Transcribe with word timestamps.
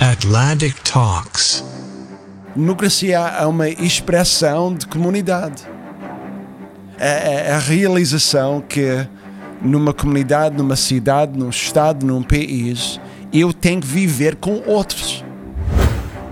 Atlantic 0.00 0.74
Talks. 0.82 1.64
Democracia 2.54 3.18
é 3.18 3.46
uma 3.46 3.68
expressão 3.68 4.74
de 4.74 4.86
comunidade. 4.86 5.62
É, 6.98 7.48
é 7.48 7.52
a 7.52 7.58
realização 7.58 8.60
que 8.60 9.06
numa 9.62 9.94
comunidade, 9.94 10.56
numa 10.56 10.74
cidade, 10.74 11.38
num 11.38 11.48
estado, 11.48 12.04
num 12.04 12.22
país, 12.22 13.00
eu 13.32 13.52
tenho 13.52 13.80
que 13.80 13.86
viver 13.86 14.36
com 14.36 14.62
outros. 14.66 15.24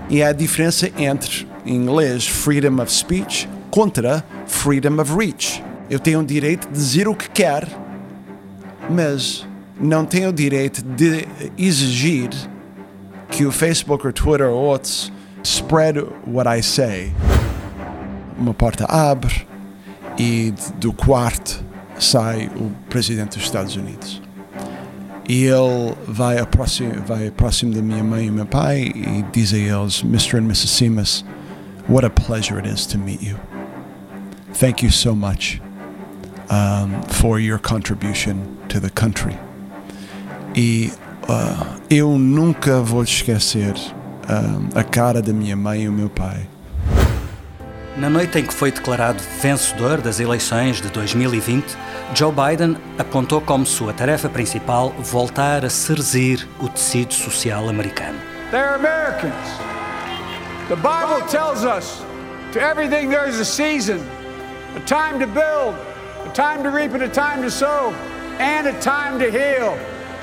E 0.09 0.21
há 0.21 0.29
a 0.29 0.33
diferença 0.33 0.91
entre, 0.97 1.47
em 1.65 1.75
inglês, 1.75 2.27
freedom 2.27 2.81
of 2.81 2.91
speech 2.91 3.49
contra 3.71 4.23
freedom 4.45 5.01
of 5.01 5.15
reach. 5.15 5.63
Eu 5.89 5.99
tenho 5.99 6.19
o 6.19 6.25
direito 6.25 6.67
de 6.67 6.73
dizer 6.73 7.07
o 7.07 7.15
que 7.15 7.29
quer, 7.29 7.67
mas 8.89 9.47
não 9.79 10.05
tenho 10.05 10.29
o 10.29 10.33
direito 10.33 10.83
de 10.83 11.25
exigir 11.57 12.29
que 13.33 13.45
o 13.47 13.51
Facebook 13.51 14.05
or 14.05 14.13
Twitter 14.13 14.47
ou 14.47 14.63
outros 14.63 15.11
spread 15.43 15.99
what 16.25 16.47
I 16.47 16.61
say. 16.61 17.11
Uma 18.37 18.53
porta 18.53 18.85
abre 18.85 19.47
e 20.17 20.53
do 20.79 20.93
quarto 20.93 21.63
sai 21.99 22.47
o 22.55 22.71
presidente 22.89 23.37
dos 23.37 23.45
Estados 23.45 23.75
Unidos. 23.75 24.21
E 25.27 25.45
ele 25.45 25.95
vai, 26.07 26.45
próximo, 26.45 26.93
vai 27.07 27.31
próximo 27.31 27.73
da 27.73 27.81
minha 27.81 28.03
mãe 28.03 28.27
e 28.27 28.31
meu 28.31 28.45
pai 28.45 28.91
e 28.93 29.25
diz 29.31 29.53
a 29.53 29.57
eles, 29.57 30.03
Mr. 30.03 30.37
and 30.37 30.45
Mrs. 30.45 30.67
Simas, 30.67 31.25
what 31.87 32.05
a 32.05 32.09
pleasure 32.09 32.59
it 32.59 32.67
is 32.67 32.85
to 32.85 32.99
meet 32.99 33.21
you. 33.23 33.37
Thank 34.53 34.83
you 34.83 34.91
so 34.91 35.15
much 35.15 35.59
um, 36.49 37.01
for 37.03 37.39
your 37.39 37.57
contribution 37.57 38.45
to 38.67 38.79
the 38.79 38.91
country. 38.91 39.35
E 40.55 40.91
uh, 41.29 41.81
eu 41.89 42.17
nunca 42.17 42.79
vou 42.79 43.03
esquecer 43.03 43.73
um, 44.29 44.77
a 44.77 44.83
cara 44.83 45.21
da 45.21 45.33
minha 45.33 45.55
mãe 45.55 45.83
e 45.83 45.89
o 45.89 45.91
meu 45.91 46.09
pai. 46.09 46.47
Na 47.95 48.09
noite 48.09 48.39
em 48.39 48.45
que 48.45 48.53
foi 48.53 48.71
declarado 48.71 49.21
vencedor 49.39 50.01
das 50.01 50.19
eleições 50.19 50.81
de 50.81 50.89
2020, 50.89 51.77
Joe 52.15 52.31
Biden 52.31 52.75
apontou 52.97 53.39
como 53.39 53.65
sua 53.65 53.93
tarefa 53.93 54.27
principal 54.27 54.89
voltar 54.99 55.63
a 55.63 55.69
serzir 55.69 56.47
o 56.59 56.67
tecido 56.67 57.13
social 57.13 57.69
americano. 57.69 58.17
They're 58.49 58.75
Americans. 58.75 59.33
The 60.69 60.75
Bible 60.75 61.27
tells 61.29 61.63
us 61.63 62.03
to 62.53 62.59
everything 62.59 63.09
there's 63.09 63.39
a 63.39 63.45
season, 63.45 63.99
a 64.75 64.79
time 64.81 65.19
to 65.19 65.27
build, 65.27 65.75
a 66.25 66.29
time 66.33 66.63
to 66.63 66.69
reap 66.69 66.93
and 66.95 67.03
a 67.03 67.09
time 67.09 67.43
to 67.43 67.51
sow, 67.51 67.93
and 68.39 68.67
a 68.67 68.73
time 68.79 69.19
to 69.19 69.29
heal. 69.29 69.77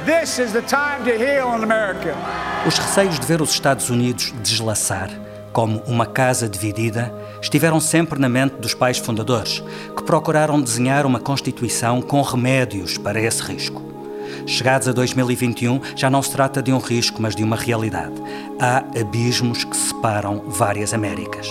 This 0.05 0.39
is 0.39 0.53
the 0.53 0.63
time 0.63 1.05
to 1.05 1.11
heal 1.11 1.57
in 1.59 1.63
America. 1.63 2.15
Os 2.67 2.79
receios 2.79 3.19
de 3.19 3.27
ver 3.27 3.43
os 3.43 3.51
Estados 3.51 3.91
Unidos 3.91 4.33
deslaçar 4.43 5.11
como 5.53 5.83
uma 5.87 6.07
casa 6.07 6.49
dividida, 6.49 7.13
estiveram 7.41 7.81
sempre 7.81 8.19
na 8.19 8.29
mente 8.29 8.57
dos 8.57 8.75
pais 8.75 8.99
fundadores, 8.99 9.63
que 9.97 10.03
procuraram 10.03 10.61
desenhar 10.61 11.05
uma 11.07 11.21
Constituição 11.21 12.01
com 12.01 12.23
remédios 12.23 12.97
para 12.97 13.21
esse 13.21 13.43
risco. 13.43 13.83
Chegados 14.47 14.89
a 14.89 14.93
2021, 14.93 15.81
já 15.97 16.09
não 16.09 16.23
se 16.23 16.31
trata 16.31 16.63
de 16.63 16.73
um 16.73 16.79
risco, 16.79 17.21
mas 17.21 17.35
de 17.35 17.43
uma 17.43 17.57
realidade. 17.57 18.15
Há 18.59 18.79
abismos 18.99 19.65
que 19.65 19.77
separam 19.77 20.45
várias 20.47 20.95
Américas. 20.95 21.49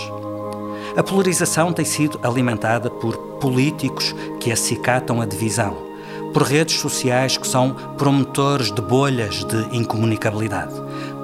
A 0.96 1.02
polarização 1.02 1.72
tem 1.72 1.84
sido 1.84 2.18
alimentada 2.22 2.90
por 2.90 3.16
políticos 3.38 4.14
que 4.40 4.50
acicatam 4.50 5.20
a 5.20 5.26
divisão, 5.26 5.89
por 6.32 6.42
redes 6.42 6.80
sociais 6.80 7.36
que 7.36 7.46
são 7.46 7.74
promotores 7.96 8.70
de 8.70 8.80
bolhas 8.80 9.44
de 9.44 9.76
incomunicabilidade, 9.76 10.74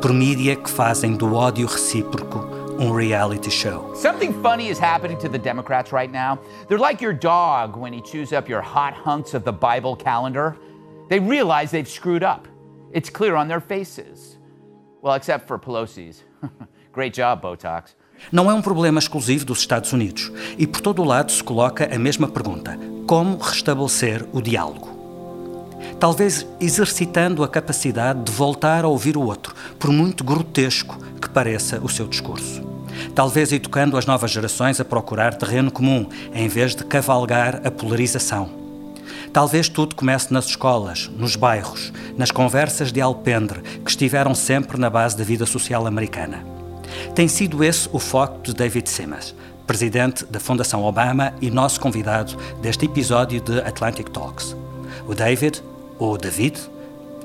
por 0.00 0.12
mídia 0.12 0.56
que 0.56 0.70
fazem 0.70 1.14
do 1.16 1.34
ódio 1.34 1.66
recíproco 1.66 2.56
um 2.78 2.92
reality 2.92 3.50
show. 3.50 3.94
Something 3.94 4.32
funny 4.42 4.68
is 4.68 4.78
happening 4.78 5.16
to 5.18 5.28
the 5.28 5.38
Democrats 5.38 5.92
right 5.92 6.12
now. 6.12 6.38
They're 6.68 6.78
like 6.78 7.02
your 7.02 7.14
dog 7.14 7.76
when 7.76 7.92
he 7.92 8.02
chews 8.02 8.32
up 8.32 8.48
your 8.48 8.62
hot 8.62 8.94
hunks 8.94 9.34
of 9.34 9.44
the 9.44 9.52
Bible 9.52 9.96
calendar. 9.96 10.56
They 11.08 11.20
realize 11.20 11.70
they've 11.70 11.88
screwed 11.88 12.22
up. 12.22 12.46
It's 12.92 13.10
clear 13.10 13.34
on 13.36 13.48
their 13.48 13.60
faces. 13.60 14.38
Well, 15.02 15.14
except 15.14 15.46
for 15.46 15.58
Pelosi's. 15.58 16.22
Great 16.92 17.14
job, 17.14 17.40
Botox. 17.42 17.94
Não 18.32 18.50
é 18.50 18.54
um 18.54 18.62
problema 18.62 18.98
exclusivo 18.98 19.44
dos 19.44 19.58
Estados 19.58 19.92
Unidos 19.92 20.32
e 20.56 20.66
por 20.66 20.80
todo 20.80 21.02
o 21.02 21.04
lado 21.04 21.30
se 21.30 21.44
coloca 21.44 21.94
a 21.94 21.98
mesma 21.98 22.28
pergunta: 22.28 22.78
como 23.06 23.36
restabelecer 23.36 24.26
o 24.32 24.40
diálogo? 24.40 24.95
Talvez 25.98 26.46
exercitando 26.60 27.42
a 27.42 27.48
capacidade 27.48 28.22
de 28.22 28.32
voltar 28.32 28.84
a 28.84 28.88
ouvir 28.88 29.16
o 29.16 29.22
outro, 29.22 29.54
por 29.78 29.90
muito 29.90 30.22
grotesco 30.22 30.98
que 31.20 31.28
pareça 31.28 31.80
o 31.80 31.88
seu 31.88 32.06
discurso. 32.06 32.62
Talvez 33.14 33.50
educando 33.50 33.96
as 33.96 34.04
novas 34.04 34.30
gerações 34.30 34.78
a 34.78 34.84
procurar 34.84 35.34
terreno 35.34 35.70
comum, 35.70 36.06
em 36.34 36.48
vez 36.48 36.74
de 36.74 36.84
cavalgar 36.84 37.62
a 37.64 37.70
polarização. 37.70 38.50
Talvez 39.32 39.68
tudo 39.68 39.94
comece 39.94 40.32
nas 40.32 40.46
escolas, 40.46 41.10
nos 41.16 41.34
bairros, 41.34 41.92
nas 42.16 42.30
conversas 42.30 42.92
de 42.92 43.00
alpendre 43.00 43.60
que 43.82 43.90
estiveram 43.90 44.34
sempre 44.34 44.78
na 44.78 44.90
base 44.90 45.16
da 45.16 45.24
vida 45.24 45.46
social 45.46 45.86
americana. 45.86 46.44
Tem 47.14 47.26
sido 47.26 47.64
esse 47.64 47.88
o 47.92 47.98
foco 47.98 48.42
de 48.42 48.54
David 48.54 48.88
Simas, 48.88 49.34
presidente 49.66 50.24
da 50.26 50.40
Fundação 50.40 50.84
Obama 50.84 51.34
e 51.40 51.50
nosso 51.50 51.80
convidado 51.80 52.36
deste 52.60 52.84
episódio 52.84 53.40
de 53.40 53.60
Atlantic 53.60 54.08
Talks. 54.10 54.56
O 55.06 55.14
David 55.14 55.62
ou 55.98 56.16
David, 56.16 56.58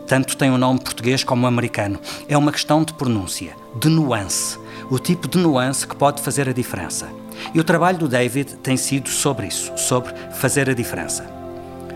tanto 0.08 0.36
tem 0.36 0.50
o 0.50 0.56
um 0.56 0.58
nome 0.58 0.80
português 0.80 1.24
como 1.24 1.48
americano. 1.48 2.00
É 2.28 2.38
uma 2.38 2.52
questão 2.52 2.84
de 2.84 2.94
pronúncia, 2.94 3.56
de 3.80 3.90
nuance, 3.90 4.58
o 4.90 5.00
tipo 5.00 5.28
de 5.28 5.38
nuance 5.38 5.88
que 5.88 5.96
pode 5.96 6.22
fazer 6.22 6.50
a 6.50 6.54
diferença. 6.54 7.08
E 7.54 7.59
o 7.59 7.64
trabalho 7.64 7.98
do 7.98 8.08
David 8.08 8.56
tem 8.58 8.78
sido 8.78 9.09
sobre 9.09 9.48
isso, 9.48 9.72
sobre 9.78 10.14
fazer 10.34 10.70
a 10.70 10.74
diferença. 10.74 11.42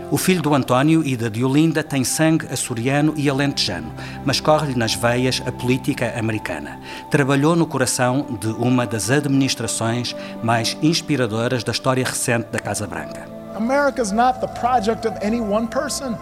O 0.08 0.16
filho 0.16 0.40
do 0.40 0.54
António 0.54 1.04
e 1.04 1.16
da 1.16 1.28
Diolinda 1.28 1.82
tem 1.82 2.04
sangue 2.04 2.46
açoriano 2.46 3.12
e 3.16 3.28
alentejano, 3.28 3.92
mas 4.24 4.38
corre-lhe 4.38 4.78
nas 4.78 4.94
veias 4.94 5.42
a 5.44 5.50
política 5.50 6.16
americana. 6.16 6.78
Trabalhou 7.10 7.56
no 7.56 7.66
coração 7.66 8.38
de 8.40 8.46
uma 8.46 8.86
das 8.86 9.10
administrações 9.10 10.14
mais 10.44 10.76
inspiradoras 10.80 11.64
da 11.64 11.72
história 11.72 12.04
recente 12.04 12.46
da 12.52 12.60
Casa 12.60 12.86
Branca. 12.86 13.28
America's 13.56 14.12
not 14.12 14.40
the 14.40 14.46
project 14.60 15.08
of 15.08 15.18
any 15.26 15.40
one 15.40 15.66
person. 15.66 16.16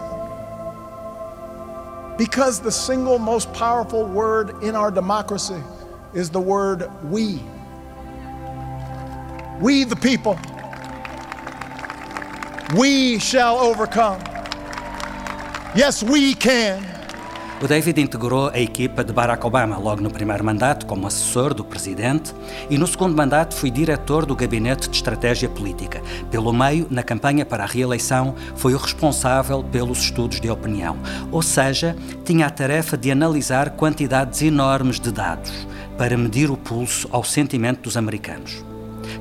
Because 2.17 2.61
the 2.61 2.71
single 2.71 3.19
most 3.19 3.51
powerful 3.53 4.05
word 4.05 4.63
in 4.63 4.75
our 4.75 4.89
democracy 4.89 5.61
is 6.13 6.29
the 6.29 6.39
word 6.39 6.89
we. 7.11 7.43
We, 9.59 9.83
the 9.83 9.95
people, 9.95 10.39
we 12.77 13.19
shall 13.19 13.57
overcome. 13.57 14.21
Yes, 15.75 16.01
we 16.01 16.33
can. 16.33 16.94
O 17.61 17.67
David 17.67 18.01
integrou 18.01 18.49
a 18.49 18.59
equipa 18.59 19.01
de 19.01 19.13
Barack 19.13 19.45
Obama 19.45 19.77
logo 19.77 20.01
no 20.01 20.11
primeiro 20.11 20.43
mandato 20.43 20.85
como 20.85 21.07
assessor 21.07 21.53
do 21.53 21.63
presidente 21.63 22.33
e 22.69 22.77
no 22.77 22.85
segundo 22.85 23.15
mandato 23.15 23.55
foi 23.55 23.71
diretor 23.71 24.25
do 24.25 24.35
Gabinete 24.35 24.89
de 24.89 24.97
Estratégia 24.97 25.47
Política. 25.47 26.01
Pelo 26.29 26.51
meio, 26.51 26.85
na 26.89 27.01
campanha 27.01 27.45
para 27.45 27.63
a 27.63 27.67
reeleição, 27.67 28.35
foi 28.57 28.73
o 28.73 28.77
responsável 28.77 29.63
pelos 29.63 29.99
estudos 29.99 30.41
de 30.41 30.49
opinião, 30.49 30.97
ou 31.31 31.41
seja, 31.41 31.95
tinha 32.25 32.45
a 32.45 32.49
tarefa 32.49 32.97
de 32.97 33.09
analisar 33.09 33.69
quantidades 33.71 34.41
enormes 34.41 34.99
de 34.99 35.11
dados 35.11 35.65
para 35.97 36.17
medir 36.17 36.51
o 36.51 36.57
pulso 36.57 37.07
ao 37.09 37.23
sentimento 37.23 37.83
dos 37.83 37.95
americanos. 37.95 38.65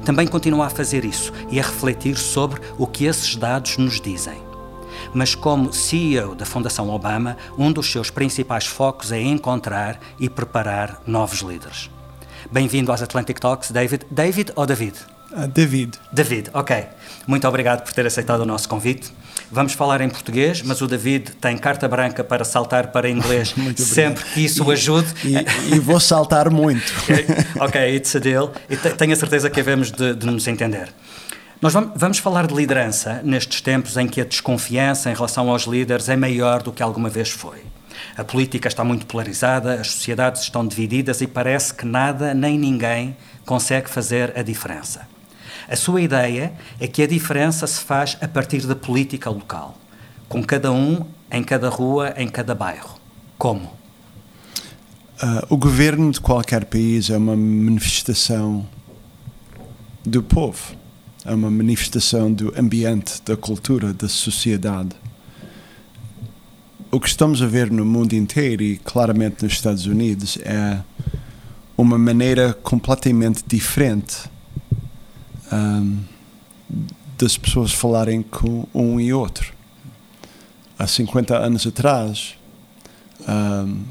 Também 0.04 0.26
continua 0.26 0.66
a 0.66 0.70
fazer 0.70 1.04
isso 1.04 1.32
e 1.50 1.60
a 1.60 1.62
refletir 1.62 2.16
sobre 2.16 2.60
o 2.76 2.86
que 2.86 3.04
esses 3.04 3.36
dados 3.36 3.78
nos 3.78 4.00
dizem 4.00 4.53
mas 5.14 5.34
como 5.34 5.72
CEO 5.72 6.34
da 6.34 6.44
Fundação 6.44 6.90
Obama, 6.90 7.36
um 7.56 7.72
dos 7.72 7.90
seus 7.90 8.10
principais 8.10 8.66
focos 8.66 9.12
é 9.12 9.20
encontrar 9.20 9.98
e 10.18 10.28
preparar 10.28 11.00
novos 11.06 11.40
líderes. 11.40 11.88
Bem-vindo 12.50 12.90
aos 12.90 13.00
Atlantic 13.00 13.38
Talks, 13.38 13.70
David. 13.70 14.04
David 14.10 14.52
ou 14.56 14.66
David? 14.66 14.98
Uh, 15.32 15.48
David. 15.48 15.98
David, 16.12 16.50
ok. 16.52 16.84
Muito 17.26 17.48
obrigado 17.48 17.82
por 17.82 17.92
ter 17.92 18.06
aceitado 18.06 18.40
o 18.40 18.46
nosso 18.46 18.68
convite. 18.68 19.10
Vamos 19.50 19.72
falar 19.72 20.00
em 20.00 20.08
português, 20.08 20.62
mas 20.62 20.80
o 20.80 20.86
David 20.86 21.32
tem 21.40 21.56
carta 21.56 21.88
branca 21.88 22.22
para 22.22 22.44
saltar 22.44 22.88
para 22.88 23.08
inglês 23.08 23.54
sempre 23.76 24.24
que 24.24 24.44
isso 24.44 24.64
o 24.64 24.70
ajude. 24.70 25.08
E, 25.24 25.74
e, 25.74 25.78
vou 25.78 25.98
saltar 26.00 26.50
muito. 26.50 26.92
ok, 27.60 27.96
it's 27.96 28.14
a 28.14 28.18
deal. 28.18 28.52
E 28.68 28.76
tenho 28.76 29.12
a 29.12 29.16
certeza 29.16 29.48
que 29.48 29.60
havemos 29.60 29.90
de, 29.90 30.14
de 30.14 30.26
nos 30.26 30.46
entender. 30.46 30.88
Nós 31.64 31.72
vamos 31.72 32.18
falar 32.18 32.46
de 32.46 32.52
liderança 32.52 33.22
nestes 33.24 33.62
tempos 33.62 33.96
em 33.96 34.06
que 34.06 34.20
a 34.20 34.24
desconfiança 34.26 35.10
em 35.10 35.14
relação 35.14 35.48
aos 35.48 35.62
líderes 35.62 36.10
é 36.10 36.14
maior 36.14 36.62
do 36.62 36.70
que 36.70 36.82
alguma 36.82 37.08
vez 37.08 37.30
foi. 37.30 37.62
A 38.14 38.22
política 38.22 38.68
está 38.68 38.84
muito 38.84 39.06
polarizada, 39.06 39.80
as 39.80 39.92
sociedades 39.92 40.42
estão 40.42 40.68
divididas 40.68 41.22
e 41.22 41.26
parece 41.26 41.72
que 41.72 41.86
nada 41.86 42.34
nem 42.34 42.58
ninguém 42.58 43.16
consegue 43.46 43.88
fazer 43.88 44.38
a 44.38 44.42
diferença. 44.42 45.08
A 45.66 45.74
sua 45.74 46.02
ideia 46.02 46.52
é 46.78 46.86
que 46.86 47.02
a 47.02 47.06
diferença 47.06 47.66
se 47.66 47.80
faz 47.80 48.18
a 48.20 48.28
partir 48.28 48.66
da 48.66 48.76
política 48.76 49.30
local, 49.30 49.78
com 50.28 50.44
cada 50.44 50.70
um 50.70 51.06
em 51.32 51.42
cada 51.42 51.70
rua, 51.70 52.12
em 52.18 52.28
cada 52.28 52.54
bairro. 52.54 53.00
Como? 53.38 53.72
Uh, 55.22 55.46
o 55.48 55.56
governo 55.56 56.10
de 56.10 56.20
qualquer 56.20 56.66
país 56.66 57.08
é 57.08 57.16
uma 57.16 57.34
manifestação 57.34 58.68
do 60.04 60.22
povo, 60.22 60.83
é 61.24 61.32
uma 61.32 61.50
manifestação 61.50 62.30
do 62.30 62.52
ambiente, 62.58 63.22
da 63.24 63.36
cultura, 63.36 63.94
da 63.94 64.08
sociedade. 64.08 64.90
O 66.90 67.00
que 67.00 67.08
estamos 67.08 67.40
a 67.40 67.46
ver 67.46 67.70
no 67.70 67.84
mundo 67.84 68.12
inteiro 68.12 68.62
e 68.62 68.76
claramente 68.76 69.42
nos 69.42 69.54
Estados 69.54 69.86
Unidos 69.86 70.38
é 70.42 70.80
uma 71.76 71.98
maneira 71.98 72.52
completamente 72.52 73.42
diferente 73.46 74.30
um, 75.50 76.00
das 77.18 77.38
pessoas 77.38 77.72
falarem 77.72 78.22
com 78.22 78.66
um 78.74 79.00
e 79.00 79.12
outro. 79.12 79.52
Há 80.78 80.86
50 80.86 81.36
anos 81.36 81.66
atrás, 81.66 82.36
um, 83.26 83.82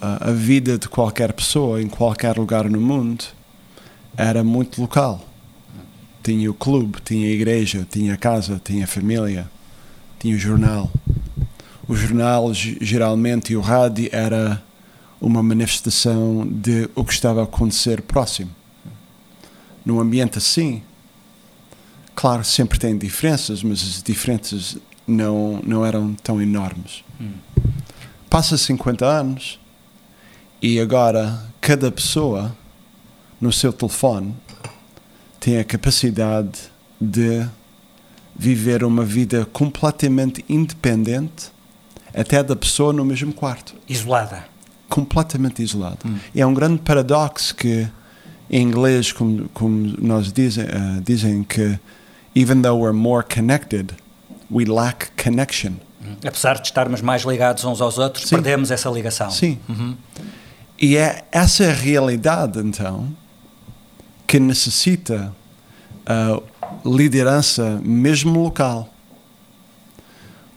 a, 0.00 0.30
a 0.30 0.32
vida 0.32 0.76
de 0.76 0.88
qualquer 0.88 1.32
pessoa 1.32 1.80
em 1.80 1.88
qualquer 1.88 2.36
lugar 2.36 2.68
no 2.68 2.80
mundo 2.80 3.24
era 4.16 4.42
muito 4.42 4.80
local. 4.80 5.29
Tinha 6.22 6.50
o 6.50 6.54
clube, 6.54 6.98
tinha 7.04 7.26
a 7.26 7.30
igreja, 7.30 7.86
tinha 7.90 8.14
a 8.14 8.16
casa, 8.16 8.60
tinha 8.62 8.84
a 8.84 8.88
família, 8.88 9.50
tinha 10.18 10.34
o 10.34 10.38
jornal. 10.38 10.90
O 11.88 11.96
jornal, 11.96 12.52
geralmente, 12.54 13.52
e 13.52 13.56
o 13.56 13.60
rádio 13.60 14.08
era 14.12 14.62
uma 15.20 15.42
manifestação 15.42 16.46
de 16.46 16.88
o 16.94 17.04
que 17.04 17.12
estava 17.12 17.40
a 17.40 17.44
acontecer 17.44 18.02
próximo. 18.02 18.50
Num 19.84 19.98
ambiente 19.98 20.38
assim, 20.38 20.82
Claro, 22.20 22.44
sempre 22.44 22.78
tem 22.78 22.98
diferenças, 22.98 23.62
mas 23.62 23.80
as 23.80 24.02
diferenças 24.02 24.76
não, 25.06 25.58
não 25.64 25.86
eram 25.86 26.12
tão 26.12 26.38
enormes. 26.38 27.02
Hum. 27.18 27.32
Passa 28.28 28.58
50 28.58 29.06
anos 29.06 29.58
e 30.60 30.78
agora 30.78 31.42
cada 31.62 31.90
pessoa 31.90 32.54
no 33.40 33.50
seu 33.50 33.72
telefone 33.72 34.34
tem 35.40 35.58
a 35.58 35.64
capacidade 35.64 36.60
de 37.00 37.46
viver 38.36 38.84
uma 38.84 39.04
vida 39.04 39.46
completamente 39.52 40.44
independente 40.48 41.50
até 42.14 42.42
da 42.42 42.54
pessoa 42.54 42.92
no 42.92 43.04
mesmo 43.04 43.32
quarto. 43.32 43.74
Isolada. 43.88 44.44
Completamente 44.88 45.62
isolada. 45.62 45.98
Hum. 46.04 46.18
É 46.34 46.44
um 46.44 46.52
grande 46.52 46.82
paradoxo 46.82 47.54
que 47.54 47.88
em 48.50 48.62
inglês, 48.62 49.12
como, 49.12 49.48
como 49.50 49.94
nós 49.98 50.32
dizem, 50.32 50.64
uh, 50.64 51.00
dizem 51.02 51.44
que 51.44 51.78
even 52.34 52.62
though 52.62 52.76
we're 52.76 52.92
more 52.92 53.24
connected, 53.24 53.94
we 54.50 54.64
lack 54.64 55.10
connection. 55.22 55.74
Uhum. 56.04 56.16
Apesar 56.26 56.54
de 56.54 56.66
estarmos 56.66 57.00
mais 57.00 57.22
ligados 57.22 57.64
uns 57.64 57.80
aos 57.80 57.98
outros, 57.98 58.28
Sim. 58.28 58.36
perdemos 58.36 58.70
essa 58.70 58.90
ligação. 58.90 59.30
Sim. 59.30 59.58
Uhum. 59.68 59.96
E 60.78 60.96
é 60.96 61.24
essa 61.30 61.72
realidade, 61.72 62.58
então, 62.58 63.08
que 64.30 64.38
necessita 64.38 65.34
uh, 66.06 66.40
liderança, 66.88 67.80
mesmo 67.82 68.40
local. 68.40 68.88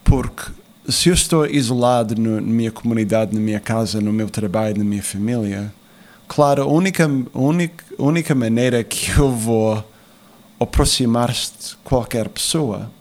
Porque 0.04 0.52
se 0.88 1.10
eu 1.10 1.16
estou 1.16 1.48
isolado 1.48 2.14
no, 2.14 2.36
na 2.36 2.42
minha 2.42 2.72
comunidade, 2.72 3.34
na 3.34 3.42
minha 3.42 3.60
casa, 3.60 4.00
no 4.00 4.14
meu 4.14 4.30
trabalho, 4.30 4.78
na 4.78 4.84
minha 4.84 5.02
família, 5.02 5.74
claro, 6.28 6.62
a 6.62 6.68
única, 6.68 7.10
única, 7.34 7.84
única 7.98 8.36
maneira 8.36 8.84
que 8.84 9.10
eu 9.20 9.32
vou 9.32 9.84
aproximar-se 10.60 11.52
de 11.60 11.76
qualquer 11.78 12.30
pessoa 12.30 12.92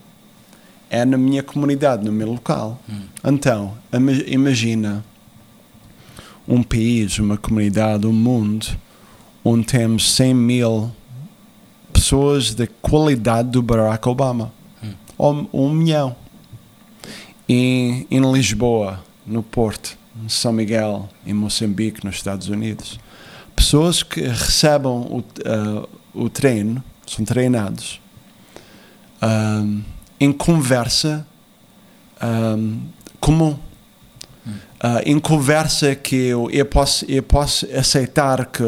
é 0.88 1.04
na 1.04 1.18
minha 1.18 1.42
comunidade, 1.42 2.02
no 2.02 2.12
meu 2.12 2.32
local. 2.32 2.80
Hum. 2.88 3.02
Então, 3.22 3.76
imagina 4.26 5.04
um 6.48 6.62
país, 6.62 7.18
uma 7.18 7.36
comunidade, 7.36 8.06
um 8.06 8.12
mundo 8.12 8.68
onde 9.44 9.66
temos 9.66 10.12
100 10.12 10.34
mil 10.34 10.92
pessoas 11.92 12.54
da 12.54 12.66
qualidade 12.80 13.50
do 13.50 13.62
Barack 13.62 14.08
Obama. 14.08 14.52
Hum. 14.82 14.92
Ou 15.18 15.48
um 15.52 15.70
milhão. 15.70 16.16
em 17.48 18.06
Lisboa, 18.32 19.04
no 19.26 19.42
Porto, 19.42 19.96
em 20.24 20.28
São 20.28 20.52
Miguel, 20.52 21.08
em 21.26 21.34
Moçambique, 21.34 22.04
nos 22.04 22.16
Estados 22.16 22.48
Unidos. 22.48 22.98
Pessoas 23.54 24.02
que 24.02 24.20
recebem 24.22 24.90
o, 24.90 25.18
uh, 25.18 25.88
o 26.14 26.28
treino 26.28 26.82
são 27.06 27.24
treinados 27.24 28.00
um, 29.22 29.82
em 30.18 30.32
conversa 30.32 31.26
um, 32.22 32.80
comum. 33.20 33.58
Uh, 34.84 34.98
em 35.06 35.20
conversa 35.20 35.94
que 35.94 36.16
eu, 36.16 36.50
eu, 36.50 36.66
posso, 36.66 37.04
eu 37.04 37.22
posso 37.22 37.64
aceitar 37.72 38.46
que 38.46 38.64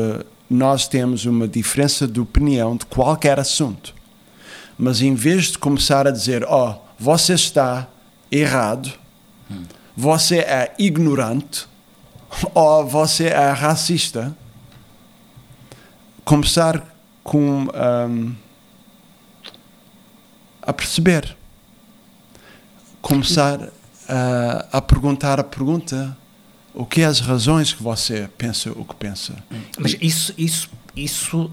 nós 0.49 0.87
temos 0.87 1.25
uma 1.25 1.49
diferença 1.49 2.07
de 2.07 2.21
opinião 2.21 2.77
de 2.77 2.87
qualquer 2.87 3.39
assunto. 3.39 3.95
Mas 4.79 5.01
em 5.01 5.15
vez 5.15 5.47
de 5.47 5.59
começar 5.59 6.07
a 6.07 6.11
dizer, 6.11 6.45
oh, 6.45 6.75
você 6.99 7.35
está 7.35 7.89
errado, 8.31 8.93
você 9.97 10.39
é 10.39 10.75
ignorante, 10.79 11.67
ou 12.55 12.87
você 12.87 13.27
é 13.27 13.51
racista, 13.51 14.37
começar 16.25 16.85
com 17.23 17.69
um, 17.69 18.35
a 20.61 20.73
perceber, 20.73 21.37
começar 23.01 23.69
a, 24.09 24.67
a 24.73 24.83
perguntar 24.83 25.39
a 25.39 25.45
pergunta 25.45 26.17
o 26.75 26.85
que 26.85 27.03
é 27.03 27.05
as 27.05 27.21
razões 27.21 27.73
que 27.73 27.83
você 27.83 28.29
pensa 28.37 28.71
o 28.73 28.85
que 28.85 28.95
pensa. 28.97 29.35
Mas 29.79 29.97
isso, 30.01 30.35
isso, 30.37 30.69
isso 30.97 31.51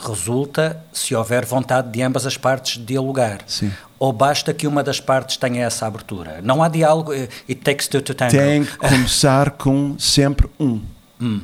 resulta 0.00 0.82
se 0.92 1.14
houver 1.14 1.44
vontade 1.44 1.90
de 1.90 2.02
ambas 2.02 2.24
as 2.24 2.36
partes 2.36 2.84
dialogar. 2.84 3.40
Sim. 3.46 3.72
Ou 3.98 4.12
basta 4.12 4.54
que 4.54 4.66
uma 4.66 4.82
das 4.82 5.00
partes 5.00 5.36
tenha 5.36 5.64
essa 5.64 5.86
abertura. 5.86 6.40
Não 6.42 6.62
há 6.62 6.68
diálogo. 6.68 7.12
Eh, 7.12 7.28
it 7.48 7.62
takes 7.62 7.88
two 7.88 8.00
to 8.00 8.14
tango. 8.14 8.32
Tem 8.32 8.64
que 8.64 8.76
começar 8.76 9.50
com 9.58 9.98
sempre 9.98 10.48
um. 10.58 10.80
Hum. 11.20 11.40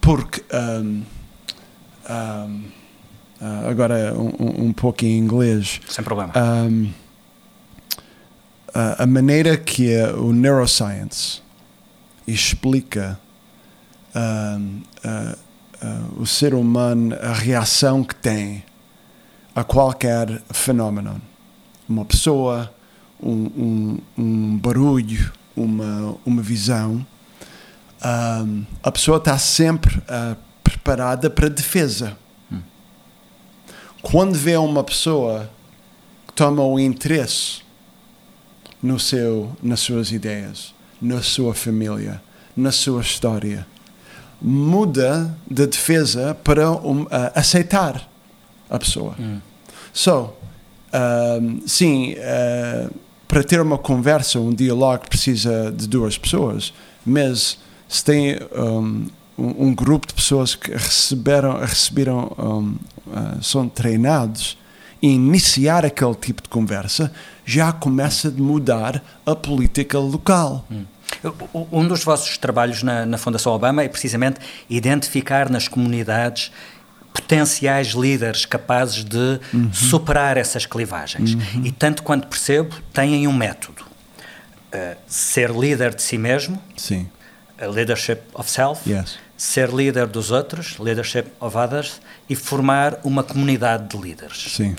Porque 0.00 0.42
um, 0.52 1.02
um, 2.10 2.64
uh, 3.40 3.68
agora 3.68 4.14
um, 4.14 4.66
um, 4.66 4.72
pouco 4.72 5.04
em 5.04 5.18
inglês. 5.18 5.80
Sem 5.88 6.04
problema. 6.04 6.32
Um, 6.36 6.90
a, 8.74 9.02
a 9.02 9.06
maneira 9.06 9.56
que 9.56 9.96
o 10.16 10.32
neuroscience 10.32 11.41
explica 12.26 13.18
uh, 14.14 15.36
uh, 15.84 16.20
o 16.20 16.26
ser 16.26 16.54
humano, 16.54 17.16
a 17.20 17.32
reação 17.32 18.04
que 18.04 18.14
tem 18.14 18.64
a 19.54 19.64
qualquer 19.64 20.42
fenómeno. 20.50 21.20
Uma 21.88 22.04
pessoa, 22.04 22.72
um, 23.20 23.98
um 24.16 24.56
barulho, 24.58 25.32
uma, 25.56 26.16
uma 26.24 26.42
visão. 26.42 27.04
a 28.82 28.92
pessoa 28.92 29.18
está 29.18 29.36
sempre 29.36 29.98
uh, 29.98 30.36
preparada 30.62 31.28
para 31.28 31.48
defesa. 31.48 32.16
Hum. 32.50 32.60
Quando 34.00 34.34
vê 34.34 34.56
uma 34.56 34.82
pessoa 34.82 35.50
que 36.26 36.32
toma 36.32 36.62
o 36.62 36.78
interesse 36.78 37.62
no 38.82 38.98
seu, 38.98 39.54
nas 39.62 39.80
suas 39.80 40.10
ideias, 40.10 40.72
na 41.02 41.20
sua 41.20 41.52
família, 41.52 42.22
na 42.56 42.70
sua 42.70 43.02
história, 43.02 43.66
muda 44.40 45.36
de 45.50 45.66
defesa 45.66 46.34
para 46.42 46.70
um, 46.70 47.02
uh, 47.02 47.08
aceitar 47.34 48.08
a 48.70 48.78
pessoa. 48.78 49.14
Hum. 49.18 49.40
So, 49.92 50.32
uh, 50.92 51.62
sim, 51.66 52.14
uh, 52.14 52.92
para 53.28 53.42
ter 53.42 53.60
uma 53.60 53.78
conversa, 53.78 54.38
um 54.38 54.54
diálogo 54.54 55.08
precisa 55.08 55.72
de 55.72 55.88
duas 55.88 56.16
pessoas, 56.16 56.72
mas 57.04 57.58
se 57.88 58.04
tem 58.04 58.38
um, 58.54 59.06
um, 59.38 59.66
um, 59.66 59.74
grupo 59.74 60.06
de 60.06 60.14
pessoas 60.14 60.54
que 60.54 60.70
receberam, 60.70 61.58
receberam 61.58 62.78
uh, 63.06 63.42
são 63.42 63.68
treinados 63.68 64.56
em 65.02 65.14
iniciar 65.14 65.84
aquele 65.84 66.14
tipo 66.14 66.42
de 66.42 66.48
conversa, 66.48 67.12
já 67.44 67.72
começa 67.72 68.28
a 68.28 68.30
mudar 68.30 69.02
a 69.26 69.34
política 69.34 69.98
local. 69.98 70.64
Hum. 70.70 70.84
Um 71.54 71.86
dos 71.86 72.04
vossos 72.04 72.36
trabalhos 72.36 72.82
na, 72.82 73.06
na 73.06 73.18
Fundação 73.18 73.52
Obama 73.52 73.82
é 73.82 73.88
precisamente 73.88 74.40
identificar 74.68 75.48
nas 75.48 75.68
comunidades 75.68 76.50
potenciais 77.12 77.88
líderes 77.88 78.44
capazes 78.46 79.04
de 79.04 79.38
uhum. 79.52 79.72
superar 79.72 80.36
essas 80.36 80.66
clivagens. 80.66 81.34
Uhum. 81.34 81.64
E 81.64 81.70
tanto 81.70 82.02
quanto 82.02 82.26
percebo, 82.26 82.74
têm 82.92 83.28
um 83.28 83.32
método. 83.32 83.84
Uh, 84.74 84.96
ser 85.06 85.50
líder 85.50 85.94
de 85.94 86.02
si 86.02 86.16
mesmo, 86.16 86.60
Sim. 86.76 87.06
Uh, 87.60 87.70
leadership 87.70 88.20
of 88.32 88.50
self, 88.50 88.88
yes. 88.88 89.18
ser 89.36 89.68
líder 89.68 90.06
dos 90.06 90.30
outros, 90.30 90.78
leadership 90.78 91.26
of 91.38 91.54
others, 91.56 92.00
e 92.28 92.34
formar 92.34 92.98
uma 93.04 93.22
comunidade 93.22 93.88
de 93.88 94.02
líderes. 94.02 94.54
Sim. 94.56 94.74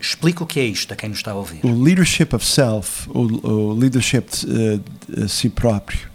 Explica 0.00 0.44
o 0.44 0.46
que 0.46 0.60
é 0.60 0.64
isto 0.64 0.92
a 0.92 0.96
quem 0.96 1.08
nos 1.08 1.18
está 1.18 1.32
a 1.32 1.34
ouvir. 1.34 1.64
O 1.64 1.82
leadership 1.82 2.34
of 2.34 2.44
self, 2.44 3.08
o, 3.08 3.48
o 3.48 3.72
leadership 3.72 4.26
de, 4.30 4.80
de, 5.08 5.28
si 5.28 5.48
próprio, 5.48 6.08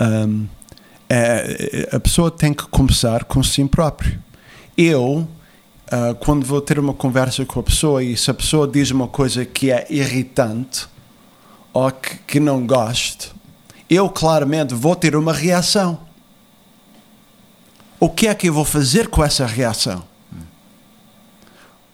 um, 0.00 0.46
é, 1.08 1.88
a 1.92 2.00
pessoa 2.00 2.30
tem 2.30 2.52
que 2.52 2.64
começar 2.64 3.24
com 3.24 3.42
si 3.42 3.64
próprio. 3.64 4.18
Eu, 4.76 5.28
uh, 5.92 6.14
quando 6.20 6.44
vou 6.44 6.60
ter 6.60 6.78
uma 6.78 6.94
conversa 6.94 7.44
com 7.44 7.60
a 7.60 7.62
pessoa 7.62 8.02
e 8.02 8.16
se 8.16 8.30
a 8.30 8.34
pessoa 8.34 8.66
diz 8.66 8.90
uma 8.90 9.08
coisa 9.08 9.44
que 9.44 9.70
é 9.70 9.86
irritante 9.90 10.86
ou 11.72 11.90
que, 11.90 12.16
que 12.18 12.40
não 12.40 12.66
gosto, 12.66 13.34
eu 13.88 14.08
claramente 14.08 14.74
vou 14.74 14.96
ter 14.96 15.16
uma 15.16 15.32
reação. 15.32 16.00
O 17.98 18.08
que 18.08 18.26
é 18.28 18.34
que 18.34 18.48
eu 18.48 18.54
vou 18.54 18.64
fazer 18.64 19.08
com 19.08 19.22
essa 19.22 19.44
reação? 19.44 20.09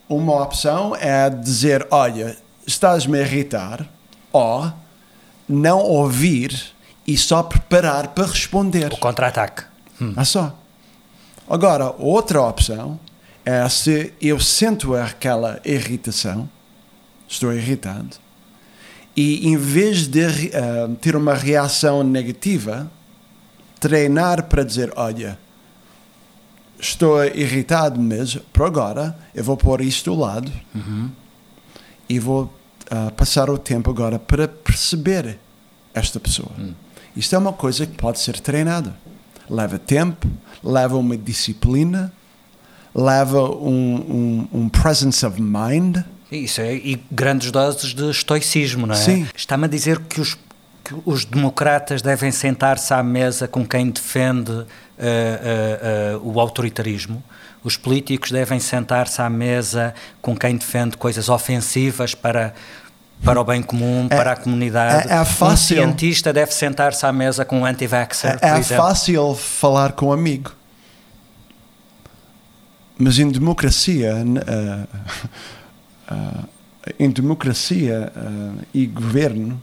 Uma 0.09 0.41
opção 0.41 0.95
é 0.95 1.29
dizer: 1.29 1.85
Olha, 1.91 2.37
estás-me 2.65 3.19
a 3.19 3.21
irritar, 3.21 3.87
ou 4.31 4.71
não 5.47 5.79
ouvir 5.79 6.73
e 7.05 7.17
só 7.17 7.43
preparar 7.43 8.09
para 8.09 8.27
responder. 8.27 8.93
O 8.93 8.97
contra-ataque. 8.97 9.63
Hum. 10.01 10.13
É 10.15 10.23
só. 10.23 10.55
Agora, 11.49 11.93
outra 11.97 12.41
opção 12.41 12.99
é 13.45 13.67
se 13.69 14.13
eu 14.21 14.39
sinto 14.39 14.93
aquela 14.93 15.59
irritação, 15.63 16.49
estou 17.27 17.53
irritado, 17.53 18.17
e 19.15 19.47
em 19.47 19.55
vez 19.55 20.07
de 20.07 20.25
uh, 20.25 20.95
ter 21.01 21.15
uma 21.15 21.33
reação 21.33 22.03
negativa, 22.03 22.91
treinar 23.79 24.43
para 24.43 24.63
dizer: 24.63 24.91
Olha, 24.95 25.39
estou 26.79 27.23
irritado, 27.25 27.99
mas 27.99 28.35
por 28.53 28.65
agora 28.65 29.17
eu 29.33 29.43
vou 29.43 29.57
pôr 29.57 29.81
isto 29.81 30.11
do 30.11 30.19
lado 30.19 30.51
uhum. 30.73 31.09
e 32.07 32.19
vou 32.19 32.43
uh, 32.91 33.11
passar 33.13 33.49
o 33.49 33.57
tempo 33.57 33.89
agora 33.89 34.19
para 34.19 34.47
perceber 34.47 35.39
esta 35.93 36.19
pessoa. 36.19 36.51
Uhum. 36.57 36.73
Isto 37.15 37.35
é 37.35 37.37
uma 37.37 37.53
coisa 37.53 37.85
que 37.85 37.95
pode 37.95 38.19
ser 38.19 38.39
treinada. 38.39 38.95
Leva 39.49 39.79
tempo, 39.79 40.27
leva 40.63 40.97
uma 40.97 41.17
disciplina, 41.17 42.13
leva 42.93 43.49
um, 43.49 44.47
um, 44.51 44.59
um 44.61 44.69
presence 44.69 45.25
of 45.25 45.41
mind. 45.41 45.97
Isso 46.31 46.61
é, 46.61 46.75
e 46.75 47.01
grandes 47.09 47.49
doses 47.51 47.93
de 47.93 48.09
estoicismo, 48.09 48.85
não 48.85 48.93
é? 48.93 48.97
Sim. 48.97 49.27
Está-me 49.35 49.65
a 49.65 49.67
dizer 49.67 49.99
que 49.99 50.19
os, 50.19 50.35
que 50.83 50.93
os 51.05 51.25
democratas 51.25 52.01
devem 52.01 52.31
sentar-se 52.31 52.93
à 52.93 53.01
mesa 53.01 53.47
com 53.47 53.65
quem 53.65 53.89
defende 53.89 54.65
uh, 54.97 56.17
uh, 56.17 56.33
o 56.33 56.39
autoritarismo. 56.39 57.23
Os 57.63 57.75
políticos 57.75 58.31
devem 58.31 58.59
sentar-se 58.59 59.21
à 59.21 59.29
mesa 59.29 59.93
com 60.21 60.35
quem 60.35 60.55
defende 60.55 60.97
coisas 60.97 61.29
ofensivas 61.29 62.15
para 62.15 62.53
para 63.23 63.41
o 63.41 63.43
bem 63.43 63.63
comum, 63.63 64.07
é, 64.09 64.15
para 64.15 64.33
a 64.33 64.35
comunidade. 64.35 65.09
É, 65.09 65.15
é 65.15 65.25
fácil, 65.25 65.77
um 65.77 65.85
cientista 65.85 66.31
deve 66.31 66.53
sentar-se 66.53 67.05
à 67.05 67.11
mesa 67.11 67.43
com 67.43 67.61
um 67.61 67.65
anti-vaxxer, 67.65 68.37
é, 68.41 68.59
é 68.59 68.63
fácil 68.63 69.33
falar 69.35 69.93
com 69.93 70.07
um 70.07 70.11
amigo. 70.11 70.51
Mas 72.97 73.19
em 73.19 73.29
democracia, 73.29 74.15
uh, 74.15 76.13
uh, 76.13 76.47
em 76.99 77.09
democracia 77.09 78.11
uh, 78.15 78.65
e 78.73 78.85
governo, 78.85 79.61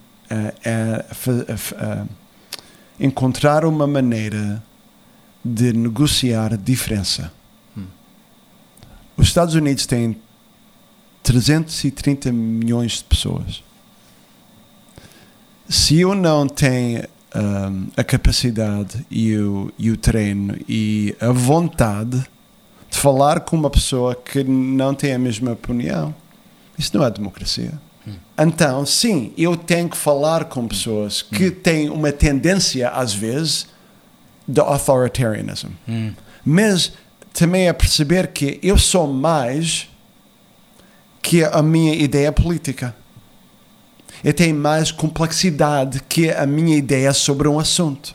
é 0.65 1.05
encontrar 2.99 3.65
uma 3.65 3.87
maneira 3.87 4.63
de 5.45 5.73
negociar 5.73 6.57
diferença. 6.57 7.33
Hum. 7.77 7.85
Os 9.17 9.27
Estados 9.27 9.55
Unidos 9.55 9.87
têm 9.87 10.17
330 11.23 12.33
milhões 12.33 12.99
de 12.99 13.05
pessoas. 13.05 13.63
Se 15.69 16.01
eu 16.01 16.15
não 16.15 16.47
tenho 16.47 17.05
um, 17.35 17.89
a 17.97 18.05
capacidade 18.05 19.05
e 19.11 19.37
o, 19.37 19.73
e 19.79 19.91
o 19.91 19.97
treino 19.97 20.57
e 20.69 21.17
a 21.21 21.33
vontade 21.33 22.25
de 22.91 22.99
falar 22.99 23.41
com 23.41 23.57
uma 23.57 23.71
pessoa 23.71 24.15
que 24.15 24.45
não 24.45 24.95
tem 24.95 25.15
a 25.15 25.19
mesma 25.19 25.53
opinião, 25.53 26.15
isso 26.79 26.97
não 26.97 27.05
é 27.05 27.11
democracia. 27.11 27.73
Hum. 28.07 28.13
Então, 28.39 28.87
sim, 28.87 29.33
eu 29.37 29.57
tenho 29.57 29.89
que 29.89 29.97
falar 29.97 30.45
com 30.45 30.69
pessoas 30.69 31.23
que 31.23 31.49
hum. 31.49 31.57
têm 31.63 31.91
uma 31.91 32.13
tendência, 32.13 32.91
às 32.91 33.15
vezes, 33.15 33.67
de 34.47 34.61
authoritarianism. 34.61 35.69
Hum. 35.89 36.13
Mas 36.45 36.93
também 37.33 37.69
é 37.69 37.73
perceber 37.73 38.29
que 38.29 38.61
eu 38.63 38.79
sou 38.79 39.07
mais 39.07 39.89
que 41.23 41.43
a 41.43 41.63
minha 41.63 41.95
ideia 41.95 42.31
política. 42.31 42.95
Eu 44.23 44.33
tenho 44.33 44.55
mais 44.55 44.91
complexidade 44.91 46.01
que 46.09 46.31
a 46.31 46.47
minha 46.47 46.77
ideia 46.77 47.13
sobre 47.13 47.49
um 47.49 47.59
assunto. 47.59 48.15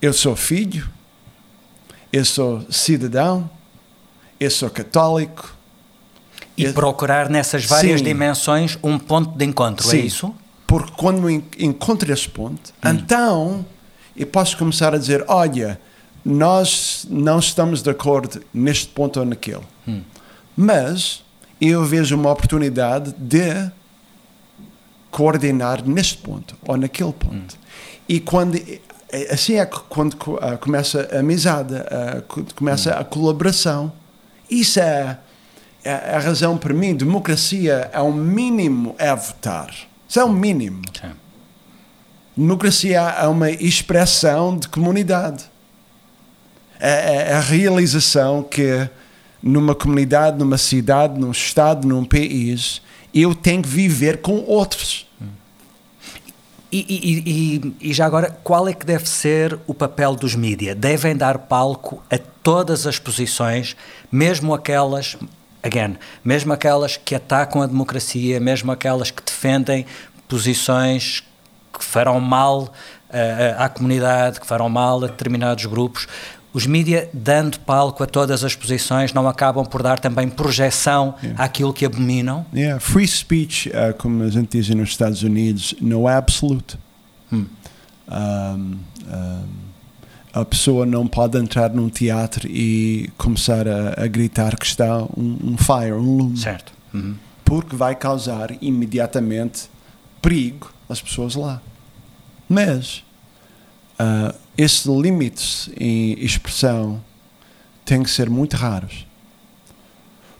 Eu 0.00 0.12
sou 0.12 0.34
filho, 0.36 0.88
eu 2.12 2.24
sou 2.24 2.66
cidadão, 2.70 3.48
eu 4.38 4.50
sou 4.50 4.68
católico. 4.68 5.56
E 6.56 6.64
eu... 6.64 6.74
procurar 6.74 7.30
nessas 7.30 7.64
várias 7.64 8.00
Sim. 8.00 8.04
dimensões 8.04 8.78
um 8.82 8.98
ponto 8.98 9.36
de 9.36 9.44
encontro, 9.44 9.86
Sim. 9.86 9.98
é 9.98 10.00
isso? 10.00 10.34
Porque 10.66 10.92
quando 10.96 11.30
encontro 11.30 12.12
esse 12.12 12.28
ponto, 12.28 12.72
Hum. 12.84 12.88
então 12.90 13.66
eu 14.16 14.26
posso 14.26 14.56
começar 14.56 14.94
a 14.94 14.98
dizer: 14.98 15.24
olha, 15.28 15.80
nós 16.24 17.06
não 17.08 17.38
estamos 17.38 17.82
de 17.82 17.90
acordo 17.90 18.42
neste 18.52 18.88
ponto 18.88 19.20
ou 19.20 19.26
naquele. 19.26 19.62
Hum. 19.86 20.02
Mas 20.56 21.24
eu 21.60 21.84
vejo 21.84 22.16
uma 22.16 22.30
oportunidade 22.30 23.14
de 23.18 23.70
coordenar 25.10 25.86
neste 25.86 26.18
ponto 26.18 26.56
ou 26.66 26.76
naquele 26.76 27.12
ponto. 27.12 27.56
E 28.08 28.20
quando 28.20 28.58
assim 29.30 29.56
é 29.56 29.66
que 29.66 29.78
quando 29.88 30.14
uh, 30.14 30.58
começa 30.60 31.08
a 31.12 31.20
amizade, 31.20 31.74
uh, 31.74 32.54
começa 32.54 32.94
a 32.94 33.04
colaboração. 33.04 33.92
Isso 34.50 34.80
é, 34.80 35.18
é 35.84 36.16
a 36.16 36.18
razão 36.18 36.56
para 36.56 36.72
mim. 36.74 36.94
Democracia 36.94 37.90
é 37.92 38.00
um 38.00 38.12
mínimo 38.12 38.94
é 38.98 39.14
votar. 39.14 39.70
Isso 40.08 40.20
é 40.20 40.24
um 40.24 40.32
mínimo. 40.32 40.82
Democracia 42.36 43.00
é 43.00 43.26
uma 43.26 43.50
expressão 43.50 44.56
de 44.56 44.68
comunidade. 44.68 45.44
É, 46.80 47.30
é 47.30 47.34
a 47.34 47.40
realização 47.40 48.42
que 48.42 48.88
numa 49.42 49.74
comunidade, 49.74 50.38
numa 50.38 50.56
cidade, 50.56 51.18
num 51.18 51.30
estado, 51.30 51.86
num 51.86 52.04
país, 52.04 52.80
eu 53.12 53.34
tenho 53.34 53.62
que 53.62 53.68
viver 53.68 54.22
com 54.22 54.44
outros. 54.46 55.06
E, 56.70 56.86
e, 56.88 57.22
e, 57.26 57.90
e, 57.90 57.92
já 57.92 58.06
agora, 58.06 58.30
qual 58.42 58.66
é 58.66 58.72
que 58.72 58.86
deve 58.86 59.06
ser 59.06 59.58
o 59.66 59.74
papel 59.74 60.16
dos 60.16 60.34
mídias? 60.34 60.74
Devem 60.74 61.14
dar 61.14 61.36
palco 61.36 62.02
a 62.10 62.16
todas 62.16 62.86
as 62.86 62.98
posições, 62.98 63.76
mesmo 64.10 64.54
aquelas, 64.54 65.18
again, 65.62 65.98
mesmo 66.24 66.50
aquelas 66.50 66.96
que 66.96 67.14
atacam 67.14 67.60
a 67.60 67.66
democracia, 67.66 68.40
mesmo 68.40 68.72
aquelas 68.72 69.10
que 69.10 69.22
defendem 69.22 69.84
posições 70.26 71.22
que 71.72 71.84
farão 71.84 72.20
mal 72.20 72.62
uh, 72.62 72.70
à 73.58 73.68
comunidade, 73.68 74.40
que 74.40 74.46
farão 74.46 74.68
mal 74.68 75.02
a 75.04 75.06
determinados 75.06 75.64
grupos. 75.66 76.06
Os 76.52 76.66
mídias, 76.66 77.08
dando 77.14 77.58
palco 77.60 78.02
a 78.02 78.06
todas 78.06 78.44
as 78.44 78.54
posições, 78.54 79.14
não 79.14 79.26
acabam 79.26 79.64
por 79.64 79.82
dar 79.82 79.98
também 79.98 80.28
projeção 80.28 81.14
Yeah. 81.22 81.42
àquilo 81.42 81.72
que 81.72 81.84
abominam? 81.86 82.44
Yeah. 82.54 82.78
Free 82.78 83.08
speech, 83.08 83.70
uh, 83.70 83.94
como 83.96 84.22
a 84.22 84.28
gente 84.28 84.58
diz 84.58 84.68
nos 84.68 84.90
Estados 84.90 85.22
Unidos, 85.22 85.74
não 85.80 86.08
é 86.08 86.14
absoluto. 86.14 86.78
Hum. 87.32 87.46
Um, 88.06 88.76
um, 89.08 89.44
a 90.34 90.44
pessoa 90.44 90.86
não 90.86 91.06
pode 91.06 91.38
entrar 91.38 91.70
num 91.70 91.88
teatro 91.88 92.48
e 92.48 93.10
começar 93.18 93.68
a, 93.68 94.02
a 94.02 94.06
gritar 94.06 94.56
que 94.56 94.66
está 94.66 95.02
um, 95.16 95.38
um 95.42 95.56
fire, 95.56 95.92
um 95.92 96.16
lume. 96.16 96.38
Certo. 96.38 96.72
Uhum. 96.92 97.14
Porque 97.44 97.76
vai 97.76 97.94
causar 97.94 98.50
imediatamente 98.62 99.70
perigo 100.22 100.71
às 100.92 101.00
pessoas 101.00 101.34
lá. 101.34 101.60
Mas 102.48 103.02
uh, 103.98 104.34
esses 104.56 104.84
limites 104.86 105.70
em 105.78 106.12
expressão 106.22 107.02
têm 107.84 108.02
que 108.02 108.10
ser 108.10 108.28
muito 108.28 108.56
raros. 108.56 109.06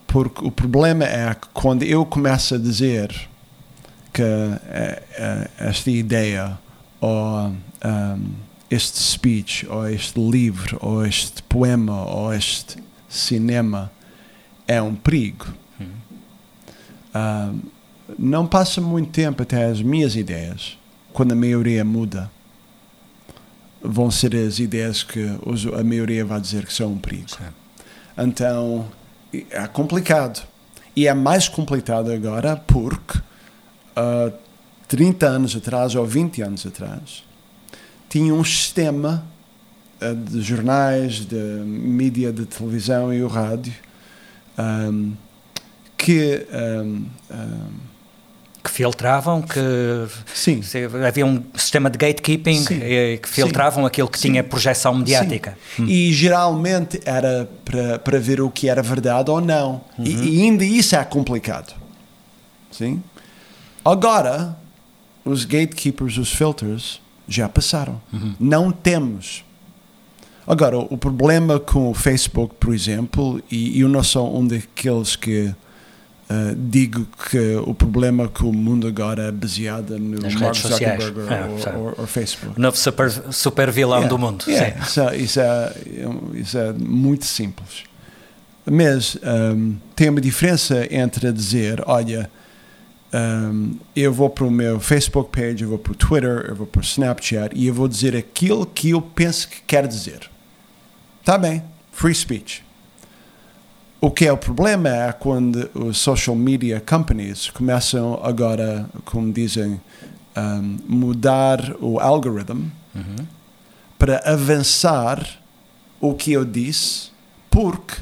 Porque 0.07 0.45
o 0.45 0.51
problema 0.51 1.05
é 1.05 1.35
que 1.35 1.49
quando 1.55 1.83
eu 1.83 2.05
começo 2.05 2.55
a 2.55 2.59
dizer 2.59 3.11
que 4.13 4.23
eh, 4.23 5.51
esta 5.59 5.91
ideia 5.91 6.59
ou 7.01 7.49
um, 7.49 7.57
este 8.71 8.99
speech 8.99 9.67
ou 9.69 9.89
este 9.89 10.21
livro 10.21 10.79
ou 10.81 11.05
este 11.05 11.43
poema 11.45 12.05
ou 12.05 12.33
este 12.33 12.77
cinema 13.09 13.91
é 14.69 14.81
um 14.83 14.95
perigo. 14.95 15.47
Um, 17.15 17.61
não 18.19 18.47
passa 18.47 18.81
muito 18.81 19.11
tempo 19.11 19.43
até 19.43 19.67
as 19.67 19.83
minhas 19.83 20.17
ideias, 20.17 20.79
quando 21.13 21.33
a 21.33 21.35
maioria 21.35 21.85
muda, 21.85 22.31
vão 23.83 24.11
ser 24.11 24.35
as 24.37 24.59
ideias 24.59 25.03
que 25.03 25.25
a 25.79 25.85
maioria 25.85 26.25
vai 26.25 26.41
dizer 26.41 26.67
que 26.67 26.73
são 26.73 26.93
um 26.93 26.99
perigo. 26.99 27.27
Então 28.17 28.87
é 29.51 29.67
complicado. 29.67 30.47
E 30.95 31.09
é 31.09 31.15
mais 31.15 31.49
complicado 31.49 32.13
agora 32.13 32.57
porque 32.57 33.19
há 33.97 34.31
30 34.89 35.27
anos 35.27 35.57
atrás 35.57 35.95
ou 35.95 36.07
20 36.07 36.43
anos 36.43 36.67
atrás 36.67 37.25
tinha 38.09 38.35
um 38.35 38.45
sistema 38.45 39.25
eh, 40.01 40.13
de 40.13 40.43
jornais, 40.43 41.25
de 41.25 41.35
mídia 41.65 42.31
de 42.31 42.45
televisão 42.45 43.13
e 43.13 43.23
o 43.23 43.29
rádio 43.29 43.73
ahm, 44.59 45.13
que 45.97 46.47
ahm, 46.53 47.05
ahm, 47.31 47.92
Que 48.63 48.71
filtravam, 48.71 49.43
que 49.43 49.61
Sim. 50.33 50.61
havia 51.07 51.27
um 51.27 51.43
sistema 51.57 51.91
de 51.91 51.99
gatekeeping 51.99 52.65
Sim. 52.65 52.81
que 53.21 53.29
filtravam 53.29 53.85
aquilo 53.85 54.09
que 54.09 54.19
tinha 54.19 54.45
projeção 54.45 54.95
mediática. 54.95 55.59
Sim. 55.75 55.87
E 55.87 56.13
geralmente 56.13 57.01
era 57.05 57.49
para, 57.65 57.99
para 57.99 58.21
ver 58.21 58.41
o 58.41 58.49
que 58.49 58.69
era 58.69 58.81
verdade 58.81 59.31
ou 59.31 59.41
não. 59.41 59.81
E, 59.99 60.11
e 60.11 60.43
ainda 60.43 60.65
isso 60.65 60.95
é 60.95 61.05
complicado. 61.05 61.75
Sim? 62.71 63.03
Agora, 63.85 64.57
os 65.25 65.45
gatekeepers, 65.45 66.17
os 66.17 66.33
filters, 66.33 67.01
já 67.27 67.49
passaram. 67.49 68.01
Não 68.39 68.71
temos. 68.71 69.45
Agora, 70.47 70.79
o 70.79 70.97
problema 70.99 71.59
com 71.59 71.91
o 71.91 71.95
Facebook, 71.95 72.55
por 72.59 72.75
exemplo, 72.75 73.43
e 73.51 73.81
eu 73.81 73.89
não 73.89 74.03
sou 74.03 74.39
um 74.39 74.47
daqueles 74.47 75.15
que 75.17 75.55
eh, 76.33 76.55
digo 76.57 77.07
que 77.31 77.57
o 77.67 77.75
problema 77.75 78.29
com 78.29 78.47
o 78.49 78.53
mundo 78.53 78.87
agora 78.87 79.25
é 79.25 79.33
baseado 79.33 79.99
no 79.99 80.21
Nas 80.21 80.35
Mark 80.35 80.45
redes 80.57 80.61
sociais. 80.63 81.05
Zuckerberg 81.05 81.35
É, 81.35 81.73
ou, 81.99 82.07
Facebook. 82.07 82.59
Novo 82.61 82.77
super, 82.77 83.11
super 83.33 83.71
vilão 83.71 83.99
Yeah, 83.99 84.09
do 84.09 84.19
mundo. 84.19 84.45
yeah. 84.49 84.81
Isso, 84.83 85.01
é, 85.01 85.17
isso, 85.17 85.41
é, 85.41 85.73
isso 86.35 86.59
é 86.59 86.73
muito 86.73 87.25
simples. 87.27 87.85
Mas 88.65 89.17
hum, 89.57 89.77
tem 89.97 90.09
uma 90.09 90.21
diferença 90.21 90.87
entre 90.95 91.33
dizer: 91.33 91.83
olha, 91.87 92.31
hum, 93.13 93.75
eu 93.95 94.13
vou 94.13 94.31
para 94.31 94.45
o 94.45 94.51
meu 94.51 94.79
Facebook 94.81 95.31
page, 95.37 95.63
eu 95.65 95.69
vou 95.71 95.79
para 95.79 95.93
o 95.93 95.95
Twitter, 95.97 96.47
eu 96.49 96.55
vou 96.55 96.67
para 96.67 96.81
o 96.81 96.83
Snapchat 96.85 97.51
e 97.55 97.67
eu 97.67 97.75
vou 97.75 97.89
dizer 97.89 98.17
aquilo 98.17 98.65
que 98.65 98.91
eu 98.91 99.03
penso 99.03 99.49
que 99.49 99.57
quero 99.67 99.89
dizer. 99.89 100.31
Tá 101.25 101.37
bem, 101.37 101.63
free 101.93 102.15
speech. 102.15 102.65
O 104.05 104.11
que 104.11 104.27
é 104.27 104.33
o 104.33 104.37
problema 104.37 104.89
é 104.89 105.13
quando 105.13 105.71
os 105.75 105.97
social 105.97 106.35
media 106.35 106.81
companies 106.81 107.49
começam 107.51 108.19
agora, 108.21 108.91
como 109.05 109.33
dizem, 109.33 109.81
hum, 110.37 110.77
mudar 110.89 111.77
o 111.81 112.01
algoritmo 112.01 112.69
para 113.97 114.19
avançar 114.25 115.25
o 116.01 116.15
que 116.15 116.33
eu 116.33 116.45
disse, 116.45 117.13
porque 117.49 117.95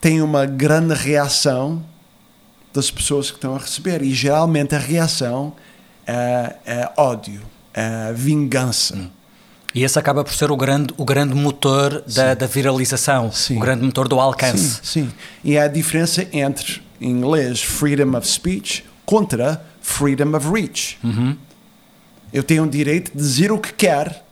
tem 0.00 0.20
uma 0.20 0.44
grande 0.44 0.92
reação 0.94 1.84
das 2.74 2.90
pessoas 2.90 3.30
que 3.30 3.36
estão 3.36 3.54
a 3.54 3.58
receber. 3.58 4.02
E 4.02 4.12
geralmente 4.12 4.74
a 4.74 4.78
reação 4.80 5.52
é, 6.04 6.56
é 6.66 6.90
ódio, 6.96 7.42
é 7.72 8.12
vingança. 8.12 9.08
E 9.74 9.82
esse 9.84 9.98
acaba 9.98 10.22
por 10.22 10.34
ser 10.34 10.50
o 10.50 10.56
grande, 10.56 10.92
o 10.96 11.04
grande 11.04 11.34
motor 11.34 12.02
da, 12.06 12.34
da 12.34 12.46
viralização, 12.46 13.30
o 13.50 13.60
grande 13.60 13.84
motor 13.84 14.06
do 14.06 14.20
alcance. 14.20 14.80
Sim, 14.82 15.04
sim. 15.04 15.12
E 15.42 15.56
há 15.56 15.64
a 15.64 15.68
diferença 15.68 16.26
entre, 16.32 16.82
em 17.00 17.10
inglês, 17.10 17.62
freedom 17.62 18.16
of 18.16 18.26
speech 18.28 18.84
contra 19.06 19.64
freedom 19.80 20.36
of 20.36 20.48
reach. 20.48 20.98
Eu 22.32 22.42
tenho 22.42 22.64
o 22.64 22.68
direito 22.68 23.12
de 23.12 23.18
dizer 23.18 23.50
o 23.52 23.58
que 23.58 23.72
quer, 23.72 24.24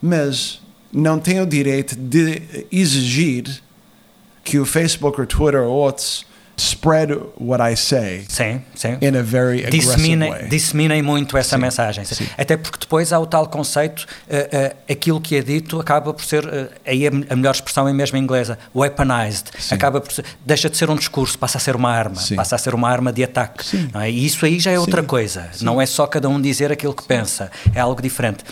mas 0.00 0.60
não 0.92 1.18
tenho 1.18 1.44
o 1.44 1.46
direito 1.46 1.96
de 1.96 2.66
exigir 2.70 3.62
que 4.44 4.58
o 4.58 4.66
Facebook 4.66 5.20
ou 5.20 5.26
Twitter 5.26 5.62
ou 5.62 5.70
outros 5.70 6.26
spread 6.62 7.12
what 7.38 7.60
I 7.62 7.76
say 7.76 8.24
Sim, 8.28 8.62
sim. 8.74 8.96
in 9.00 9.16
a 9.16 9.22
very 9.22 9.64
aggressive 9.64 9.96
Disseminem, 9.96 10.30
way. 10.30 10.48
disseminem 10.48 11.02
muito 11.02 11.36
essa 11.36 11.56
Sim, 11.56 11.62
mensagem. 11.62 12.04
sim. 12.04 12.26
Até 12.38 12.56
porque 12.56 12.78
depois 12.80 13.12
há 13.12 13.18
o 13.18 13.26
tal 13.26 13.46
conceito, 13.48 14.06
eh, 14.28 14.48
eh, 14.88 14.92
aquilo 14.92 15.20
que 15.20 15.36
é 15.36 15.42
dito 15.42 15.80
acaba 15.80 16.12
por 16.14 16.24
ser, 16.24 16.44
eh, 16.46 16.68
aí 16.86 17.06
a, 17.06 17.10
a 17.30 17.36
melhor 17.36 17.54
expressão 17.54 17.88
é 17.88 17.92
mesmo 17.92 18.16
em 18.16 18.22
inglesa, 18.22 18.58
weaponized. 18.74 19.46
Acaba 19.70 20.00
por 20.00 20.12
ser, 20.12 20.24
deixa 20.46 20.70
de 20.70 20.76
ser 20.76 20.88
um 20.90 20.96
discurso, 20.96 21.38
passa 21.38 21.58
a 21.58 21.60
ser 21.60 21.74
uma 21.76 21.90
arma, 21.90 22.20
passa 22.36 22.54
a 22.54 22.58
ser 22.58 22.74
uma 22.74 22.88
arma 22.88 23.12
de 23.12 23.24
ataque. 23.24 23.64
é? 23.94 24.10
E 24.10 24.24
isso 24.24 24.44
aí 24.46 24.58
já 24.60 24.70
é 24.70 24.78
outra 24.78 25.02
coisa. 25.02 25.50
Não 25.60 25.80
é 25.80 25.86
só 25.86 26.06
cada 26.06 26.28
um 26.28 26.40
dizer 26.40 26.70
aquilo 26.70 26.94
que 26.94 27.04
pensa, 27.04 27.50
é 27.74 27.80
algo 27.80 28.00
diferente. 28.00 28.44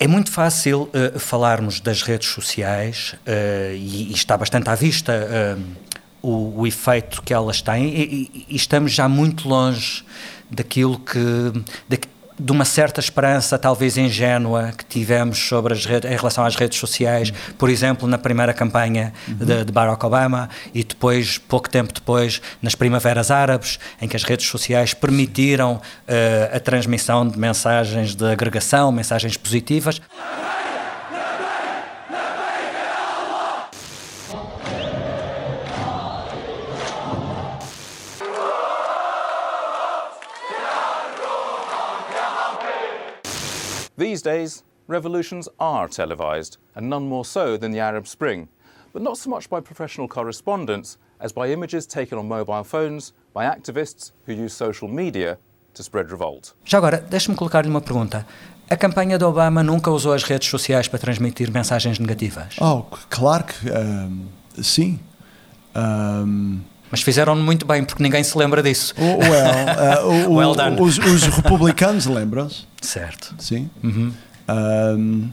É 0.00 0.06
muito 0.06 0.30
fácil 0.30 0.88
eh, 0.94 1.18
falarmos 1.18 1.80
das 1.80 2.02
redes 2.02 2.28
sociais 2.28 3.16
eh, 3.26 3.72
e, 3.74 4.10
e 4.10 4.12
está 4.14 4.36
bastante 4.36 4.70
à 4.70 4.76
vista 4.76 5.12
eh, 5.12 5.56
o, 6.22 6.60
o 6.62 6.66
efeito 6.66 7.22
que 7.22 7.32
elas 7.32 7.60
têm. 7.62 7.86
E, 7.88 8.30
e- 8.48 8.56
estamos 8.56 8.92
já 8.92 9.08
muito 9.08 9.48
longe 9.48 10.04
daquilo 10.50 10.98
que 10.98 11.18
da- 11.88 11.96
de 12.40 12.52
uma 12.52 12.64
certa 12.64 13.00
esperança 13.00 13.58
talvez 13.58 13.96
ingênua 13.98 14.70
que 14.78 14.84
tivemos 14.84 15.36
sobre 15.48 15.74
as 15.74 15.84
redes, 15.84 16.08
em 16.08 16.14
relação 16.14 16.44
às 16.44 16.54
redes 16.54 16.78
sociais, 16.78 17.32
por 17.58 17.68
exemplo 17.68 18.06
na 18.06 18.16
primeira 18.16 18.54
campanha 18.54 19.12
de, 19.26 19.64
de 19.64 19.72
Barack 19.72 20.06
Obama 20.06 20.48
e 20.72 20.84
depois 20.84 21.36
pouco 21.36 21.68
tempo 21.68 21.92
depois 21.92 22.40
nas 22.62 22.76
primaveras 22.76 23.32
árabes 23.32 23.80
em 24.00 24.06
que 24.06 24.14
as 24.14 24.22
redes 24.22 24.46
sociais 24.46 24.94
permitiram 24.94 25.82
eh, 26.06 26.48
a 26.54 26.60
transmissão 26.60 27.26
de 27.26 27.36
mensagens 27.36 28.14
de 28.14 28.24
agregação, 28.30 28.92
mensagens 28.92 29.36
positivas. 29.36 30.00
These 44.18 44.38
days, 44.38 44.64
revolutions 44.88 45.48
are 45.60 45.86
televised, 45.86 46.56
and 46.74 46.90
none 46.90 47.06
more 47.08 47.24
so 47.24 47.56
than 47.56 47.70
the 47.70 47.78
Arab 47.78 48.08
Spring, 48.08 48.48
but 48.92 49.00
not 49.00 49.16
so 49.16 49.30
much 49.30 49.48
by 49.48 49.60
professional 49.60 50.08
correspondents 50.08 50.98
as 51.20 51.30
by 51.30 51.52
images 51.52 51.86
taken 51.86 52.18
on 52.18 52.26
mobile 52.26 52.64
phones 52.64 53.12
by 53.32 53.44
activists 53.44 54.10
who 54.26 54.32
use 54.32 54.52
social 54.52 54.88
media 54.88 55.38
to 55.74 55.84
spread 55.84 56.10
revolt. 56.10 56.52
Já 56.64 56.78
agora, 56.78 56.98
deixe-me 57.00 57.36
colocar-lhe 57.36 57.68
uma 57.68 57.80
pergunta. 57.80 58.26
A 58.68 58.76
campanha 58.76 59.18
de 59.18 59.24
Obama 59.24 59.62
nunca 59.62 59.88
usou 59.88 60.12
as 60.12 60.24
redes 60.24 60.48
sociais 60.48 60.88
para 60.88 60.98
transmitir 60.98 61.52
mensagens 61.52 62.00
negativas? 62.00 62.56
Oh, 62.60 62.82
claro 63.08 63.44
que 63.44 63.70
um, 63.70 64.26
sim. 64.60 64.98
Um, 65.76 66.60
Mas 66.90 67.02
fizeram 67.02 67.36
muito 67.36 67.64
bem, 67.64 67.84
porque 67.84 68.02
ninguém 68.02 68.24
se 68.24 68.36
lembra 68.36 68.64
disso. 68.64 68.96
well, 68.98 70.26
uh, 70.28 70.34
Well 70.34 70.56
done. 70.56 70.80
Os, 70.80 70.98
os 70.98 71.22
republicanos 71.22 72.06
lembram-se? 72.06 72.66
Certo. 72.80 73.34
Sim. 73.38 73.70
Uhum. 73.82 74.12
Um, 74.48 75.30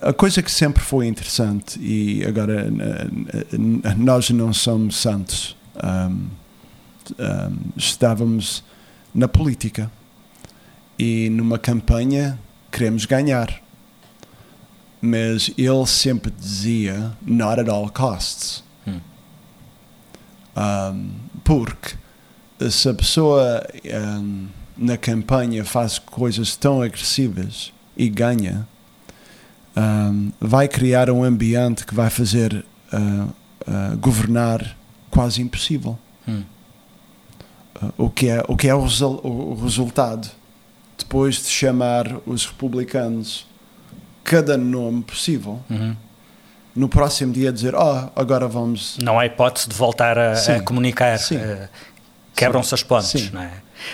a 0.00 0.12
coisa 0.12 0.42
que 0.42 0.50
sempre 0.50 0.82
foi 0.82 1.06
interessante, 1.06 1.78
e 1.80 2.24
agora 2.24 2.66
nós 3.98 4.30
não 4.30 4.52
somos 4.52 4.96
santos, 4.96 5.56
um, 5.82 6.28
um, 7.18 7.58
estávamos 7.76 8.64
na 9.14 9.28
política 9.28 9.90
e 10.98 11.28
numa 11.30 11.58
campanha 11.58 12.38
queremos 12.70 13.04
ganhar. 13.04 13.60
Mas 15.00 15.50
ele 15.58 15.86
sempre 15.86 16.30
dizia 16.30 17.12
not 17.26 17.60
at 17.60 17.68
all 17.68 17.90
costs. 17.90 18.62
Um, 20.56 21.10
porque 21.44 21.96
se 22.70 22.88
a 22.88 22.94
pessoa 22.94 23.66
um, 24.20 24.46
na 24.76 24.96
campanha 24.96 25.64
faz 25.64 25.98
coisas 25.98 26.56
tão 26.56 26.80
agressivas 26.82 27.72
e 27.96 28.08
ganha, 28.08 28.66
um, 29.76 30.32
vai 30.40 30.68
criar 30.68 31.10
um 31.10 31.22
ambiente 31.24 31.84
que 31.86 31.94
vai 31.94 32.10
fazer 32.10 32.64
uh, 32.92 32.96
uh, 32.96 33.96
governar 33.98 34.76
quase 35.10 35.40
impossível. 35.42 35.98
Hum. 36.28 36.42
Uh, 37.82 37.92
o 38.04 38.10
que 38.10 38.28
é, 38.28 38.42
o, 38.48 38.56
que 38.56 38.68
é 38.68 38.74
o, 38.74 38.82
resol- 38.82 39.20
o- 39.24 39.54
resultado? 39.62 40.28
Depois 40.98 41.36
de 41.36 41.48
chamar 41.48 42.06
os 42.26 42.46
republicanos 42.46 43.46
cada 44.22 44.56
nome 44.56 45.02
possível, 45.02 45.58
Uhum. 45.68 45.96
no 46.76 46.88
próximo 46.88 47.32
dia 47.32 47.52
dizer, 47.52 47.74
oh, 47.74 48.08
agora 48.14 48.46
vamos. 48.46 48.96
Não 49.02 49.18
há 49.18 49.26
hipótese 49.26 49.68
de 49.68 49.74
voltar 49.74 50.16
a, 50.16 50.32
a 50.34 50.60
comunicar. 50.62 51.18
Eh, 51.32 51.68
Quebram-se 52.36 52.72
as 52.74 52.82
pontes, 52.82 53.08
Sim. 53.10 53.30
não 53.32 53.42
é? 53.42 53.50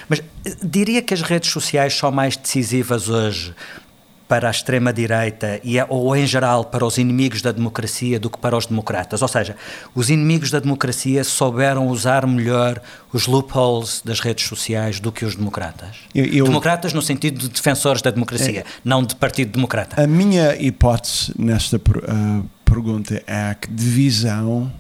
Mas 0.09 0.20
eh, 0.44 0.57
diria 0.62 1.03
que 1.03 1.14
as 1.14 1.22
redes 1.22 1.51
sociais 1.51 1.94
são 1.96 2.11
mais 2.11 2.37
decisivas 2.37 3.09
hoje 3.09 3.55
para 4.27 4.46
a 4.48 4.51
extrema-direita 4.51 5.59
e, 5.64 5.81
a- 5.81 5.87
ou, 5.88 6.14
em 6.14 6.27
geral, 6.27 6.62
para 6.66 6.85
os 6.85 6.98
inimigos 6.98 7.40
da 7.40 7.51
democracia 7.51 8.20
do 8.20 8.29
que 8.29 8.37
para 8.37 8.55
os 8.55 8.66
democratas. 8.66 9.22
Ou 9.22 9.29
seja, 9.29 9.57
os 9.94 10.11
inimigos 10.11 10.51
da 10.51 10.61
democracia 10.61 11.24
souberam 11.24 11.88
usar 11.88 12.27
melhor 12.27 12.79
os 13.11 13.27
loopholes 13.27 14.03
das 14.05 14.20
redes 14.20 14.46
sociais 14.46 15.01
do 15.01 15.11
que 15.11 15.24
os 15.24 15.35
democratas. 15.35 15.96
Eu- 16.14 16.27
eu- 16.27 16.44
Democratas 16.44 16.92
no 16.92 17.01
sentido 17.01 17.38
de 17.38 17.48
defensores 17.48 18.03
da 18.03 18.11
democracia, 18.11 18.66
não 18.85 19.03
de 19.03 19.16
partido 19.16 19.53
democrata. 19.53 20.03
A 20.03 20.07
minha 20.07 20.55
hipótese 20.62 21.33
nesta 21.38 21.81
ah, 22.07 22.42
pergunta 22.66 23.22
é 23.27 23.55
que 23.55 23.68
divisão, 23.70 24.70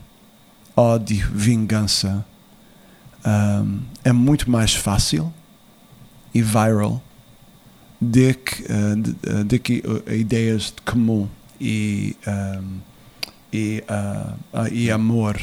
ódio, 0.76 1.26
vingança 1.32 2.22
ahm, 3.28 3.80
é 4.04 4.12
muito 4.12 4.50
mais 4.50 4.74
fácil 4.74 5.32
e 6.34 6.40
viral 6.42 7.02
do 8.00 8.34
que, 8.34 8.64
ah, 8.70 8.94
de, 8.96 9.16
ah, 9.28 9.42
do 9.44 9.58
que 9.58 9.82
ah, 10.06 10.14
ideias 10.14 10.64
de 10.74 10.82
comum 10.90 11.28
e, 11.60 12.16
ahm, 12.26 12.78
e, 13.52 13.82
ah, 13.88 14.32
ah, 14.52 14.68
e 14.70 14.90
amor 14.90 15.36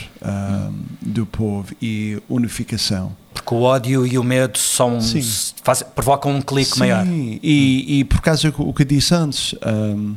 do 1.01 1.25
povo 1.25 1.73
e 1.81 2.21
unificação. 2.29 3.15
Porque 3.33 3.53
o 3.53 3.61
ódio 3.61 4.07
e 4.07 4.17
o 4.17 4.23
medo 4.23 4.57
são, 4.57 5.01
Sim. 5.01 5.21
fazem- 5.63 5.87
provocam 5.93 6.31
um 6.31 6.41
clique 6.41 6.71
Sim, 6.73 6.79
maior. 6.79 7.05
E, 7.07 7.99
e 7.99 8.03
por 8.05 8.21
causa 8.21 8.49
do 8.49 8.73
que 8.73 8.85
disse 8.85 9.13
antes, 9.13 9.53
um, 9.65 10.15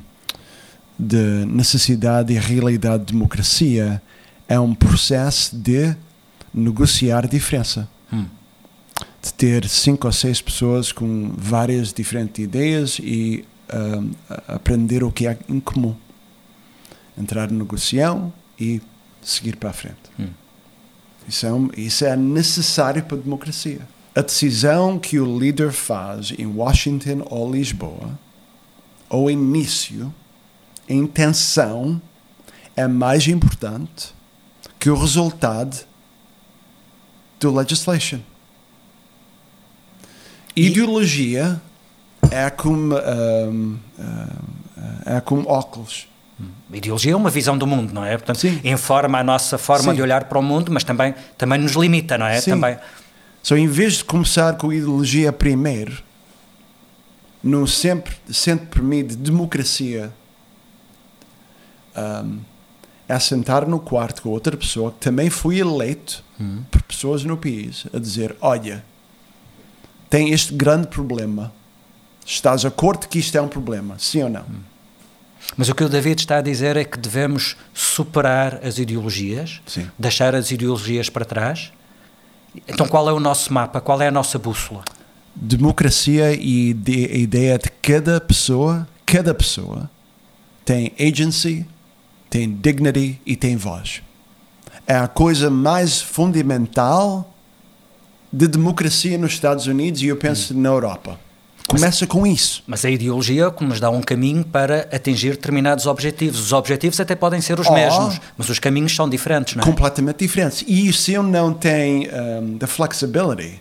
de 0.98 1.44
necessidade 1.46 2.32
e 2.32 2.38
realidade 2.38 3.04
de 3.06 3.12
democracia, 3.12 4.00
é 4.48 4.58
um 4.58 4.74
processo 4.74 5.56
de 5.56 5.94
negociar 6.52 7.26
diferença. 7.26 7.88
Hum. 8.12 8.26
De 9.22 9.32
ter 9.34 9.68
cinco 9.68 10.06
ou 10.06 10.12
seis 10.12 10.40
pessoas 10.40 10.92
com 10.92 11.32
várias 11.36 11.92
diferentes 11.92 12.42
ideias 12.42 12.98
e 13.00 13.44
um, 13.72 14.10
a- 14.30 14.54
aprender 14.54 15.02
o 15.04 15.10
que 15.12 15.26
é 15.26 15.38
em 15.48 15.60
comum. 15.60 15.94
Entrar 17.16 17.50
em 17.50 17.54
negociação 17.54 18.32
e 18.58 18.80
seguir 19.20 19.56
para 19.56 19.70
a 19.70 19.72
frente. 19.72 19.96
Hum. 20.18 20.28
Isso 21.28 21.46
é, 21.46 21.50
isso 21.80 22.04
é 22.04 22.16
necessário 22.16 23.02
para 23.02 23.16
a 23.18 23.20
democracia. 23.20 23.80
A 24.14 24.22
decisão 24.22 24.98
que 24.98 25.20
o 25.20 25.38
líder 25.38 25.72
faz 25.72 26.32
em 26.38 26.46
Washington 26.46 27.24
ou 27.28 27.52
Lisboa, 27.52 28.18
ou 29.08 29.30
início, 29.30 30.12
a 30.88 30.92
intenção 30.92 32.00
é 32.74 32.86
mais 32.88 33.26
importante 33.28 34.14
que 34.78 34.88
o 34.88 34.96
resultado 34.96 35.76
do 37.40 37.54
legislation. 37.54 38.20
Ideologia 40.56 41.60
é 42.30 42.50
como, 42.50 42.96
um, 42.96 43.78
é 45.06 45.20
como 45.20 45.48
óculos. 45.48 46.08
A 46.72 46.76
ideologia 46.76 47.12
é 47.12 47.16
uma 47.16 47.30
visão 47.30 47.56
do 47.56 47.66
mundo, 47.66 47.92
não 47.92 48.04
é? 48.04 48.16
Portanto, 48.16 48.46
informa 48.64 49.18
a 49.18 49.24
nossa 49.24 49.56
forma 49.56 49.90
Sim. 49.90 49.96
de 49.96 50.02
olhar 50.02 50.24
para 50.24 50.38
o 50.38 50.42
mundo, 50.42 50.70
mas 50.72 50.84
também, 50.84 51.14
também 51.36 51.58
nos 51.58 51.72
limita, 51.72 52.18
não 52.18 52.26
é? 52.26 52.40
Sim. 52.40 52.52
Também. 52.52 52.76
So, 53.42 53.56
em 53.56 53.66
vez 53.66 53.94
de 53.94 54.04
começar 54.04 54.56
com 54.56 54.70
a 54.70 54.74
ideologia 54.74 55.32
primeiro, 55.32 56.02
no 57.42 57.66
sempre, 57.66 58.14
sempre 58.30 59.02
de 59.04 59.16
democracia, 59.16 60.12
um, 61.96 62.38
é 63.08 63.18
sentar 63.18 63.66
no 63.66 63.80
quarto 63.80 64.22
com 64.22 64.28
outra 64.30 64.56
pessoa 64.56 64.92
que 64.92 64.98
também 64.98 65.30
foi 65.30 65.58
eleito 65.58 66.22
Hum. 66.40 66.62
por 66.70 66.82
pessoas 66.82 67.24
no 67.24 67.36
país 67.36 67.86
a 67.92 67.98
dizer: 67.98 68.36
Olha, 68.40 68.84
tem 70.08 70.30
este 70.32 70.54
grande 70.54 70.86
problema. 70.86 71.52
Estás 72.24 72.60
de 72.60 72.66
acordo 72.66 73.08
que 73.08 73.18
isto 73.18 73.36
é 73.36 73.40
um 73.42 73.48
problema? 73.48 73.96
Sim 73.98 74.24
ou 74.24 74.28
não? 74.30 74.44
Mas 75.56 75.68
o 75.68 75.74
que 75.74 75.82
o 75.82 75.88
David 75.88 76.20
está 76.20 76.38
a 76.38 76.42
dizer 76.42 76.76
é 76.76 76.84
que 76.84 76.98
devemos 76.98 77.56
superar 77.72 78.60
as 78.64 78.78
ideologias, 78.78 79.60
Sim. 79.66 79.88
deixar 79.98 80.34
as 80.34 80.50
ideologias 80.50 81.08
para 81.08 81.24
trás. 81.24 81.72
Então, 82.68 82.86
qual 82.86 83.08
é 83.08 83.12
o 83.12 83.20
nosso 83.20 83.52
mapa? 83.52 83.80
Qual 83.80 84.00
é 84.02 84.08
a 84.08 84.10
nossa 84.10 84.38
bússola? 84.38 84.84
democracia 85.40 86.32
e 86.34 86.74
de- 86.74 87.04
a 87.06 87.16
ideia 87.16 87.58
de 87.58 87.70
cada 87.80 88.20
pessoa, 88.20 88.88
cada 89.06 89.32
pessoa 89.32 89.88
tem 90.64 90.92
agency, 91.00 91.64
tem 92.30 92.50
dignity 92.52 93.20
e 93.24 93.36
tem 93.36 93.56
voz. 93.56 94.02
É 94.86 94.94
a 94.96 95.08
coisa 95.08 95.50
mais 95.50 96.00
fundamental 96.00 97.34
de 98.32 98.46
democracia 98.46 99.16
nos 99.18 99.32
Estados 99.32 99.66
Unidos 99.66 100.02
e 100.02 100.06
eu 100.06 100.16
penso 100.16 100.54
na 100.54 100.68
Europa. 100.68 101.18
Começa 101.66 102.06
com 102.06 102.26
isso. 102.26 102.62
Mas 102.66 102.82
a 102.86 102.90
ideologia 102.90 103.50
que 103.50 103.62
nos 103.62 103.78
dá 103.78 103.90
um 103.90 104.00
caminho 104.00 104.42
para 104.42 104.88
atingir 104.90 105.32
determinados 105.32 105.84
objetivos. 105.86 106.40
Os 106.40 106.52
objetivos 106.54 106.98
até 106.98 107.14
podem 107.14 107.42
ser 107.42 107.60
os 107.60 107.66
Oh. 107.66 107.74
mesmos, 107.74 108.18
mas 108.38 108.48
os 108.48 108.58
caminhos 108.58 108.94
são 108.96 109.06
diferentes, 109.08 109.54
não 109.54 109.62
é? 109.62 109.66
completamente 109.66 110.18
diferentes. 110.20 110.64
E 110.66 110.90
se 110.94 111.12
eu 111.12 111.22
não 111.22 111.52
tenho 111.52 112.08
um, 112.42 112.56
the 112.56 112.66
flexibility 112.66 113.60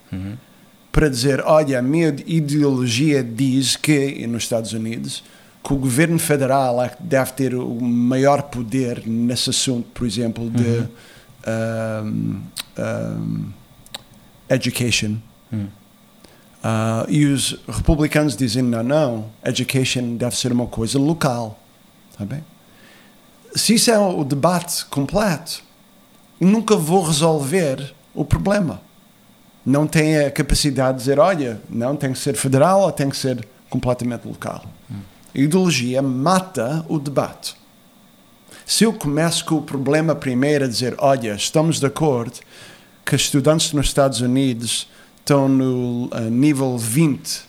para 0.90 1.10
dizer, 1.10 1.42
olha, 1.46 1.80
a 1.80 1.82
minha 1.82 2.16
ideologia 2.26 3.22
diz 3.22 3.76
que 3.76 4.26
nos 4.26 4.44
Estados 4.44 4.72
Unidos 4.72 5.22
que 5.68 5.74
o 5.74 5.78
governo 5.78 6.18
federal 6.18 6.82
é 6.82 6.88
que 6.88 7.04
deve 7.04 7.34
ter 7.34 7.54
o 7.54 7.82
maior 7.82 8.44
poder 8.44 9.06
nesse 9.06 9.50
assunto, 9.50 9.86
por 9.94 10.08
exemplo, 10.08 10.50
de 10.50 10.88
um, 12.06 12.42
um, 12.80 13.52
education. 14.50 15.18
Uh, 15.52 17.10
e 17.10 17.26
os 17.26 17.60
republicanos 17.68 18.38
dizem, 18.38 18.64
não, 18.64 18.82
não, 18.82 19.26
education 19.44 20.16
deve 20.16 20.38
ser 20.38 20.54
uma 20.54 20.68
coisa 20.68 20.98
local. 20.98 21.60
Tá 22.18 22.24
bem? 22.24 22.42
Se 23.54 23.74
isso 23.74 23.92
é 23.92 24.00
o 24.00 24.24
debate 24.24 24.86
completo, 24.86 25.62
nunca 26.40 26.78
vou 26.78 27.04
resolver 27.04 27.94
o 28.16 28.24
problema. 28.24 28.80
Não 29.66 29.86
tem 29.86 30.18
a 30.20 30.32
capacidade 30.32 31.00
de 31.00 31.04
dizer, 31.04 31.20
olha, 31.20 31.62
não 31.70 31.98
tem 31.98 32.14
que 32.14 32.20
ser 32.20 32.38
federal 32.38 32.84
ou 32.84 32.92
tem 32.94 33.10
que 33.10 33.18
ser 33.18 33.46
completamente 33.70 34.26
local. 34.26 34.64
A 35.34 35.40
ideologia 35.40 36.02
mata 36.02 36.86
o 36.88 37.00
debate. 37.00 37.56
Se 38.66 38.84
eu 38.84 38.94
começo 38.94 39.46
com 39.46 39.56
o 39.56 39.62
problema 39.62 40.14
primeiro 40.16 40.66
a 40.66 40.68
dizer, 40.68 40.96
olha, 40.98 41.34
estamos 41.36 41.80
de 41.80 41.86
acordo 41.86 42.40
que 43.06 43.16
estudantes 43.16 43.72
nos 43.72 43.88
Estados 43.88 44.20
Unidos 44.20 44.90
estão 45.20 45.48
no 45.48 46.10
nível 46.30 46.78
20 46.78 47.42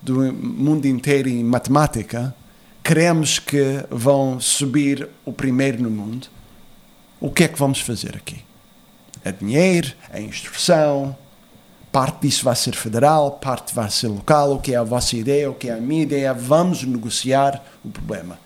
do 0.00 0.32
mundo 0.32 0.86
inteiro 0.86 1.28
em 1.28 1.42
matemática, 1.42 2.34
queremos 2.82 3.38
que 3.38 3.84
vão 3.90 4.38
subir 4.38 5.08
o 5.24 5.32
primeiro 5.32 5.82
no 5.82 5.90
mundo, 5.90 6.28
o 7.20 7.30
que 7.30 7.44
é 7.44 7.48
que 7.48 7.58
vamos 7.58 7.80
fazer 7.80 8.16
aqui? 8.16 8.42
É 9.24 9.32
dinheiro, 9.32 9.92
é 10.12 10.20
instrução, 10.20 11.16
parte 11.94 12.26
disso 12.26 12.44
vai 12.44 12.56
ser 12.56 12.74
federal, 12.74 13.30
parte 13.30 13.72
vai 13.72 13.88
ser 13.88 14.08
local, 14.08 14.54
o 14.54 14.58
que 14.58 14.74
é 14.74 14.76
a 14.76 14.82
vossa 14.82 15.16
ideia, 15.16 15.48
o 15.48 15.54
que 15.54 15.68
é 15.68 15.74
a 15.74 15.80
minha 15.80 16.02
ideia, 16.02 16.34
vamos 16.34 16.82
negociar 16.82 17.64
o 17.84 17.88
problema. 17.88 18.36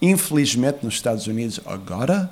Infelizmente, 0.00 0.78
nos 0.82 0.94
Estados 0.94 1.26
Unidos, 1.26 1.60
agora, 1.66 2.30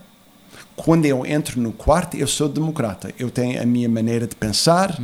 quando 0.75 1.05
eu 1.05 1.27
entro 1.27 1.61
no 1.61 1.73
quarto, 1.75 2.17
eu 2.17 2.27
sou 2.27 2.49
democrata. 2.49 3.13
Eu 3.19 3.31
tenho 3.31 3.61
a 3.61 3.67
minha 3.67 3.87
maneira 3.87 4.27
de 4.27 4.35
pensar, 4.35 4.99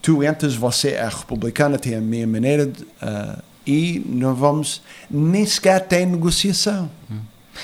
tu 0.00 0.22
entras, 0.22 0.54
você 0.54 0.90
é 0.90 1.08
republicana, 1.08 1.76
tem 1.76 1.96
a 1.96 2.00
minha 2.00 2.28
maneira 2.28 2.66
de, 2.66 2.86
ah, 3.02 3.40
e 3.66 4.00
não 4.06 4.32
vamos, 4.32 4.80
nem 5.10 5.44
sequer 5.44 5.88
tem 5.88 6.06
negociação. 6.06 6.88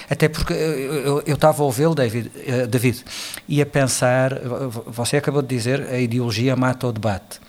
Até 0.09 0.29
porque 0.29 0.53
eu- 0.53 1.23
estava 1.27 1.63
a 1.63 1.65
ouvi-lo, 1.67 1.95
David, 1.95 2.31
eh, 2.47 2.67
David, 2.67 3.05
e 3.49 3.61
a 3.63 3.67
pensar, 3.67 4.39
você 4.87 5.17
acabou 5.17 5.43
de 5.43 5.49
dizer, 5.49 5.83
a 5.89 5.99
ideologia 5.99 6.55
mata 6.57 6.87
o 6.87 6.93
debate. 6.93 7.41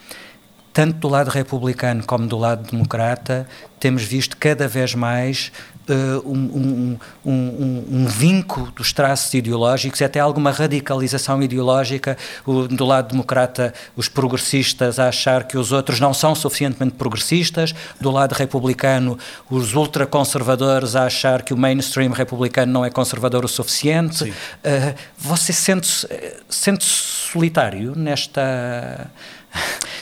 Tanto 0.74 0.98
do 1.00 1.08
lado 1.08 1.30
republicano 1.30 2.04
como 2.06 2.28
do 2.28 2.38
lado 2.38 2.70
democrata, 2.70 3.48
temos 3.80 4.04
visto 4.04 4.38
cada 4.38 4.68
vez 4.68 4.94
mais 4.94 5.52
eh, 5.89 6.21
um, 6.26 6.38
um, 6.38 6.97
um, 7.26 7.86
um, 7.91 8.06
vinco 8.08 8.71
dos 8.76 8.91
traços 8.91 9.34
ideológicos 9.34 10.00
e 10.02 10.04
até 10.04 10.19
alguma 10.19 10.52
radicalização 10.52 11.41
ideológica. 11.41 12.17
O- 12.45 12.67
do 12.67 12.86
lado 12.86 13.12
democrata, 13.12 13.73
os 13.95 14.10
progressistas 14.10 15.00
a 15.00 15.08
achar 15.08 15.45
que 15.45 15.58
os 15.58 15.71
outros 15.71 16.00
não 16.00 16.13
são 16.13 16.36
suficientemente 16.36 16.95
progressistas, 16.95 17.73
do 18.00 18.12
lado 18.12 18.34
republicano, 18.34 19.17
os 19.50 19.73
ultraconservadores 19.76 20.95
a 20.95 21.06
achar 21.06 21.41
que 21.41 21.54
o 21.54 21.58
mainstream 21.58 22.12
republicano 22.12 22.71
não 22.71 22.86
é 22.86 22.89
conservador 22.89 23.45
o 23.45 23.47
suficiente. 23.47 24.34
Eh, 24.63 24.93
você 25.17 25.54
sente-se 25.54 26.06
eh, 26.10 26.38
sente-se 26.50 26.91
solitário 27.32 27.93
nesta. 27.95 29.10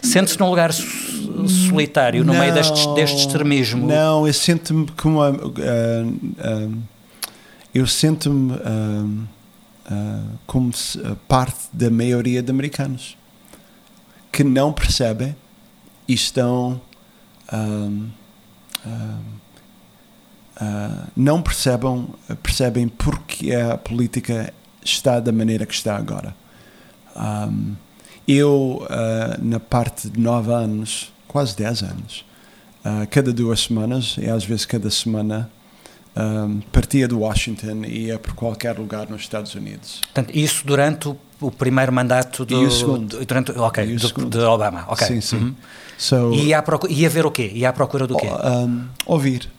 Sente-se 0.02 0.40
num 0.40 0.50
lugar 0.50 0.72
so- 0.74 1.48
solitário 1.48 2.24
no 2.24 2.34
meio 2.34 2.54
deste, 2.54 2.88
deste 2.96 3.18
extremismo? 3.18 3.88
Não, 3.88 4.26
eu 4.28 4.34
sinto-me 4.34 4.88
como. 4.92 5.22
ah, 5.22 5.32
ah, 6.40 6.70
eu 7.74 7.86
sinto-me 7.88 8.54
ah, 9.90 10.22
como 10.46 10.72
se- 10.74 11.00
parte 11.28 11.60
da 11.74 11.90
maioria 11.90 12.42
de 12.42 12.50
americanos 12.52 13.18
que 14.32 14.44
não 14.44 14.72
percebem 14.74 15.36
e 16.08 16.14
estão 16.14 16.80
não 21.16 21.42
percebem 21.42 22.08
percebem 22.42 22.88
porque 22.88 23.54
a 23.54 23.78
política 23.78 24.54
está 24.84 25.20
da 25.20 25.32
maneira 25.32 25.66
que 25.66 25.74
está 25.74 25.96
agora. 25.98 26.36
Ahm, 27.16 27.74
eu, 28.28 28.86
ah, 28.90 29.38
na 29.42 29.60
parte 29.60 30.10
de 30.10 30.20
nove 30.20 30.52
anos, 30.52 31.12
quase 31.28 31.56
10 31.56 31.84
anos, 31.84 32.26
ah, 32.84 33.06
cada 33.10 33.32
duas 33.34 33.62
semanas, 33.62 34.16
e 34.20 34.30
às 34.30 34.44
vezes 34.46 34.66
cada 34.66 34.90
semana, 34.90 35.50
ahm, 36.16 36.60
partia 36.72 37.08
de 37.08 37.14
Washington 37.14 37.84
e 37.86 38.06
ia 38.08 38.18
por 38.20 38.34
qualquer 38.34 38.78
lugar 38.78 39.10
nos 39.10 39.22
Estados 39.22 39.54
Unidos. 39.56 40.00
Portanto, 40.02 40.32
isso 40.38 40.66
durante 40.66 41.08
o, 41.10 41.18
o 41.42 41.52
primeiro 41.52 41.92
mandato 41.92 42.46
do, 42.46 42.62
E 42.64 42.66
o 42.66 42.72
segundo. 42.72 43.18
do- 43.20 43.26
durante, 43.26 43.52
ok, 43.52 43.84
E 43.86 43.96
o 43.96 44.00
do- 44.00 44.08
segundo. 44.08 44.30
de 44.38 44.44
Obama. 44.44 44.86
ok. 44.88 45.08
Sim, 45.08 45.22
sim. 45.22 45.38
Uhum. 45.38 45.56
So, 45.98 46.32
E 46.34 46.48
ia, 46.48 46.64
ia 46.90 47.10
ver 47.10 47.26
o 47.26 47.32
quê? 47.32 47.52
Ia 47.54 47.70
à 47.70 47.74
procura 47.74 48.06
do 48.08 48.16
quê? 48.18 48.28
ahm, 48.28 48.86
ouvir. 49.06 49.50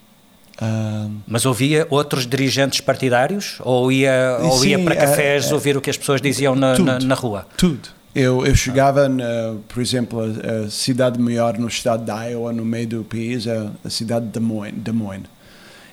Ahm, 0.59 1.17
Mas 1.27 1.45
ouvia 1.45 1.85
outros 1.89 2.25
dirigentes 2.25 2.81
partidários? 2.81 3.57
Ou 3.59 3.91
ia, 3.91 4.37
ou 4.41 4.65
ia 4.65 4.77
Sim, 4.79 4.83
para 4.85 4.95
eh, 4.95 4.97
cafés 4.97 5.51
eh, 5.51 5.53
ouvir 5.53 5.77
o 5.77 5.81
que 5.81 5.89
as 5.91 5.97
pessoas 5.97 6.19
diziam 6.19 6.55
na, 6.55 6.73
tudo. 6.75 6.85
na, 6.85 6.99
na 6.99 7.13
rua? 7.15 7.47
Tudo. 7.55 7.89
Eu, 8.19 8.43
eu 8.43 8.55
chegava, 8.55 9.07
na, 9.07 9.57
por 9.67 9.79
exemplo, 9.79 10.19
a, 10.21 10.65
a 10.65 10.69
cidade 10.71 11.19
maior 11.19 11.55
no 11.59 11.67
estado 11.67 12.03
de 12.03 12.11
Iowa, 12.31 12.51
no 12.51 12.65
meio 12.65 12.87
do 12.87 13.03
país, 13.03 13.45
é 13.45 13.69
a 13.85 13.89
cidade 13.91 14.25
de 14.25 14.31
Des 14.31 14.41
Moines. 14.41 14.81
Des 14.81 14.95
Moines. 14.95 15.27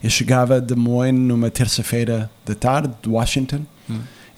Eu 0.02 0.08
chegava 0.08 0.56
a 0.56 0.58
Des 0.58 0.74
Moines 0.74 1.20
numa 1.20 1.50
terça-feira 1.50 2.30
da 2.46 2.54
tarde, 2.54 2.94
de 3.02 3.10
Washington, 3.10 3.60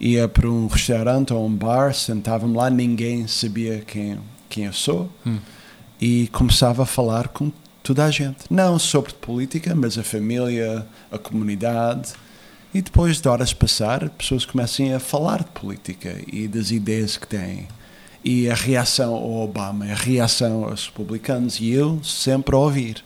ia 0.00 0.26
para 0.26 0.50
um 0.50 0.66
restaurante 0.66 1.32
ou 1.32 1.46
um 1.46 1.54
bar, 1.54 1.94
sentava-me 1.94 2.56
lá, 2.56 2.68
ninguém 2.68 3.28
sabia 3.28 3.80
quem, 3.86 4.18
quem 4.48 4.64
eu 4.64 4.72
sou, 4.72 5.08
e 6.00 6.26
começava 6.32 6.82
a 6.82 6.86
falar 6.86 7.28
com 7.28 7.52
toda 7.84 8.04
a 8.04 8.10
gente. 8.10 8.38
Não 8.50 8.80
sobre 8.80 9.12
política, 9.14 9.76
mas 9.76 9.96
a 9.96 10.02
família, 10.02 10.84
a 11.12 11.18
comunidade. 11.18 12.14
E 12.74 12.82
depois 12.82 13.20
de 13.20 13.28
horas 13.28 13.54
passar, 13.54 14.10
pessoas 14.10 14.44
começam 14.44 14.92
a 14.92 14.98
falar 14.98 15.38
de 15.38 15.50
política 15.50 16.16
e 16.26 16.48
das 16.48 16.72
ideias 16.72 17.16
que 17.16 17.28
têm. 17.28 17.68
E 18.24 18.50
a 18.50 18.54
reação 18.54 19.14
ao 19.14 19.30
Obama, 19.44 19.84
a 19.84 19.94
reação 19.94 20.64
aos 20.64 20.86
republicanos, 20.86 21.60
e 21.60 21.70
eu 21.70 22.00
sempre 22.02 22.54
a 22.54 22.58
ouvir. 22.58 23.02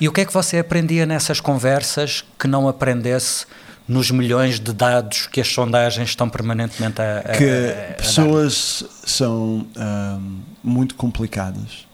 E 0.00 0.08
o 0.08 0.12
que 0.12 0.20
é 0.20 0.24
que 0.24 0.32
você 0.32 0.58
aprendia 0.58 1.04
nessas 1.06 1.40
conversas 1.40 2.24
que 2.38 2.46
não 2.46 2.68
aprendesse 2.68 3.46
nos 3.88 4.10
milhões 4.12 4.60
de 4.60 4.72
dados 4.72 5.26
que 5.26 5.40
as 5.40 5.48
sondagens 5.48 6.10
estão 6.10 6.28
permanentemente 6.30 7.02
a, 7.02 7.18
a- 7.18 7.22
que 7.36 7.44
a- 7.44 7.90
a 7.90 7.94
pessoas 7.94 8.84
são 9.04 9.66
ahm, 9.76 10.38
muito 10.62 10.94
complicadas. 10.94 11.88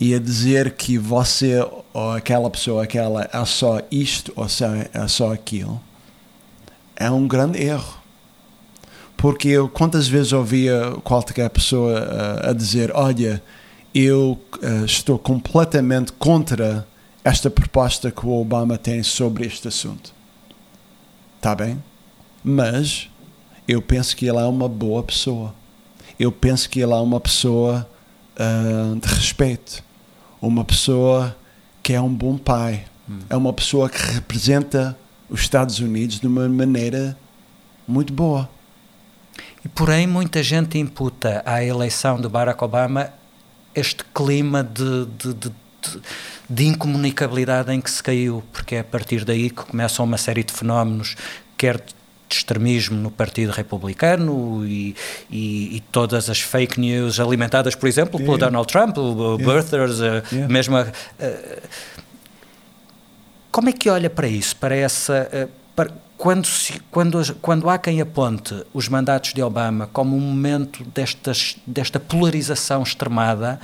E 0.00 0.14
a 0.14 0.18
dizer 0.18 0.72
que 0.72 0.96
você 0.96 1.60
ou 1.92 2.12
aquela 2.12 2.48
pessoa 2.50 2.82
aquela 2.84 3.28
é 3.30 3.44
só 3.44 3.80
isto 3.90 4.32
ou 4.34 4.46
é 4.46 5.06
só 5.08 5.32
aquilo 5.32 5.80
é 6.96 7.10
um 7.10 7.28
grande 7.28 7.62
erro 7.62 8.02
porque 9.16 9.48
eu 9.48 9.68
quantas 9.68 10.06
vezes 10.08 10.32
ouvia 10.32 10.92
qualquer 11.02 11.48
pessoa 11.50 11.98
ah, 11.98 12.50
a 12.50 12.52
dizer 12.52 12.90
olha 12.94 13.42
eu 13.94 14.38
ah, 14.62 14.84
estou 14.84 15.18
completamente 15.18 16.12
contra 16.12 16.86
esta 17.22 17.48
proposta 17.48 18.10
que 18.10 18.26
o 18.26 18.32
Obama 18.38 18.76
tem 18.76 19.02
sobre 19.02 19.46
este 19.46 19.68
assunto. 19.68 20.12
Está 21.36 21.54
bem? 21.54 21.82
Mas 22.42 23.08
eu 23.66 23.80
penso 23.80 24.14
que 24.16 24.26
ele 24.26 24.38
é 24.38 24.44
uma 24.44 24.68
boa 24.68 25.02
pessoa. 25.02 25.54
Eu 26.18 26.30
penso 26.30 26.68
que 26.68 26.80
ele 26.80 26.92
é 26.92 26.96
uma 26.96 27.20
pessoa 27.20 27.88
ah, 28.36 28.94
de 29.00 29.08
respeito, 29.08 29.82
uma 30.42 30.64
pessoa 30.64 31.34
que 31.82 31.92
é 31.92 32.00
um 32.00 32.12
bom 32.12 32.36
pai, 32.36 32.84
é 33.28 33.36
uma 33.36 33.52
pessoa 33.52 33.88
que 33.88 33.98
representa 34.12 34.96
os 35.28 35.40
Estados 35.40 35.78
Unidos 35.78 36.18
de 36.18 36.26
uma 36.26 36.48
maneira 36.48 37.16
muito 37.86 38.12
boa. 38.12 38.48
E 39.64 39.68
porém, 39.68 40.06
muita 40.06 40.42
gente 40.42 40.78
imputa 40.78 41.42
à 41.46 41.62
eleição 41.64 42.20
de 42.20 42.28
Barack 42.28 42.62
Obama 42.62 43.10
este 43.74 44.04
clima 44.14 44.62
de, 44.62 45.06
de, 45.06 45.34
de, 45.34 45.48
de- 45.48 46.00
de 46.48 46.64
incomunicabilidade 46.66 47.72
em 47.72 47.80
que 47.80 47.90
se 47.90 48.02
caiu, 48.02 48.42
porque 48.52 48.74
é 48.76 48.80
a 48.80 48.84
partir 48.84 49.24
daí 49.24 49.48
que 49.50 49.62
começam 49.64 50.04
uma 50.04 50.18
série 50.18 50.44
de 50.44 50.52
fenómenos, 50.52 51.16
quer 51.56 51.78
de 51.78 51.94
extremismo 52.36 52.96
no 52.96 53.10
Partido 53.10 53.50
Republicano 53.52 54.66
e, 54.66 54.94
e, 55.30 55.76
e 55.76 55.80
todas 55.92 56.28
as 56.28 56.40
fake 56.40 56.78
news 56.80 57.18
alimentadas, 57.20 57.74
por 57.74 57.88
exemplo, 57.88 58.18
pelo 58.18 58.32
Yeah. 58.34 58.46
Donald 58.46 58.68
Trump, 58.70 58.96
o 58.98 59.36
Yeah. 59.38 59.44
birthers, 59.44 60.00
a 60.00 60.22
Yeah. 60.32 60.48
mesma. 60.52 60.92
eh, 61.18 61.62
como 63.50 63.68
é 63.68 63.72
que 63.72 63.88
olha 63.88 64.10
para 64.10 64.26
isso? 64.28 64.56
Para 64.56 64.74
essa. 64.76 65.28
eh, 65.32 65.48
para- 65.48 65.63
quando, 66.16 66.46
se- 66.46 66.80
quando, 66.90 67.34
quando 67.42 67.68
há 67.68 67.76
quem 67.76 68.00
aponte 68.00 68.64
os 68.72 68.88
mandatos 68.88 69.32
de 69.34 69.42
Obama 69.42 69.88
como 69.92 70.16
um 70.16 70.20
momento 70.20 70.84
destas, 70.94 71.56
desta 71.66 71.98
polarização 72.00 72.82
extremada, 72.82 73.58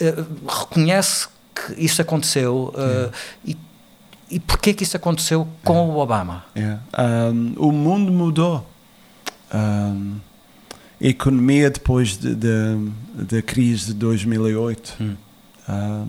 eh, 0.00 0.14
reconhece 0.48 1.26
que 1.54 1.84
isso 1.84 2.00
aconteceu 2.00 2.72
eh, 2.76 3.10
e, 3.44 3.56
e 4.30 4.40
porquê 4.40 4.72
que 4.72 4.84
isso 4.84 4.96
aconteceu 4.96 5.46
com 5.64 5.88
o 5.90 5.98
Obama? 5.98 6.44
Um, 6.54 7.54
o 7.56 7.72
mundo 7.72 8.10
mudou. 8.12 8.66
Um, 9.52 10.16
a 11.00 11.06
economia 11.06 11.70
depois 11.70 12.16
de- 12.16 12.34
de- 12.34 12.90
da 13.14 13.42
crise 13.42 13.86
de 13.86 13.94
2008. 13.94 14.94
Um, 15.68 16.06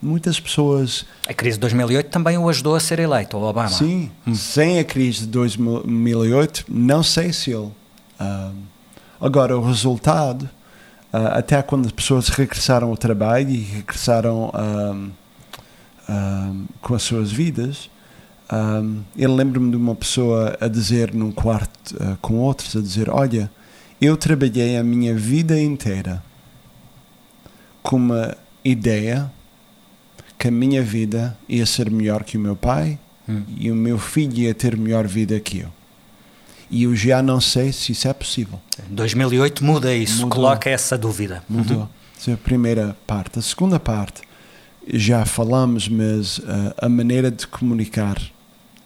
muitas 0.00 0.38
pessoas 0.38 1.04
A 1.28 1.34
crise 1.34 1.56
de 1.56 1.60
2008 1.60 2.10
também 2.10 2.38
o 2.38 2.48
ajudou 2.48 2.74
a 2.74 2.80
ser 2.80 2.98
eleito, 2.98 3.36
o 3.36 3.42
Obama. 3.42 3.68
Sim, 3.68 4.10
sem 4.34 4.78
a 4.78 4.84
crise 4.84 5.20
de 5.20 5.26
2008, 5.28 6.64
não 6.68 7.02
sei 7.02 7.32
se 7.32 7.50
ele. 7.52 7.70
ah, 8.18 8.52
agora, 9.20 9.58
o 9.58 9.64
resultado, 9.64 10.48
ah, 11.12 11.38
até 11.38 11.60
quando 11.62 11.86
as 11.86 11.92
pessoas 11.92 12.28
regressaram 12.28 12.88
ao 12.88 12.96
trabalho 12.96 13.50
e 13.50 13.58
regressaram 13.58 14.52
ah, 14.54 16.52
com 16.80 16.94
as 16.94 17.02
suas 17.02 17.32
vidas, 17.32 17.90
ah, 18.48 18.82
eu 19.16 19.34
lembro-me 19.34 19.70
de 19.70 19.76
uma 19.76 19.94
pessoa 19.94 20.56
a 20.60 20.68
dizer 20.68 21.12
num 21.12 21.32
quarto 21.32 21.96
ah, 22.00 22.16
com 22.20 22.34
outros, 22.34 22.76
a 22.76 22.80
dizer, 22.80 23.10
olha, 23.10 23.50
eu 24.00 24.16
trabalhei 24.16 24.76
a 24.76 24.84
minha 24.84 25.14
vida 25.14 25.58
inteira 25.58 26.22
com 27.82 27.96
uma 27.96 28.36
ideia 28.64 29.30
que 30.38 30.48
a 30.48 30.50
minha 30.50 30.82
vida 30.82 31.36
ia 31.48 31.64
ser 31.66 31.90
melhor 31.90 32.24
que 32.24 32.36
o 32.36 32.40
meu 32.40 32.56
pai 32.56 32.98
e 33.56 33.70
o 33.70 33.74
meu 33.74 33.98
filho 33.98 34.38
ia 34.38 34.54
ter 34.54 34.76
melhor 34.76 35.06
vida 35.06 35.38
que 35.40 35.60
eu. 35.60 35.68
E 36.70 36.82
eu 36.84 36.96
já 36.96 37.22
não 37.22 37.40
sei 37.40 37.72
se 37.72 37.92
isso 37.92 38.08
é 38.08 38.12
possível. 38.12 38.60
2008 38.88 39.64
muda 39.64 39.94
isso, 39.94 40.22
Mudou. 40.22 40.30
coloca 40.30 40.68
essa 40.68 40.98
dúvida. 40.98 41.42
Mudou. 41.48 41.88
Essa 42.18 42.32
é 42.32 42.34
a 42.34 42.36
primeira 42.36 42.96
parte. 43.06 43.38
A 43.38 43.42
segunda 43.42 43.78
parte, 43.78 44.22
já 44.92 45.24
falamos, 45.24 45.88
mas 45.88 46.40
ah, 46.46 46.86
a 46.86 46.88
maneira 46.88 47.30
de 47.30 47.46
comunicar, 47.46 48.20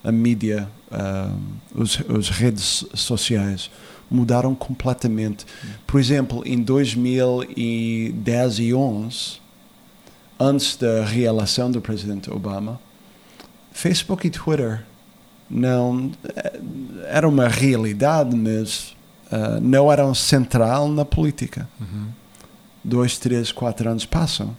a 0.04 0.12
mídia, 0.12 0.68
ah, 0.90 1.32
os, 1.74 1.98
as 2.16 2.28
redes 2.28 2.84
sociais 2.94 3.70
mudaram 4.10 4.54
completamente. 4.54 5.46
Por 5.86 6.00
exemplo, 6.00 6.42
em 6.44 6.60
2010 6.60 8.58
e 8.58 8.74
11, 8.74 9.39
antes 10.40 10.76
da 10.76 11.04
reeleição 11.04 11.70
do 11.70 11.80
presidente 11.80 12.30
Obama, 12.30 12.80
Facebook 13.70 14.26
e 14.26 14.30
Twitter 14.30 14.82
não 15.48 16.10
eh, 16.24 16.60
era 17.08 17.28
uma 17.28 17.46
realidade, 17.46 18.34
mas 18.34 18.96
ah, 19.30 19.58
não 19.60 19.92
eram 19.92 20.12
central 20.12 20.88
na 20.88 21.04
política. 21.04 21.68
Dois, 22.82 23.18
três, 23.18 23.52
quatro 23.52 23.88
anos 23.88 24.04
passam, 24.04 24.56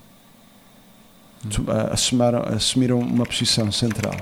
ah, 1.67 1.93
assumaram, 1.93 2.43
assumiram 2.43 2.99
uma 2.99 3.25
posição 3.25 3.71
central. 3.71 4.15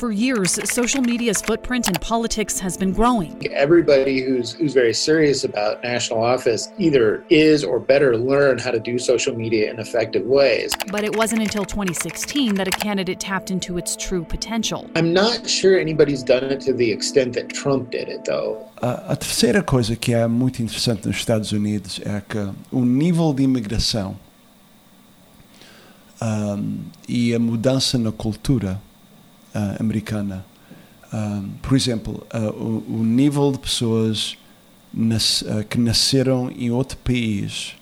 For 0.00 0.12
years, 0.12 0.58
social 0.64 1.02
media's 1.02 1.42
footprint 1.42 1.86
in 1.86 1.94
politics 1.96 2.58
has 2.58 2.74
been 2.74 2.90
growing. 2.94 3.46
Everybody 3.52 4.22
who's 4.22 4.52
who's 4.52 4.72
very 4.72 4.94
serious 4.94 5.44
about 5.44 5.82
national 5.82 6.24
office 6.24 6.72
either 6.78 7.22
is 7.28 7.62
or 7.62 7.78
better 7.78 8.16
learn 8.16 8.56
how 8.56 8.70
to 8.70 8.80
do 8.80 8.98
social 8.98 9.36
media 9.36 9.70
in 9.70 9.78
effective 9.78 10.24
ways. 10.24 10.72
But 10.90 11.04
it 11.04 11.14
wasn't 11.14 11.42
until 11.42 11.66
2016 11.66 12.54
that 12.54 12.66
a 12.66 12.70
candidate 12.70 13.20
tapped 13.20 13.50
into 13.50 13.76
its 13.76 13.94
true 13.94 14.24
potential. 14.24 14.88
I'm 14.96 15.12
not 15.12 15.46
sure 15.46 15.78
anybody's 15.78 16.22
done 16.22 16.44
it 16.44 16.62
to 16.62 16.72
the 16.72 16.90
extent 16.90 17.34
that 17.34 17.50
Trump 17.50 17.90
did 17.90 18.08
it 18.08 18.24
though. 18.24 18.56
A, 18.80 19.12
a 19.12 19.16
terceira 19.16 19.62
coisa 19.62 19.96
que 19.96 20.14
é 20.14 20.26
muito 20.26 20.62
interessante 20.62 21.06
nos 21.06 21.16
Estados 21.16 21.52
Unidos 21.52 22.00
é 22.06 22.22
que 22.26 22.38
o 22.72 22.86
nível 22.86 23.34
de 23.34 23.42
imigração 23.42 24.16
ahm, 26.18 26.88
e 27.06 27.34
a 27.34 27.38
mudança 27.38 27.98
na 27.98 28.10
cultura 28.10 28.80
ah, 29.54 29.76
americana 29.80 30.44
Um, 31.12 31.50
por 31.60 31.76
exemplo, 31.76 32.24
uh, 32.32 32.50
o, 32.50 33.00
o, 33.00 33.04
nível 33.04 33.50
de 33.50 33.58
pessoas 33.58 34.38
nas, 34.94 35.42
uh, 35.42 35.64
que 35.68 35.76
nasceram 35.76 36.50
em 36.52 36.70
outro 36.70 36.96
país 36.98 37.74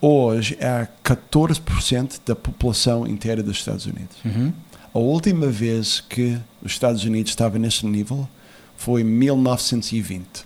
hoje 0.00 0.56
é 0.60 0.86
14% 1.04 2.20
da 2.24 2.36
população 2.36 3.06
inteira 3.06 3.42
dos 3.42 3.56
Estados 3.56 3.86
Unidos. 3.86 4.16
Uhum. 4.24 4.52
A 4.94 4.98
última 4.98 5.48
vez 5.48 6.00
que 6.00 6.38
os 6.62 6.72
Estados 6.72 7.02
Unidos 7.04 7.32
estavam 7.32 7.60
nesse 7.60 7.84
nível 7.84 8.28
foi 8.76 9.00
em 9.00 9.04
1920. 9.04 10.44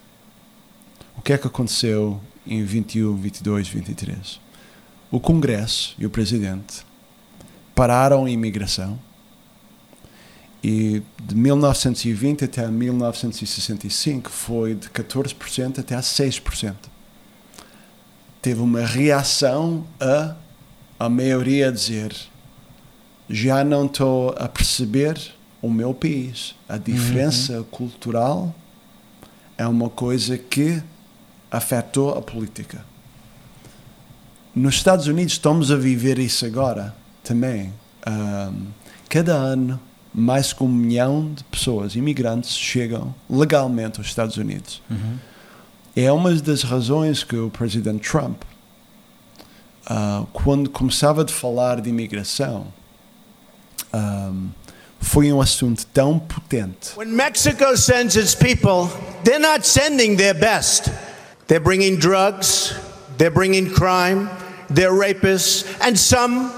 O 1.19 1.23
que 1.23 1.35
é 1.35 1.39
que 1.39 1.47
aconteceu 1.47 2.21
em 2.47 2.65
21, 2.65 3.15
22, 3.15 3.69
23? 3.69 4.41
O 5.11 5.21
Congresso 5.21 5.95
e 5.99 6.07
o 6.07 6.11
Presidente 6.11 6.85
pararam 7.75 8.25
a 8.25 8.31
imigração 8.31 8.99
e 10.63 11.03
de 11.23 11.35
1920 11.35 12.45
até 12.45 12.67
1965 12.67 14.31
foi 14.31 14.75
de 14.75 14.89
14% 14.89 15.79
até 15.79 15.97
6%. 15.97 16.75
Teve 18.41 18.61
uma 18.61 18.85
reação 18.85 19.87
a 20.01 20.35
a 20.99 21.09
maioria 21.09 21.69
a 21.69 21.71
dizer 21.71 22.15
já 23.29 23.65
não 23.65 23.87
estou 23.87 24.35
a 24.39 24.49
perceber 24.49 25.21
o 25.61 25.69
meu 25.69 25.93
país. 25.93 26.55
A 26.69 26.79
diferença 26.79 27.59
uhum. 27.59 27.65
cultural 27.65 28.55
é 29.59 29.67
uma 29.67 29.91
coisa 29.91 30.39
que 30.39 30.81
afetou 31.51 32.17
a 32.17 32.23
política. 32.23 32.85
Nos 34.55 34.77
Estados 34.77 35.07
Unidos 35.07 35.35
estamos 35.35 35.71
a 35.71 35.77
viver 35.77 36.19
isso 36.19 36.47
agora 36.47 36.95
também. 37.23 37.73
Um, 38.07 38.67
cada 39.09 39.35
ano 39.35 39.81
mais 40.19 40.55
que 40.55 40.63
um 40.63 40.69
milhão 40.69 41.35
de 41.35 41.45
pessoas, 41.45 41.95
imigrantes, 41.95 42.57
chegam 42.57 43.15
legalmente 43.29 43.99
aos 43.99 44.09
Estados 44.09 44.39
Unidos. 44.39 44.83
Uhum. 44.91 45.19
É 45.95 46.11
uma 46.11 46.35
das 46.35 46.63
razões 46.63 47.23
que 47.23 47.37
o 47.37 47.51
presidente 47.51 48.09
Trump, 48.09 48.43
uh, 49.91 50.27
quando 50.33 50.71
começava 50.71 51.23
a 51.23 51.29
falar 51.29 51.83
de 51.83 51.91
imigração, 51.91 52.69
um, 53.93 54.49
foi 54.99 55.31
um 55.31 55.41
assunto 55.41 55.85
tão 55.93 56.19
potente. 56.19 56.97
When 56.97 57.09
Mexico 57.09 57.77
sends 57.77 58.17
its 58.17 58.35
people, 58.35 58.91
they're 59.23 59.39
not 59.39 59.67
sending 59.67 60.17
their 60.17 60.35
best. 60.35 60.91
They're 61.47 61.63
bringing 61.63 61.99
drugs, 61.99 62.75
they're 63.19 63.31
bringing 63.31 63.71
crime, 63.71 64.31
they're 64.71 64.93
rapists, 64.93 65.65
and 65.81 65.97
some 65.99 66.51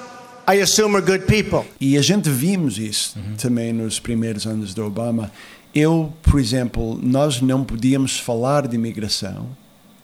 I 0.50 0.62
assume 0.62 0.96
are 0.96 1.04
good 1.04 1.26
people. 1.26 1.68
E 1.78 1.98
a 1.98 2.02
gente 2.02 2.30
vimos 2.30 2.78
isso 2.78 3.18
uhum. 3.18 3.37
também 3.37 3.70
nos 3.70 4.00
primeiros 4.00 4.46
anos 4.46 4.72
do 4.72 4.82
Obama. 4.87 5.30
Eu, 5.74 6.11
por 6.22 6.40
exemplo, 6.40 6.98
nós 7.02 7.42
não 7.42 7.62
podíamos 7.62 8.18
falar 8.18 8.66
de 8.66 8.74
imigração 8.74 9.46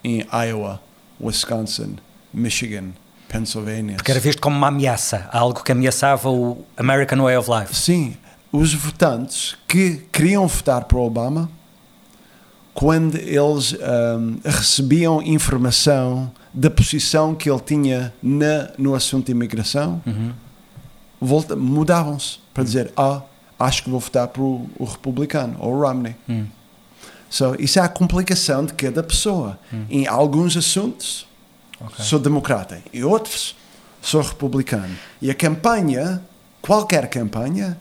em 0.04 0.22
Iowa, 0.30 0.82
Wisconsin, 1.18 1.96
Michigan, 2.32 2.90
Pennsylvania. 3.26 3.96
Porque 3.96 4.10
era 4.10 4.20
visto 4.20 4.42
como 4.42 4.54
uma 4.54 4.68
ameaça, 4.68 5.30
algo 5.32 5.64
que 5.64 5.72
ameaçava 5.72 6.28
o 6.28 6.62
American 6.76 7.22
Way 7.22 7.38
of 7.38 7.50
Life. 7.50 7.74
Sim, 7.74 8.14
os 8.52 8.74
votantes 8.74 9.56
que 9.66 10.02
queriam 10.12 10.46
votar 10.46 10.84
para 10.84 10.98
Obama, 10.98 11.50
quando 12.74 13.16
eles 13.16 13.72
um, 13.72 14.36
recebiam 14.44 15.22
informação 15.22 16.30
da 16.52 16.68
posição 16.68 17.34
que 17.34 17.48
ele 17.48 17.60
tinha 17.60 18.12
na, 18.20 18.70
no 18.76 18.96
assunto 18.96 19.26
de 19.26 19.32
imigração, 19.32 20.02
uhum. 20.04 20.32
mudavam-se 21.56 22.38
para 22.52 22.64
dizer: 22.64 22.92
Ah, 22.96 23.22
acho 23.58 23.84
que 23.84 23.90
vou 23.90 24.00
votar 24.00 24.26
para 24.26 24.42
o, 24.42 24.68
o 24.76 24.84
republicano 24.84 25.56
ou 25.60 25.72
o 25.72 25.80
Romney. 25.80 26.16
Uhum. 26.28 26.46
So, 27.30 27.56
isso 27.58 27.78
é 27.78 27.82
a 27.82 27.88
complicação 27.88 28.64
de 28.64 28.74
cada 28.74 29.02
pessoa. 29.02 29.58
Uhum. 29.72 29.86
Em 29.88 30.06
alguns 30.06 30.56
assuntos, 30.56 31.26
okay. 31.80 32.04
sou 32.04 32.18
democrata, 32.18 32.82
em 32.92 33.04
outros, 33.04 33.56
sou 34.02 34.20
republicano. 34.20 34.94
E 35.22 35.30
a 35.30 35.34
campanha, 35.34 36.22
qualquer 36.60 37.08
campanha, 37.08 37.78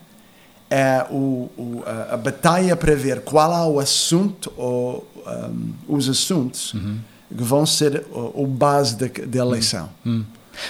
é 0.74 1.06
o, 1.10 1.50
o 1.58 1.84
a, 1.86 2.14
a, 2.14 2.18
batalha 2.18 2.76
para 2.76 2.96
ver 2.96 3.22
qual 3.22 3.54
é 3.54 3.68
o 3.70 3.80
assunto 3.80 4.52
ou 4.58 5.08
um, 5.26 5.74
os 5.88 6.10
assuntos 6.10 6.74
uhum 6.74 7.00
que 7.36 7.44
vão 7.44 7.66
ser 7.66 8.06
o, 8.12 8.44
o 8.44 8.48
base 8.48 8.96
da, 8.96 9.40
eleição. 9.40 9.90
Hum. 10.06 10.20
hum. 10.20 10.26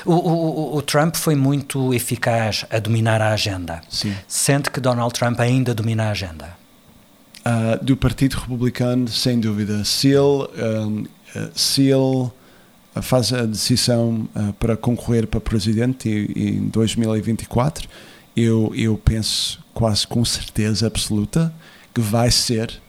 O, 0.06 0.14
o, 0.14 0.78
o, 0.78 0.82
Trump 0.82 1.16
foi 1.16 1.36
muito 1.36 1.94
eficaz 1.94 2.66
a 2.70 2.80
dominar 2.80 3.22
a 3.22 3.34
agenda. 3.34 3.82
Sim. 3.90 4.16
Sente 4.26 4.72
que 4.72 4.80
Donald 4.80 5.14
Trump 5.14 5.38
ainda 5.42 5.74
domina 5.74 6.06
a 6.06 6.12
agenda? 6.12 6.56
Uh, 7.40 7.84
do 7.84 7.98
Partido 7.98 8.38
Republicano, 8.38 9.10
sem 9.10 9.42
dúvida. 9.42 9.84
Se 9.84 10.08
ele, 10.08 10.16
um, 10.18 11.02
uh, 11.02 11.52
se 11.54 11.90
ele 11.90 12.32
faz 13.02 13.34
a 13.34 13.46
decisão 13.46 14.30
uh, 14.34 14.54
para 14.54 14.78
concorrer 14.78 15.28
para 15.28 15.42
presidente 15.42 16.08
em 16.34 16.66
2024, 16.70 17.90
eu, 18.38 18.72
eu 18.74 18.98
penso 18.98 19.63
quase 19.74 20.06
com 20.08 20.24
certeza 20.24 20.88
absoluta 20.88 21.54
que 21.94 22.02
vai 22.02 22.30
ser 22.32 22.82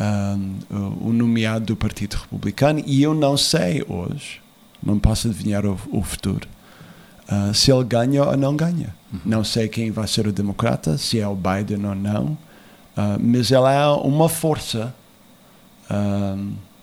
um, 0.00 1.08
o 1.08 1.12
nomeado 1.12 1.66
do 1.66 1.76
Partido 1.76 2.14
Republicano 2.14 2.82
e 2.84 3.02
eu 3.02 3.14
não 3.14 3.36
sei 3.36 3.84
hoje, 3.88 4.40
não 4.82 4.98
posso 4.98 5.28
adivinhar 5.28 5.64
o, 5.64 5.78
o 5.92 6.02
futuro, 6.02 6.48
uh, 7.28 7.54
se 7.54 7.72
ele 7.72 7.84
ganha 7.84 8.24
ou 8.24 8.36
não 8.36 8.56
ganha. 8.56 8.94
Uhum. 9.12 9.20
Não 9.24 9.44
sei 9.44 9.68
quem 9.68 9.90
vai 9.90 10.06
ser 10.08 10.26
o 10.26 10.32
democrata, 10.32 10.98
se 10.98 11.20
é 11.20 11.28
o 11.28 11.36
Biden 11.36 11.84
ou 11.86 11.94
não, 11.94 12.24
uh, 12.96 13.18
mas 13.20 13.50
ele 13.50 13.68
é 13.68 13.86
uma 13.86 14.28
força 14.28 14.94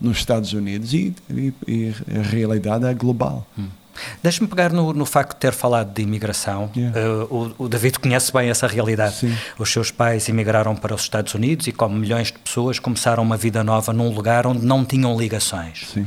nos 0.00 0.18
Estados 0.18 0.52
Unidos 0.52 0.94
e, 0.94 1.12
e, 1.28 1.52
e, 1.66 1.94
a 2.16 2.22
realidade 2.22 2.84
é 2.86 2.94
global. 2.94 3.44
Uhum. 3.58 3.68
Deixe-me 4.22 4.48
pegar 4.48 4.72
no, 4.72 4.92
no, 4.92 5.04
facto 5.04 5.34
de 5.34 5.40
ter 5.40 5.52
falado 5.52 5.92
de 5.92 6.02
imigração. 6.02 6.70
Yeah. 6.76 6.98
Uh, 6.98 7.54
o, 7.58 7.64
o, 7.64 7.68
David 7.68 7.98
conhece 7.98 8.32
bem 8.32 8.48
essa 8.48 8.66
realidade. 8.66 9.16
Sim. 9.16 9.36
Os 9.58 9.70
seus 9.70 9.90
pais 9.90 10.28
emigraram 10.28 10.74
para 10.74 10.94
os 10.94 11.02
Estados 11.02 11.34
Unidos 11.34 11.66
e, 11.66 11.72
como 11.72 11.96
milhões 11.96 12.28
de 12.28 12.38
pessoas, 12.38 12.78
começaram 12.78 13.22
uma 13.22 13.36
vida 13.36 13.62
nova 13.62 13.92
num 13.92 14.08
lugar 14.12 14.46
onde 14.46 14.64
não 14.64 14.84
tinham 14.84 15.18
ligações. 15.18 15.88
Sim. 15.92 16.06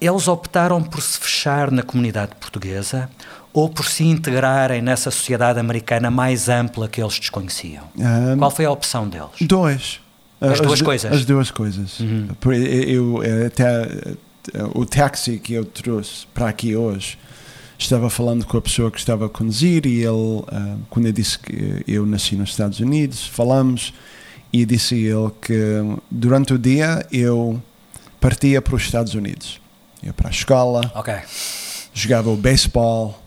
Eles 0.00 0.28
optaram 0.28 0.82
por 0.82 1.02
se 1.02 1.18
fechar 1.18 1.70
na 1.70 1.82
comunidade 1.82 2.32
portuguesa 2.40 3.10
ou 3.52 3.68
por 3.68 3.84
se 3.86 4.04
integrarem 4.04 4.80
nessa 4.80 5.10
sociedade 5.10 5.58
americana 5.58 6.10
mais 6.10 6.48
ampla 6.48 6.88
que 6.88 7.02
eles 7.02 7.18
desconheciam? 7.18 7.84
Um, 7.96 8.38
Qual 8.38 8.50
foi 8.50 8.64
a 8.64 8.70
opção 8.70 9.08
deles? 9.08 9.28
Dois. 9.42 10.00
As, 10.40 10.52
as 10.52 10.60
duas 10.60 10.80
coisas? 10.80 11.12
As 11.12 11.24
duas 11.24 11.50
coisas. 11.50 12.00
Uhum. 12.00 12.28
Eu, 12.46 13.22
eu 13.22 13.46
até 13.46 14.16
o 14.74 14.84
táxi 14.86 15.38
que 15.38 15.54
eu 15.54 15.64
trouxe 15.64 16.26
para 16.32 16.48
aqui 16.48 16.74
hoje, 16.74 17.18
estava 17.78 18.10
falando 18.10 18.44
com 18.44 18.56
a 18.56 18.60
pessoa 18.60 18.90
que 18.90 18.98
estava 18.98 19.26
a 19.26 19.28
conduzir 19.28 19.86
e 19.86 20.00
ele, 20.00 20.08
uh, 20.08 20.46
quando 20.88 21.06
eu 21.06 21.12
disse 21.12 21.38
que 21.38 21.82
eu 21.86 22.04
nasci 22.04 22.36
nos 22.36 22.50
Estados 22.50 22.80
Unidos, 22.80 23.26
falamos 23.26 23.92
e 24.52 24.64
disse 24.66 24.96
ele 24.96 25.30
que 25.40 25.54
durante 26.10 26.52
o 26.52 26.58
dia 26.58 27.06
eu 27.10 27.60
partia 28.20 28.60
para 28.60 28.74
os 28.74 28.82
Estados 28.82 29.14
Unidos. 29.14 29.60
Ia 30.02 30.12
para 30.12 30.28
a 30.28 30.30
escola, 30.30 30.92
okay. 30.94 31.20
jogava 31.92 32.30
o 32.30 32.36
beisebol, 32.36 33.20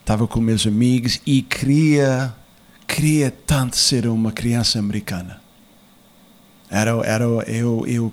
estava 0.00 0.26
com 0.26 0.40
meus 0.40 0.66
amigos 0.66 1.20
e 1.26 1.42
queria, 1.42 2.32
queria 2.86 3.32
tanto 3.46 3.76
ser 3.76 4.06
uma 4.06 4.32
criança 4.32 4.78
americana. 4.78 5.40
Era, 6.70 6.92
era 7.04 7.24
eu, 7.24 7.84
eu 7.86 8.12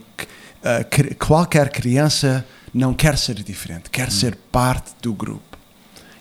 uh, 0.64 1.16
qualquer 1.16 1.70
criança 1.70 2.46
não 2.74 2.94
quer 2.94 3.18
ser 3.18 3.36
diferente, 3.36 3.90
quer 3.90 4.08
hum. 4.08 4.12
ser 4.12 4.36
parte 4.52 4.92
do 5.02 5.14
grupo. 5.14 5.58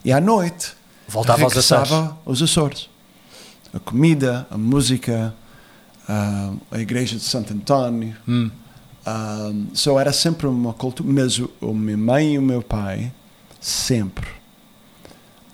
E 0.04 0.12
à 0.12 0.20
noite 0.20 0.72
voltava 1.06 1.44
aos 1.44 1.56
Açores. 1.56 1.92
aos 2.24 2.42
Açores. 2.42 2.90
A 3.72 3.78
comida, 3.78 4.46
a 4.50 4.56
música, 4.56 5.34
uh, 6.08 6.58
a 6.70 6.78
igreja 6.78 7.16
de 7.16 7.22
Santo 7.22 7.52
António. 7.52 8.16
Hum. 8.26 8.50
Um, 9.06 9.68
so 9.72 9.98
era 9.98 10.12
sempre 10.12 10.46
uma 10.46 10.74
cultura, 10.74 11.10
mas 11.10 11.38
o, 11.38 11.50
o 11.60 11.72
minha 11.72 11.96
mãe 11.96 12.34
e 12.34 12.38
o 12.38 12.42
meu 12.42 12.62
pai 12.62 13.10
sempre 13.58 14.38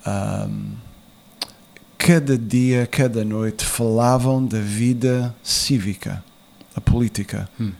um, 0.06 0.72
cada 1.96 2.36
dia, 2.36 2.86
cada 2.86 3.24
noite 3.24 3.64
falavam 3.64 4.44
da 4.44 4.60
vida 4.60 5.34
cívica, 5.42 6.22
a 6.76 6.80
política. 6.80 7.48
Hum. 7.58 7.72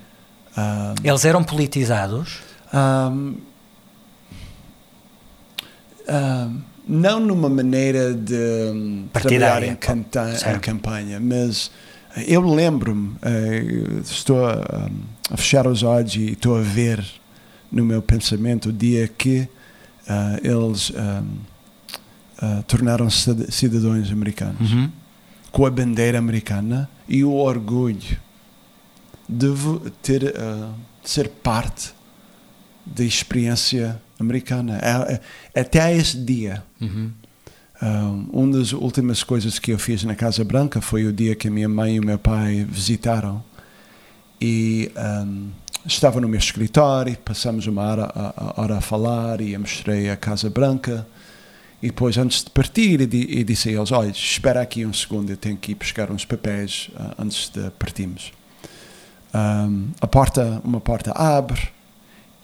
Um, 0.57 0.95
Eles 1.03 1.25
eram 1.25 1.43
politizados? 1.43 2.39
Um, 2.73 3.37
um, 6.09 6.61
não 6.87 7.19
numa 7.19 7.49
maneira 7.49 8.15
de 8.15 9.07
trabalhar 9.13 9.63
em, 9.63 9.71
em, 9.73 10.59
campanha, 10.61 11.19
mas 11.19 11.71
eu 12.27 12.43
lembro-me, 12.43 13.09
uh, 13.09 14.01
estou 14.01 14.47
a, 14.47 14.89
a, 15.31 15.37
fechar 15.37 15.67
os 15.67 15.83
olhos 15.83 16.15
e 16.15 16.33
estou 16.33 16.57
a 16.57 16.61
ver 16.61 17.05
no 17.73 17.85
meu 17.85 18.03
pensamento 18.03 18.69
o 18.69 18.73
dia 18.73 19.09
que 19.09 19.49
eles 20.43 20.91
uh, 20.91 21.25
tornaram-se 22.67 23.51
cidadãos 23.51 24.13
americanos 24.13 24.73
uhum. 24.73 24.91
com 25.51 25.65
a 25.65 25.71
bandeira 25.71 26.19
americana 26.19 26.89
e 27.09 27.25
o 27.25 27.33
orgulho 27.33 28.19
de 29.29 29.49
ter, 30.03 30.25
uh, 30.25 30.75
ser 31.03 31.29
parte 31.29 31.95
da 32.85 33.05
experiência 33.05 34.01
americana. 34.19 34.79
É, 34.79 35.21
é, 35.55 35.61
até 35.61 35.97
esse 35.97 36.19
dia. 36.19 36.63
Uhum. 36.81 37.11
Um, 37.83 38.29
uma 38.33 38.59
das 38.59 38.73
últimas 38.73 39.23
coisas 39.23 39.59
que 39.59 39.73
eu 39.73 39.79
fiz 39.79 40.05
na 40.05 40.15
Casa 40.15 40.45
Branca 40.45 40.81
foi 40.81 41.05
o 41.07 41.13
dia 41.13 41.35
que 41.35 41.49
a 41.49 41.51
minha 41.51 41.69
mãe 41.69 41.97
e 41.97 42.01
o 42.01 42.05
meu 42.05 42.19
pai 42.19 42.65
visitaram. 42.69 43.43
E 44.41 44.91
um, 45.27 45.51
estava 45.87 46.21
no 46.21 46.29
meu 46.29 46.39
escritório, 46.39 47.17
passamos 47.19 47.67
uma 47.67 47.83
hora 47.83 48.05
a, 48.15 48.61
hora 48.61 48.79
a 48.79 48.81
falar 48.81 49.41
e 49.41 49.53
eu 49.53 49.61
mostrei 49.61 50.11
a 50.11 50.17
Casa 50.17 50.49
Branca. 50.49 51.07
E 51.83 51.89
depois, 51.89 52.17
antes 52.17 52.43
de 52.43 52.51
partir, 52.51 53.01
eu 53.01 53.45
disse 53.45 53.69
a 53.69 53.73
eles: 53.73 53.93
Olha, 53.93 54.09
espera 54.09 54.63
aqui 54.63 54.87
um 54.87 54.93
segundo, 54.93 55.31
eu 55.31 55.37
tenho 55.37 55.57
que 55.57 55.73
ir 55.73 55.75
buscar 55.75 56.11
uns 56.11 56.25
papéis 56.25 56.91
uh, 56.95 57.23
antes 57.23 57.51
de 57.51 57.71
partirmos. 57.73 58.33
Um, 59.35 59.89
a 60.01 60.07
porta, 60.07 60.61
uma 60.65 60.81
porta 60.81 61.11
abre 61.11 61.69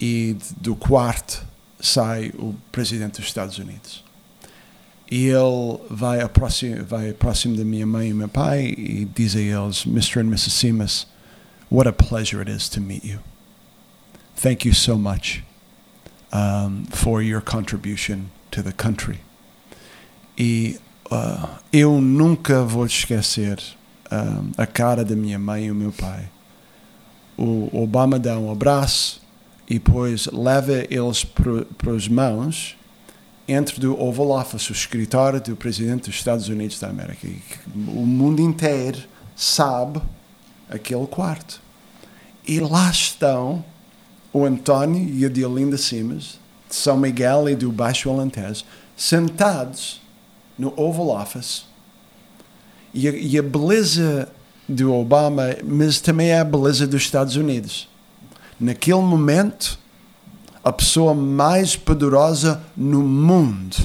e 0.01 0.37
do 0.57 0.75
quarto 0.75 1.47
sai 1.81 2.33
o 2.37 2.55
presidente 2.73 3.21
dos 3.21 3.27
Estados 3.27 3.59
Unidos. 3.59 4.03
E 5.09 5.27
ele 5.27 5.79
vai, 5.89 6.27
próximo, 6.29 6.85
vai 6.85 7.13
próximo 7.13 7.57
da 7.57 7.65
minha 7.65 7.87
mãe 7.87 8.11
e 8.11 8.15
meu 8.15 8.29
pai 8.29 8.75
e 8.77 9.09
diz 9.15 9.37
a 9.37 9.41
eles: 9.41 9.87
Mr. 9.87 10.21
and 10.21 10.29
Mrs. 10.29 10.51
Simas, 10.51 11.07
what 11.71 11.89
a 11.89 11.93
pleasure 11.93 12.41
it 12.43 12.51
is 12.51 12.69
to 12.69 12.81
meet 12.81 13.05
you. 13.05 13.21
Thank 14.37 14.67
you 14.67 14.75
so 14.75 14.97
much 14.97 15.45
um, 16.33 16.85
for 16.91 17.23
your 17.23 17.41
contribution 17.41 18.31
to 18.51 18.63
the 18.63 18.73
country. 18.73 19.21
E 20.37 20.79
uh, 21.11 21.59
eu 21.73 22.01
nunca 22.01 22.65
vou 22.65 22.87
esquecer 22.87 23.61
um, 24.11 24.53
a 24.57 24.67
cara 24.67 25.05
da 25.05 25.15
minha 25.15 25.39
mãe 25.39 25.67
e 25.67 25.71
o 25.71 25.75
meu 25.75 25.93
pai. 25.93 26.29
O 27.41 27.71
Obama 27.73 28.19
dá 28.19 28.39
um 28.39 28.53
abraço 28.53 29.19
e 29.67 29.75
depois 29.75 30.27
leva 30.27 30.85
eles 30.91 31.25
para 31.25 31.95
as 31.97 32.07
mãos 32.07 32.77
entre 33.49 33.81
do 33.81 33.99
Oval 33.99 34.39
Office, 34.39 34.69
o 34.69 34.73
escritório 34.73 35.41
do 35.41 35.57
presidente 35.57 36.11
dos 36.11 36.17
Estados 36.17 36.49
Unidos 36.49 36.79
da 36.79 36.89
América. 36.89 37.27
O 37.75 38.05
mundo 38.05 38.43
inteiro 38.43 38.99
sabe 39.35 40.03
aquele 40.69 41.07
quarto. 41.07 41.63
E 42.47 42.61
lá 42.61 42.91
estão 42.91 43.65
o 44.35 44.45
António 44.45 45.09
e 45.09 45.25
a 45.25 45.29
Diolinda 45.31 45.79
Simas, 45.79 46.39
de 46.69 46.75
São 46.77 46.99
Miguel 46.99 47.49
e 47.49 47.57
do 47.57 47.73
Baixo 47.73 48.11
Alentejo, 48.11 48.65
sentados 48.95 50.01
no 50.59 50.75
Oval 50.77 51.09
Office. 51.09 51.65
E 52.93 53.09
a, 53.09 53.13
e 53.13 53.39
a 53.39 53.43
beleza 53.43 54.29
do 54.71 54.95
Obama, 54.95 55.57
mas 55.65 56.01
também 56.01 56.31
é 56.31 56.39
a 56.39 56.45
beleza 56.45 56.87
dos 56.87 57.03
Estados 57.03 57.37
Unidos. 57.37 57.89
Naquele 58.59 59.01
momento, 59.01 59.79
a 60.63 60.73
pessoa 60.73 61.15
mais 61.15 61.75
poderosa 61.75 62.63
no 62.77 63.03
mundo 63.03 63.77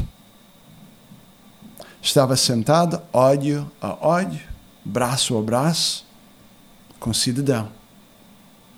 estava 2.02 2.36
sentada, 2.36 3.04
olho 3.12 3.70
a 3.82 4.08
olho, 4.08 4.40
braço 4.84 5.38
a 5.38 5.42
braço, 5.42 6.06
com 7.00 7.10
o 7.10 7.14
cidadão. 7.14 7.70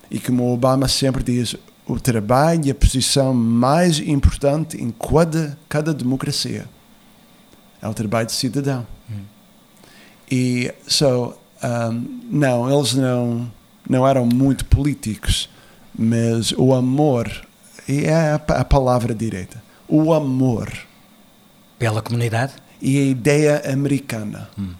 E 0.10 0.20
como 0.20 0.43
o 0.43 0.53
Obama 0.53 0.88
sempre 0.88 1.24
diz, 1.24 1.55
o 1.86 1.99
trabalho 1.99 2.66
e 2.66 2.72
a 2.72 2.76
posição 2.76 3.34
mais 3.34 3.99
importante 3.99 4.82
em 4.82 4.91
cada, 4.91 5.58
cada 5.68 5.93
democracia 5.93 6.70
é 7.82 7.88
o 7.88 7.93
trabalho 7.93 8.28
de 8.28 8.34
cidadão. 8.34 8.86
Hum. 9.10 9.24
E 10.30 10.74
so, 10.88 11.34
um, 11.64 12.22
não, 12.30 12.70
eles 12.70 12.93
não, 12.93 13.51
não 13.89 14.08
eram 14.08 14.26
muito 14.26 14.66
políticos, 14.66 15.49
mas 15.97 16.51
o 16.51 16.74
amor, 16.74 17.30
e 17.88 18.05
é 18.05 18.34
a, 18.34 18.66
palavra 18.66 19.14
direita, 19.16 19.62
o 19.88 20.14
amor. 20.14 20.72
Pela 21.80 22.01
comunidade? 22.01 22.53
E 22.82 22.97
a 22.97 23.05
ideia 23.05 23.62
americana. 23.72 24.49
Hum. 24.58 24.74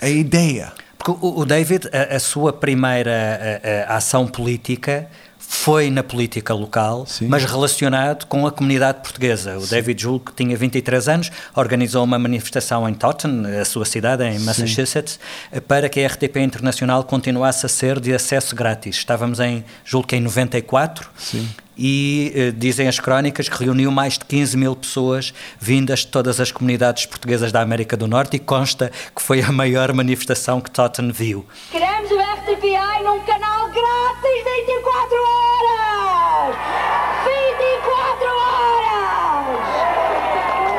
A 0.00 0.08
ideia. 0.08 0.72
Porque 0.96 1.10
o, 1.10 1.40
o 1.40 1.44
David, 1.44 1.88
a, 1.92 2.16
a, 2.16 2.20
sua 2.20 2.52
primeira 2.52 3.86
a, 3.88 3.94
a 3.94 3.96
ação 3.96 4.26
política 4.26 5.08
foi 5.50 5.90
na 5.90 6.02
política 6.02 6.52
local, 6.52 7.06
Sim. 7.06 7.26
mas 7.26 7.42
relacionado 7.42 8.26
com 8.26 8.46
a 8.46 8.52
comunidade 8.52 9.00
portuguesa. 9.00 9.56
O 9.56 9.62
Sim. 9.62 9.76
David 9.76 10.02
Julgo, 10.02 10.26
que 10.26 10.34
tinha 10.34 10.54
23 10.54 11.08
anos, 11.08 11.30
organizou 11.56 12.04
uma 12.04 12.18
manifestação 12.18 12.86
em 12.86 12.92
Taunton, 12.92 13.44
a 13.58 13.64
sua 13.64 13.86
cidade, 13.86 14.22
em 14.24 14.38
Massachusetts, 14.40 15.18
Sim. 15.50 15.60
para 15.62 15.88
que 15.88 16.04
a 16.04 16.06
RTP 16.06 16.36
Internacional 16.36 17.02
continuasse 17.02 17.64
a 17.64 17.68
ser 17.68 17.98
de 17.98 18.12
acesso 18.12 18.54
grátis. 18.54 18.96
Estávamos 18.96 19.40
em, 19.40 19.64
julgo 19.86 20.06
que 20.06 20.16
em 20.16 20.20
94, 20.20 21.08
Sim 21.16 21.48
e 21.78 22.32
eh, 22.34 22.50
dizem 22.50 22.88
as 22.88 22.98
crónicas 22.98 23.48
que 23.48 23.64
reuniu 23.64 23.90
mais 23.90 24.14
de 24.14 24.24
15 24.24 24.56
mil 24.56 24.74
pessoas 24.74 25.32
vindas 25.60 26.00
de 26.00 26.08
todas 26.08 26.40
as 26.40 26.50
comunidades 26.50 27.06
portuguesas 27.06 27.52
da 27.52 27.60
América 27.62 27.96
do 27.96 28.08
Norte 28.08 28.36
e 28.36 28.40
consta 28.40 28.90
que 29.14 29.22
foi 29.22 29.40
a 29.40 29.52
maior 29.52 29.92
manifestação 29.92 30.60
que 30.60 30.70
Totten 30.70 31.12
viu. 31.12 31.46
Queremos 31.70 32.10
o 32.10 32.18
RTPI 32.18 33.04
num 33.04 33.20
canal 33.20 33.68
grátis 33.68 34.44
24 34.66 35.16
horas! 35.22 36.56
24 37.24 38.26
horas! 38.44 38.88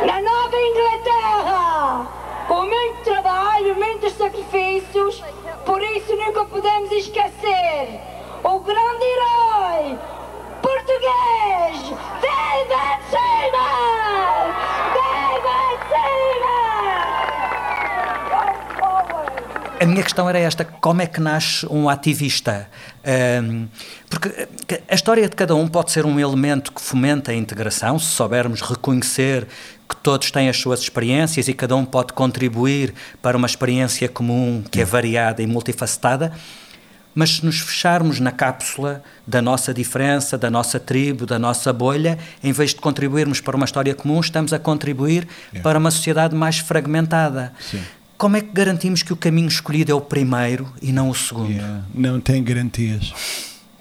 Na 0.05 0.21
Nova 0.21 0.57
Inglaterra! 0.57 2.07
Com 2.47 2.65
muito 2.65 3.03
trabalho, 3.03 3.75
muitos 3.75 4.13
sacrifícios, 4.13 5.23
por 5.65 5.81
isso 5.81 6.15
nunca 6.15 6.43
podemos 6.45 6.91
esquecer 6.91 8.01
o 8.43 8.59
grande 8.59 9.03
herói 9.03 10.18
português! 10.89 11.99
Seaman! 13.09 13.89
A 19.81 19.85
minha 19.85 20.03
questão 20.03 20.27
era 20.27 20.39
esta: 20.39 20.65
como 20.65 21.01
é 21.01 21.07
que 21.07 21.21
nasce 21.21 21.65
um 21.67 21.87
ativista? 21.87 22.67
Um, 23.41 23.67
porque 24.09 24.47
a 24.89 24.95
história 24.95 25.29
de 25.29 25.35
cada 25.35 25.55
um 25.55 25.67
pode 25.67 25.91
ser 25.91 26.05
um 26.05 26.19
elemento 26.19 26.73
que 26.73 26.81
fomenta 26.81 27.31
a 27.31 27.35
integração, 27.35 27.97
se 27.97 28.07
soubermos 28.07 28.61
reconhecer 28.61 29.47
que 29.87 29.95
todos 29.95 30.31
têm 30.31 30.49
as 30.49 30.57
suas 30.57 30.81
experiências 30.81 31.47
e 31.47 31.53
cada 31.53 31.75
um 31.75 31.85
pode 31.85 32.13
contribuir 32.13 32.93
para 33.21 33.37
uma 33.37 33.47
experiência 33.47 34.09
comum 34.09 34.63
que 34.69 34.81
é 34.81 34.85
variada 34.85 35.41
e 35.41 35.47
multifacetada 35.47 36.33
mas 37.19 37.31
se 37.31 37.45
nos 37.45 37.59
fecharmos 37.59 38.21
na 38.21 38.31
cápsula 38.31 39.03
da 39.27 39.41
nossa 39.41 39.73
diferença, 39.73 40.37
da 40.37 40.49
nossa 40.49 40.79
tribo, 40.79 41.25
da 41.25 41.37
nossa 41.37 41.73
bolha, 41.73 42.17
em 42.41 42.53
vez 42.53 42.69
de 42.69 42.77
contribuirmos 42.77 43.41
para 43.41 43.57
uma 43.57 43.65
história 43.65 43.93
comum, 43.93 44.21
estamos 44.21 44.53
a 44.53 44.57
contribuir 44.57 45.27
yeah. 45.47 45.61
para 45.61 45.77
uma 45.77 45.91
sociedade 45.91 46.33
mais 46.33 46.59
fragmentada. 46.59 47.51
Sim. 47.59 47.81
Como 48.17 48.37
é 48.37 48.41
que 48.41 48.53
garantimos 48.53 49.03
que 49.03 49.11
o 49.11 49.17
caminho 49.17 49.49
escolhido 49.49 49.91
é 49.91 49.93
o 49.93 49.99
primeiro 49.99 50.73
e 50.81 50.93
não 50.93 51.09
o 51.09 51.13
segundo? 51.13 51.51
Yeah. 51.51 51.83
Não 51.93 52.21
tem 52.21 52.41
garantias. 52.41 53.13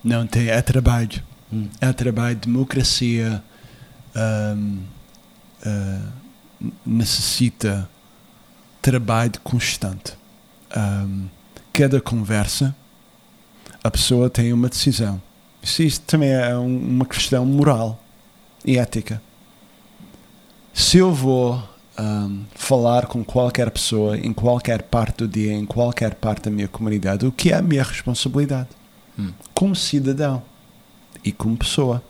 Não 0.03 0.26
tem. 0.26 0.49
É 0.49 0.61
trabalho. 0.61 1.22
Hum. 1.53 1.68
É 1.80 1.93
trabalho. 1.93 2.34
Democracia 2.34 3.41
um, 4.57 4.80
uh, 5.64 6.68
necessita 6.84 7.89
trabalho 8.82 9.34
constante. 9.45 10.14
Um, 10.76 11.26
cada 11.72 12.01
conversa 12.01 12.74
a 13.89 13.91
pessoa 13.91 14.28
tem 14.28 14.53
uma 14.53 14.68
decisão. 14.68 15.20
Isso, 15.62 15.82
isso 15.82 16.01
também 16.03 16.30
é 16.30 16.57
um, 16.57 16.76
uma 16.76 17.07
questão 17.07 17.45
moral 17.47 17.99
e 18.64 18.76
ética. 18.76 19.20
Se 20.74 20.99
eu 20.99 21.12
vou 21.12 21.66
um, 21.99 22.45
falar 22.55 23.07
com 23.07 23.24
qualquer 23.24 23.70
pessoa 23.70 24.16
em 24.18 24.32
qualquer 24.32 24.82
parte 24.82 25.18
do 25.18 25.28
dia, 25.28 25.55
em 25.55 25.64
qualquer 25.64 26.14
parte 26.14 26.45
da 26.45 26.51
minha 26.51 26.68
comunidade, 26.68 27.26
o 27.26 27.32
que 27.32 27.51
é 27.51 27.57
a 27.57 27.62
minha 27.62 27.82
responsabilidade? 27.82 28.68
Hum. 29.18 29.32
Como 29.55 29.74
cidadão 29.74 30.43
e 31.24 31.32
como 31.32 31.57
pessoa. 31.57 32.03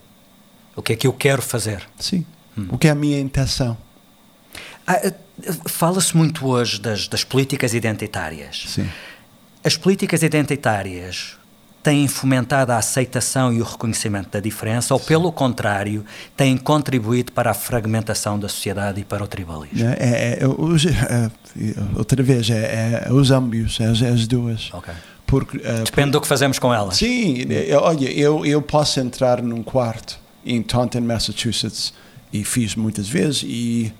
O 0.74 0.82
que 0.82 0.92
é 0.92 0.96
que 0.96 1.06
eu 1.06 1.12
quero 1.12 1.40
fazer? 1.40 1.88
Sim. 1.96 2.26
Hum. 2.56 2.66
O 2.72 2.76
que 2.78 2.88
é 2.88 2.90
a 2.90 2.94
minha 2.94 3.20
intenção? 3.20 3.76
Ah, 4.84 4.96
eh, 4.96 5.14
Fala-se 5.66 6.16
muito 6.16 6.44
hoje 6.44 6.80
das, 6.80 7.06
das 7.06 7.22
políticas 7.22 7.72
identitárias. 7.72 8.64
Sim. 8.66 8.88
As 9.62 9.76
políticas 9.76 10.24
identitárias 10.24 11.38
têm 11.82 12.08
fomentado 12.08 12.72
a 12.72 12.78
aceitação 12.78 13.52
e 13.52 13.60
o 13.60 13.64
reconhecimento 13.64 14.30
da 14.30 14.40
diferença 14.40 14.92
ou, 14.94 15.00
pelo 15.00 15.30
contrário, 15.32 16.04
têm 16.36 16.56
contribuído 16.56 17.32
para 17.32 17.50
a 17.50 17.54
fragmentação 17.54 18.38
da 18.38 18.48
sociedade 18.48 19.00
e 19.00 19.04
para 19.04 19.22
o 19.22 19.26
tribalismo? 19.26 19.88
É, 19.88 19.96
é, 19.98 20.32
é, 20.32 20.38
é 20.42 20.46
outra 21.96 22.22
vez, 22.22 22.50
é, 22.50 23.06
é 23.06 23.12
os 23.12 23.30
ambos, 23.30 23.78
é, 23.80 23.84
é 23.84 24.08
as 24.08 24.26
duas. 24.26 24.72
Okay. 24.72 24.94
Porque, 25.26 25.58
Depende 25.58 26.10
por, 26.10 26.10
do 26.10 26.20
que 26.22 26.26
fazemos 26.26 26.58
com 26.58 26.72
elas. 26.72 26.96
Sim, 26.96 27.46
olha, 27.80 28.10
eu, 28.10 28.46
eu 28.46 28.62
posso 28.62 28.98
entrar 28.98 29.42
num 29.42 29.62
quarto 29.62 30.18
em 30.44 30.62
Taunton, 30.62 31.02
Massachusetts, 31.02 31.92
e 32.32 32.42
fiz 32.44 32.74
muitas 32.74 33.08
vezes, 33.08 33.42
e 33.46 33.92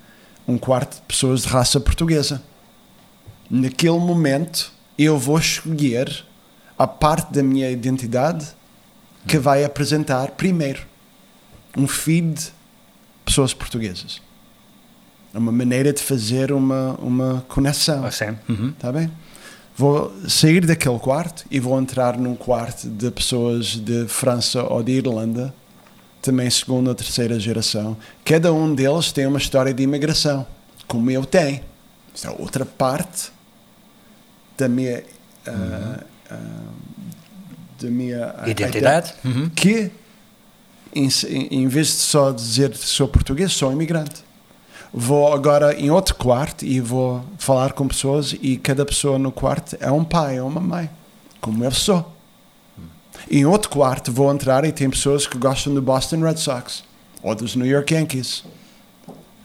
um 0.47 0.57
quarto 0.57 0.95
de 0.95 1.01
pessoas 1.03 1.43
de 1.43 1.47
raça 1.47 1.79
portuguesa. 1.79 2.41
Naquele 3.49 3.99
momento, 3.99 4.71
eu 4.97 5.17
vou 5.17 5.37
escolher 5.37 6.25
a 6.79 6.87
parte 6.87 7.33
da 7.33 7.43
minha 7.43 7.69
identidade 7.69 8.47
que 9.27 9.37
vai 9.37 9.65
apresentar 9.65 10.31
primeiro 10.31 10.87
um 11.77 11.87
feed 11.87 12.35
de 12.35 12.51
pessoas 13.25 13.53
portuguesas. 13.53 14.21
É 15.33 15.37
uma 15.37 15.51
maneira 15.51 15.91
de 15.91 16.01
fazer 16.01 16.53
uma, 16.53 16.95
uma 16.95 17.45
conexão. 17.49 18.05
Ah, 18.05 18.11
sim. 18.11 18.35
Uhum. 18.47 18.71
Tá 18.79 18.91
bem? 18.91 19.11
Vou 19.75 20.11
sair 20.27 20.65
daquele 20.65 20.97
quarto 20.99 21.45
e 21.51 21.59
vou 21.59 21.77
entrar 21.79 22.17
num 22.17 22.35
quarto 22.35 22.89
de 22.89 23.11
pessoas 23.11 23.75
de 23.75 24.07
França 24.07 24.63
ou 24.63 24.81
de 24.81 24.93
Irlanda, 24.93 25.53
também 26.21 26.49
segunda 26.49 26.89
ou 26.89 26.95
terceira 26.95 27.39
geração. 27.39 27.95
Cada 28.25 28.51
um 28.51 28.73
deles 28.73 29.11
tem 29.11 29.27
uma 29.27 29.37
história 29.37 29.73
de 29.73 29.83
imigração, 29.83 30.47
como 30.87 31.11
eu 31.11 31.25
tenho. 31.25 31.61
Isso 32.13 32.27
é 32.27 32.31
outra 32.31 32.65
parte 32.65 33.31
da 34.57 34.67
minha, 34.67 35.03
ah, 35.45 36.03
da 37.79 37.89
minha 37.89 38.35
Identidade. 38.45 39.13
Uhum. 39.23 39.49
que 39.49 39.91
em, 40.93 41.07
em 41.51 41.67
vez 41.67 41.87
de 41.87 41.93
só 41.93 42.31
dizer 42.31 42.75
sou 42.75 43.07
português, 43.07 43.51
sou 43.53 43.71
imigrante. 43.71 44.23
Vou 44.91 45.31
agora 45.31 45.75
em 45.75 45.91
outro 45.91 46.15
quarto 46.15 46.65
e 46.65 46.79
vou 46.79 47.23
falar 47.37 47.73
com 47.73 47.87
pessoas 47.87 48.35
e 48.41 48.57
cada 48.57 48.83
pessoa 48.85 49.19
no 49.19 49.31
quarto 49.31 49.77
é 49.79 49.91
um 49.91 50.03
pai 50.03 50.39
ou 50.39 50.47
uma 50.47 50.59
mãe, 50.59 50.89
como 51.39 51.63
eu 51.63 51.71
sou. 51.71 52.15
Em 53.29 53.45
outro 53.45 53.69
quarto 53.69 54.11
vou 54.11 54.31
entrar 54.33 54.65
e 54.65 54.71
tem 54.71 54.89
pessoas 54.89 55.27
que 55.27 55.37
gostam 55.37 55.73
do 55.73 55.81
Boston 55.81 56.21
Red 56.21 56.37
Sox 56.37 56.83
ou 57.21 57.35
dos 57.35 57.55
New 57.55 57.67
York 57.67 57.93
Yankees. 57.93 58.43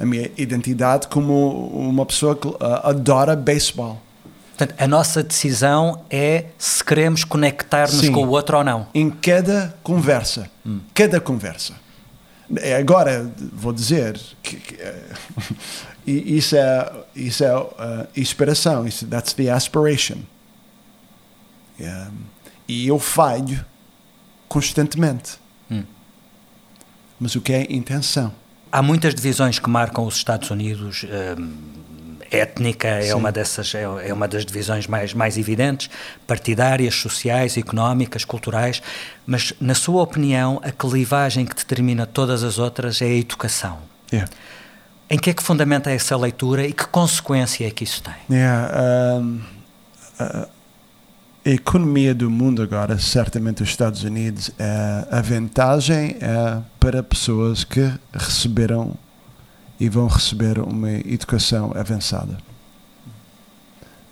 A 0.01 0.07
minha 0.07 0.31
identidade 0.37 1.09
como 1.09 1.69
uma 1.69 2.07
pessoa 2.07 2.35
que 2.35 2.49
ah, 2.61 2.89
adora 2.89 3.37
beisebol. 3.37 4.01
Portanto, 4.57 4.75
a 4.81 4.87
nossa 4.87 5.21
decisão 5.23 6.05
é 6.09 6.47
se 6.57 6.83
queremos 6.83 7.25
conectar-nos 7.25 8.09
com 8.09 8.25
o 8.25 8.31
outro 8.31 8.59
ou 8.59 8.65
não. 8.65 8.87
Em 8.95 9.11
cada 9.11 9.75
conversa. 9.83 10.49
Cada 10.95 11.21
conversa. 11.21 11.75
É, 12.59 12.77
Agora, 12.77 13.33
vou 13.53 13.73
dizer 13.73 14.21
que, 14.43 14.57
que, 14.57 14.75
eh, 14.81 15.03
isso 16.07 16.55
é, 16.55 16.93
isso 17.17 17.43
é 17.43 17.49
a 17.49 18.07
inspiração. 18.17 18.87
Isso, 18.87 19.07
that's 19.07 19.33
the 19.33 19.51
aspiration. 19.51 20.19
Yeah. 21.81 22.13
E 22.69 22.87
eu 22.87 23.01
falho 23.01 23.65
constantemente. 24.47 25.33
Hum. 25.69 25.83
Mas 27.19 27.35
o 27.35 27.41
que 27.41 27.53
é 27.53 27.67
intenção? 27.73 28.33
Há 28.71 28.81
muitas 28.83 29.17
divisões 29.17 29.59
que 29.59 29.69
marcam 29.69 30.07
os 30.07 30.15
Estados 30.15 30.49
Unidos. 30.51 31.05
hum, 31.37 31.75
étnica 32.35 32.89
é 32.89 33.03
Sim. 33.03 33.15
uma 33.15 33.33
dessas 33.33 33.75
é, 33.75 33.83
é 33.83 34.13
uma 34.13 34.29
das 34.29 34.45
divisões 34.45 34.87
mais 34.87 35.15
mais 35.15 35.39
evidentes, 35.39 35.89
partidárias, 36.27 36.95
sociais, 36.95 37.57
económicas, 37.57 38.25
culturais. 38.25 38.83
Mas 39.27 39.53
na 39.61 39.75
sua 39.75 40.03
opinião, 40.03 40.61
a 40.63 40.71
clivagem 40.71 41.47
que 41.47 41.55
determina 41.55 42.07
todas 42.07 42.43
as 42.43 42.59
outras 42.59 43.01
é 43.01 43.07
a 43.07 43.15
educação. 43.15 43.79
Yeah. 44.13 44.31
Em 45.09 45.19
que 45.19 45.31
é 45.31 45.35
que 45.35 45.43
fundamenta 45.43 45.91
essa 45.91 46.17
leitura 46.17 46.67
e 46.67 46.73
que 46.73 46.87
consequência 46.87 47.67
é 47.67 47.71
que 47.71 47.85
isso 47.85 48.03
tem? 48.03 48.15
Yeah, 48.31 49.21
um, 49.21 49.41
a, 50.19 50.49
a 51.47 51.51
economia 51.51 52.15
do 52.15 52.31
mundo 52.31 52.63
agora, 52.63 52.99
certamente 52.99 53.63
os 53.63 53.69
Estados 53.69 54.03
Unidos, 54.03 54.51
é, 54.59 55.07
a 55.11 55.21
vantagem 55.21 56.17
é 56.21 56.59
para 56.81 57.03
pessoas 57.03 57.65
que 57.65 57.93
receberam 58.13 58.97
e 59.79 59.89
vão 59.89 60.07
receber 60.07 60.59
uma 60.59 60.93
educação 60.93 61.73
avançada. 61.77 62.39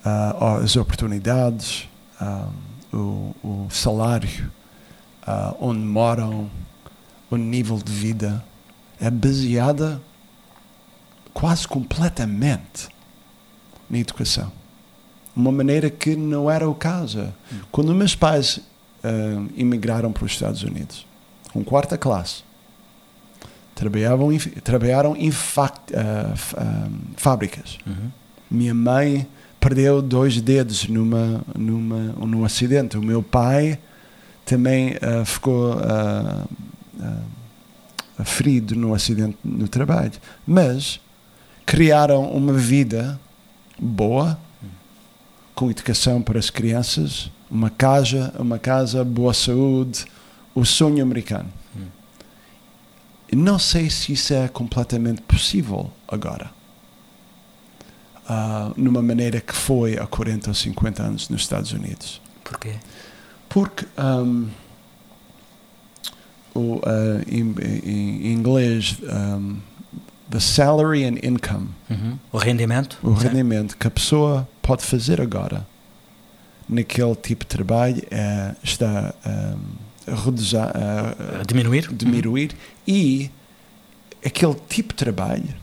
Ah, 0.04 0.58
as 0.62 0.76
oportunidades, 0.76 1.88
ah, 2.20 2.48
o, 2.92 3.34
o 3.42 3.68
salário, 3.70 4.50
ah, 5.24 5.54
onde 5.60 5.80
moram, 5.80 6.50
o 7.30 7.36
nível 7.36 7.78
de 7.78 7.92
vida 7.92 8.44
é 9.00 9.10
baseada 9.10 10.00
quase 11.32 11.66
completamente 11.66 12.88
na 13.88 13.98
educação. 13.98 14.50
Uma 15.34 15.50
maneira 15.50 15.88
que 15.88 16.14
não 16.14 16.50
era 16.50 16.68
o 16.68 16.74
caso. 16.74 17.32
Quando 17.70 17.94
meus 17.94 18.14
pais 18.14 18.60
ah, 19.04 19.08
imigraram 19.56 20.12
para 20.12 20.24
os 20.24 20.32
Estados 20.32 20.62
Unidos, 20.62 21.06
com 21.52 21.62
quarta 21.62 21.96
classe, 21.96 22.42
trabalhavam 23.74 24.32
em, 24.32 24.38
trabalharam 24.38 25.16
em 25.16 25.30
fac- 25.30 25.92
ah, 25.94 26.32
f- 26.34 26.54
ah, 26.58 26.88
fábricas. 27.16 27.78
Minha 28.50 28.74
mãe 28.74 29.26
perdeu 29.58 30.02
dois 30.02 30.40
dedos 30.40 30.86
numa, 30.88 31.40
numa, 31.56 31.98
num 32.26 32.44
acidente. 32.44 32.96
O 32.98 33.02
meu 33.02 33.22
pai 33.22 33.78
também 34.44 34.96
ah, 35.00 35.24
ficou 35.24 35.72
ah, 35.80 36.44
ah, 37.00 38.24
ferido 38.24 38.74
num 38.76 38.92
acidente 38.94 39.36
no 39.44 39.66
trabalho. 39.68 40.12
Mas 40.46 41.00
criaram 41.66 42.30
uma 42.30 42.52
vida 42.52 43.18
boa, 43.78 44.38
com 45.54 45.70
educação 45.70 46.20
para 46.22 46.38
as 46.38 46.50
crianças, 46.50 47.30
uma 47.50 47.68
casa, 47.70 48.32
uma 48.38 48.58
casa, 48.58 49.04
boa 49.04 49.32
saúde, 49.34 50.04
o 50.54 50.64
sonho 50.64 51.02
americano. 51.02 51.48
Não 53.34 53.58
sei 53.58 53.88
se 53.88 54.12
isso 54.12 54.34
é 54.34 54.46
completamente 54.48 55.22
possível 55.22 55.90
agora. 56.06 56.50
Ah, 58.28 58.72
numa 58.76 59.02
maneira 59.02 59.40
que 59.40 59.54
foi 59.54 59.98
há 59.98 60.06
40 60.06 60.50
ou 60.50 60.54
50 60.54 61.02
anos 61.02 61.28
nos 61.28 61.40
Estados 61.42 61.72
Unidos. 61.72 62.20
Porquê? 62.44 62.74
Porque 63.48 63.86
um, 63.98 64.48
o, 66.54 66.80
ah, 66.84 67.22
em, 67.26 67.54
em- 67.84 68.32
inglês, 68.32 68.96
um, 69.02 69.56
the 70.30 70.40
salary 70.40 71.04
and 71.04 71.18
income, 71.22 71.68
Uhum. 71.90 72.18
O 72.32 72.38
rendimento? 72.38 72.98
o 73.02 73.16
Sim. 73.16 73.28
rendimento 73.28 73.76
que 73.76 73.86
a 73.86 73.90
pessoa 73.90 74.48
pode 74.62 74.82
fazer 74.84 75.20
agora 75.20 75.66
naquele 76.68 77.14
tipo 77.16 77.44
de 77.44 77.48
trabalho 77.48 78.02
é, 78.10 78.54
está 78.62 79.12
um, 79.26 79.58
reduzir, 80.06 80.58
diminuir? 81.46 81.88
diminuir 81.92 82.52
e 82.86 83.30
aquele 84.24 84.54
tipo 84.68 84.92
de 84.92 84.98
trabalho 84.98 85.62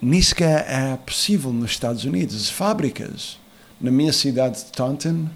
nem 0.00 0.20
sequer 0.22 0.64
é 0.68 0.96
possível 0.96 1.52
nos 1.52 1.72
Estados 1.72 2.04
Unidos. 2.04 2.34
As 2.34 2.48
fábricas 2.48 3.38
na 3.80 3.90
minha 3.90 4.12
cidade 4.12 4.58
de 4.58 4.72
Taunton 4.72 5.26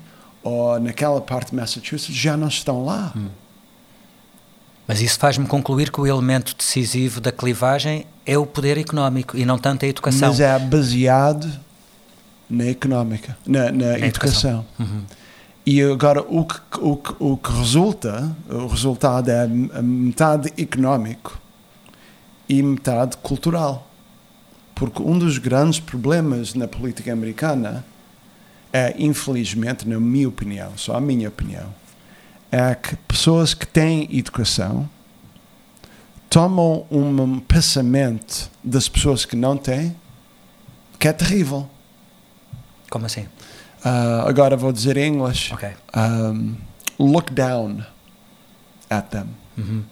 ou 0.42 0.78
naquela 0.80 1.20
parte 1.20 1.50
de 1.50 1.56
Massachusetts 1.56 2.14
já 2.14 2.36
não 2.36 2.48
estão 2.48 2.84
lá. 2.84 3.12
Mas 4.86 5.00
isso 5.00 5.18
faz-me 5.18 5.46
concluir 5.46 5.90
que 5.90 6.00
o 6.00 6.06
elemento 6.06 6.54
decisivo 6.56 7.20
da 7.20 7.32
clivagem 7.32 8.06
é 8.26 8.36
o 8.36 8.44
poder 8.44 8.76
económico 8.78 9.36
e 9.36 9.44
não 9.44 9.58
tanto 9.58 9.84
a 9.84 9.88
educação. 9.88 10.28
Mas 10.28 10.40
é 10.40 10.58
baseado 10.58 11.50
na 12.48 12.66
económica, 12.66 13.36
na, 13.46 13.72
na 13.72 13.98
educação. 13.98 14.64
Uhum. 14.78 15.02
E 15.66 15.80
agora 15.82 16.20
o 16.20 16.44
que, 16.44 16.60
o, 16.78 16.96
que, 16.96 17.14
o 17.18 17.36
que 17.36 17.52
resulta, 17.52 18.36
o 18.50 18.66
resultado 18.66 19.30
é 19.30 19.46
metade 19.46 20.52
económico 20.60 21.40
e 22.48 22.62
metade 22.62 23.16
cultural. 23.18 23.90
Porque 24.74 25.02
um 25.02 25.18
dos 25.18 25.38
grandes 25.38 25.80
problemas 25.80 26.54
na 26.54 26.68
política 26.68 27.12
americana 27.12 27.84
é, 28.74 28.92
infelizmente, 28.98 29.88
na 29.88 30.00
minha 30.00 30.28
opinião, 30.28 30.76
só 30.76 30.96
a 30.96 31.00
minha 31.00 31.28
opinião, 31.28 31.72
é 32.50 32.74
que 32.74 32.96
pessoas 32.96 33.54
que 33.54 33.64
têm 33.64 34.08
educação 34.10 34.90
tomam 36.28 36.84
um 36.90 37.38
pensamento 37.38 38.50
das 38.64 38.88
pessoas 38.88 39.24
que 39.24 39.36
não 39.36 39.56
têm 39.56 39.94
que 40.98 41.06
é 41.06 41.12
terrível. 41.12 41.68
Como 42.90 43.06
assim? 43.06 43.28
Uh, 43.84 44.26
agora 44.28 44.56
vou 44.56 44.72
dizer 44.72 44.96
em 44.96 45.12
inglês. 45.14 45.50
Ok. 45.52 45.68
Um, 45.96 46.54
look 46.98 47.32
down 47.32 47.84
at 48.88 49.08
them. 49.10 49.26
Uhum. 49.58 49.82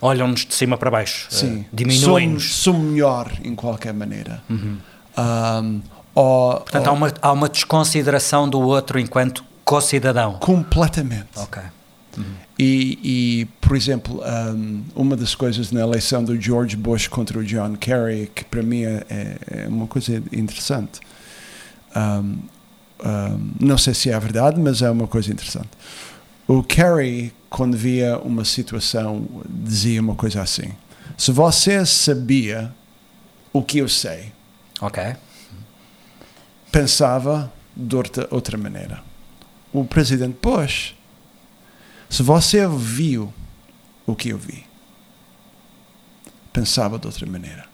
Olham-nos 0.00 0.46
de 0.46 0.54
cima 0.54 0.78
para 0.78 0.90
baixo. 0.90 1.26
Sim. 1.30 1.60
eh, 1.62 1.68
Diminuem-nos. 1.72 2.54
Sou 2.54 2.72
melhor 2.78 3.30
em 3.44 3.54
qualquer 3.54 3.92
maneira. 3.92 4.42
Uhum. 4.48 4.78
Um, 5.18 5.82
ou, 6.14 6.52
Portanto, 6.60 6.86
ou- 6.86 6.92
há 6.92 6.94
uma, 6.94 7.12
há 7.20 7.32
uma 7.32 7.48
desconsideração 7.48 8.48
do 8.48 8.60
outro 8.60 8.98
enquanto 8.98 9.44
co-cidadão. 9.64 10.34
completamente. 10.34 11.28
Ok. 11.36 11.62
E, 12.58 12.98
e, 13.02 13.44
por 13.60 13.74
exemplo, 13.76 14.20
um, 14.54 14.82
uma 14.94 15.16
das 15.16 15.34
coisas 15.34 15.70
na 15.72 15.80
eleição 15.80 16.22
do 16.22 16.38
George 16.38 16.76
Bush 16.76 17.08
contra 17.08 17.38
o 17.38 17.44
John 17.44 17.74
Kerry, 17.76 18.30
que 18.34 18.44
para 18.44 18.62
mim 18.62 18.82
é, 18.84 19.04
é 19.50 19.66
uma 19.68 19.86
coisa 19.86 20.22
interessante. 20.32 21.00
Um, 21.96 22.38
um, 23.04 23.50
não 23.60 23.78
sei 23.78 23.94
se 23.94 24.10
é 24.10 24.18
verdade, 24.18 24.60
mas 24.60 24.82
é 24.82 24.90
uma 24.90 25.06
coisa 25.06 25.30
interessante. 25.32 25.68
O 26.46 26.62
Kerry, 26.62 27.32
quando 27.48 27.76
via 27.76 28.18
uma 28.18 28.44
situação, 28.44 29.26
dizia 29.48 30.00
uma 30.00 30.14
coisa 30.14 30.42
assim: 30.42 30.72
Se 31.16 31.30
você 31.32 31.84
sabia 31.86 32.74
o 33.52 33.62
que 33.62 33.78
eu 33.78 33.88
sei, 33.88 34.32
Ok. 34.80 35.16
pensava 36.72 37.52
de 37.76 37.96
outra, 37.96 38.28
outra 38.30 38.58
maneira. 38.58 39.02
O 39.72 39.84
presidente 39.84 40.36
Bush, 40.42 40.96
se 42.08 42.22
você 42.22 42.66
viu 42.68 43.32
o 44.06 44.16
que 44.16 44.30
eu 44.30 44.38
vi, 44.38 44.64
pensava 46.52 46.98
de 46.98 47.06
outra 47.06 47.26
maneira. 47.26 47.64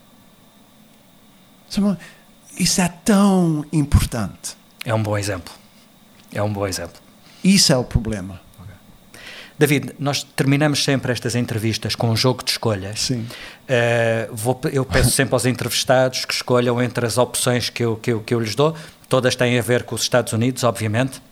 Isso 2.59 2.81
é 2.81 2.89
tão 2.89 3.65
importante. 3.73 4.57
É 4.87 4.95
um 4.95 5.03
bom 5.03 5.19
exemplo. 5.19 5.53
É 6.33 6.43
um 6.43 6.53
bom 6.53 6.67
exemplo. 6.67 7.03
Isso 7.45 7.73
é 7.73 7.77
o 7.77 7.85
problema. 7.85 8.41
David, 9.59 9.95
nós 9.99 10.23
terminamos 10.23 10.85
sempre 10.85 11.11
estas 11.13 11.35
entrevistas 11.35 11.95
com 11.95 12.11
um 12.11 12.17
jogo 12.17 12.45
de 12.45 12.51
escolhas. 12.51 13.01
Sim. 13.01 13.21
Uh, 13.21 14.35
vou, 14.35 14.61
eu 14.71 14.85
peço 14.85 15.11
sempre 15.11 15.35
aos 15.35 15.47
entrevistados 15.47 16.27
que 16.27 16.35
escolham 16.35 16.81
entre 16.83 17.07
as 17.07 17.17
opções 17.17 17.71
que 17.71 17.83
eu, 17.83 17.97
que, 17.97 18.13
eu, 18.13 18.21
que 18.21 18.35
eu 18.35 18.41
lhes 18.41 18.55
dou. 18.55 18.77
Todas 19.09 19.35
têm 19.35 19.59
a 19.59 19.63
ver 19.63 19.85
com 19.85 19.95
os 19.95 20.03
Estados 20.03 20.33
Unidos, 20.35 20.63
obviamente. 20.63 21.23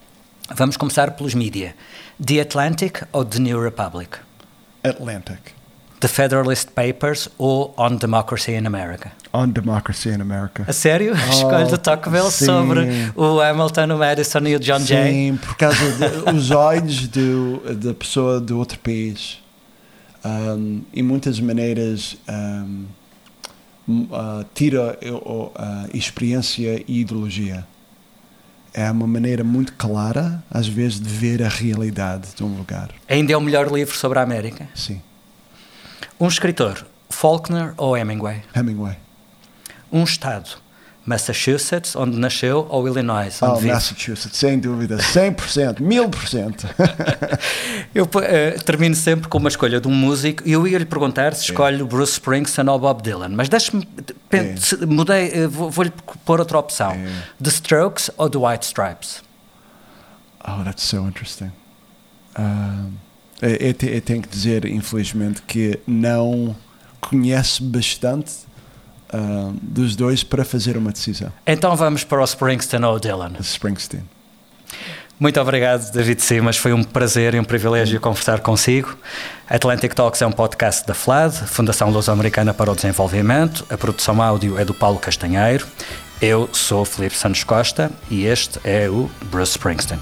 Vamos 0.55 0.77
começar 0.77 1.11
pelos 1.13 1.35
mídia. 1.35 1.77
The 2.25 2.41
Atlantic 2.41 3.03
ou 3.13 3.25
The 3.25 3.39
New 3.39 3.63
Republic? 3.63 4.17
Atlantic. 4.83 5.41
The 6.05 6.09
Federalist 6.09 6.69
Papers 6.75 7.31
ou 7.39 7.73
On 7.79 7.97
Democracy 7.97 8.53
in 8.53 8.67
America? 8.67 9.11
On 9.33 9.49
Democracy 9.49 10.11
in 10.11 10.21
America. 10.21 10.63
A 10.69 10.73
sério? 10.75 11.15
Oh, 11.15 11.17
Escolha 11.33 11.65
do 11.65 11.79
Tocqueville 11.79 12.31
sim. 12.31 12.45
sobre 12.45 12.87
o 13.17 13.41
Hamilton, 13.41 13.95
o 13.95 13.99
Madison 13.99 14.41
e 14.41 14.55
o 14.55 14.61
John 14.61 14.81
sim, 14.81 14.87
Jay? 14.89 15.13
Sim, 15.13 15.39
por 15.39 15.57
causa 15.57 15.79
dos 16.31 16.51
olhos 16.51 17.09
do, 17.09 17.75
da 17.77 17.95
pessoa 17.95 18.39
do 18.39 18.59
outro 18.59 18.79
país. 18.81 19.43
Um, 20.23 20.83
e 20.93 21.03
muitas 21.03 21.41
maneiras 21.41 22.19
um, 22.29 22.85
uh, 23.89 24.45
tira 24.53 24.99
uh, 25.11 25.53
experiência 25.95 26.85
e 26.87 27.01
ideologia. 27.01 27.67
É 28.75 28.91
uma 28.91 29.07
maneira 29.07 29.43
muito 29.43 29.73
clara, 29.73 30.45
às 30.51 30.69
vezes, 30.69 31.01
de 31.01 31.09
ver 31.09 31.43
a 31.43 31.49
realidade 31.49 32.29
de 32.37 32.45
um 32.45 32.55
lugar. 32.55 32.91
Ainda 33.09 33.33
é 33.33 33.37
o 33.39 33.41
melhor 33.41 33.73
livro 33.73 33.97
sobre 33.97 34.19
a 34.19 34.23
América? 34.23 34.69
Sim. 34.75 35.01
Um 36.19 36.29
escritor, 36.29 36.87
Faulkner 37.11 37.75
ou 37.77 37.97
Hemingway? 37.97 38.43
Hemingway. 38.55 38.97
Um 39.91 40.05
estado, 40.05 40.51
Massachusetts, 41.05 41.95
onde 41.95 42.17
nasceu, 42.19 42.67
ou 42.71 42.89
Illinois, 42.89 43.43
onde 43.43 43.53
oh, 43.53 43.57
vive? 43.57 43.75
Massachusetts, 43.75 44.39
sem 44.39 44.59
dúvida, 44.59 44.97
100%, 44.97 45.81
1000%. 45.81 46.67
Eu 47.95 48.05
uh, 48.05 48.65
termino 48.65 48.95
sempre 48.95 49.29
com 49.29 49.39
uma 49.39 49.49
escolha 49.49 49.81
de 49.81 49.87
um 49.87 49.95
músico 49.95 50.43
e 50.45 50.51
eu 50.51 50.67
ia 50.67 50.79
lhe 50.79 50.85
perguntar 50.85 51.33
se 51.33 51.45
escolhe 51.45 51.81
é. 51.81 51.85
Bruce 51.85 52.15
Springsteen 52.15 52.69
ou 52.69 52.77
Bob 52.77 53.01
Dylan, 53.01 53.29
mas 53.29 53.49
deixe-me, 53.49 53.89
é. 54.33 54.87
mudei, 54.87 55.45
uh, 55.45 55.49
vou-lhe 55.49 55.93
pôr 56.25 56.41
outra 56.41 56.59
opção. 56.59 56.91
É. 56.91 57.07
The 57.41 57.51
Strokes 57.51 58.11
ou 58.17 58.29
The 58.29 58.39
White 58.39 58.67
Stripes? 58.67 59.23
Oh, 60.47 60.65
that's 60.65 60.83
so 60.83 61.07
interesting. 61.07 61.53
Um, 62.37 62.95
eu, 63.49 63.89
eu 63.89 64.01
tenho 64.01 64.23
que 64.23 64.29
dizer, 64.29 64.65
infelizmente, 64.65 65.43
que 65.43 65.79
não 65.87 66.57
conhece 67.01 67.63
bastante 67.63 68.33
uh, 69.13 69.55
dos 69.63 69.95
dois 69.95 70.25
para 70.25 70.45
fazer 70.45 70.77
uma 70.77 70.93
decisão. 70.93 71.33
Então 71.47 71.77
vamos 71.77 72.05
para 72.05 72.21
o 72.21 72.25
Springsteen 72.25 72.85
ou 72.85 72.97
o 72.97 73.01
Dylan? 73.01 73.33
Springsteen. 73.41 74.03
Muito 75.19 75.41
obrigado, 75.41 75.93
David 75.93 76.21
Simas. 76.21 76.57
Foi 76.57 76.73
um 76.73 76.83
prazer 76.83 77.35
e 77.35 77.41
um 77.41 77.45
privilégio 77.45 78.01
conversar 78.01 78.41
consigo. 78.41 78.97
Atlantic 79.49 79.95
Talks 79.95 80.21
é 80.21 80.27
um 80.27 80.33
podcast 80.33 80.85
da 80.87 80.93
FLAD, 80.93 81.47
Fundação 81.47 81.91
Luso-Americana 81.91 82.53
para 82.53 82.71
o 82.73 82.75
Desenvolvimento. 82.75 83.65
A 83.71 83.77
produção 83.77 84.21
áudio 84.21 84.59
é 84.59 84.65
do 84.65 84.75
Paulo 84.75 84.99
Castanheiro. 84.99 85.67
Eu 86.21 86.49
sou 86.53 86.85
Felipe 86.85 87.17
Santos 87.17 87.45
Costa 87.45 87.93
e 88.11 88.25
este 88.25 88.59
é 88.65 88.89
o 88.89 89.09
Bruce 89.31 89.53
Springsteen. 89.53 90.01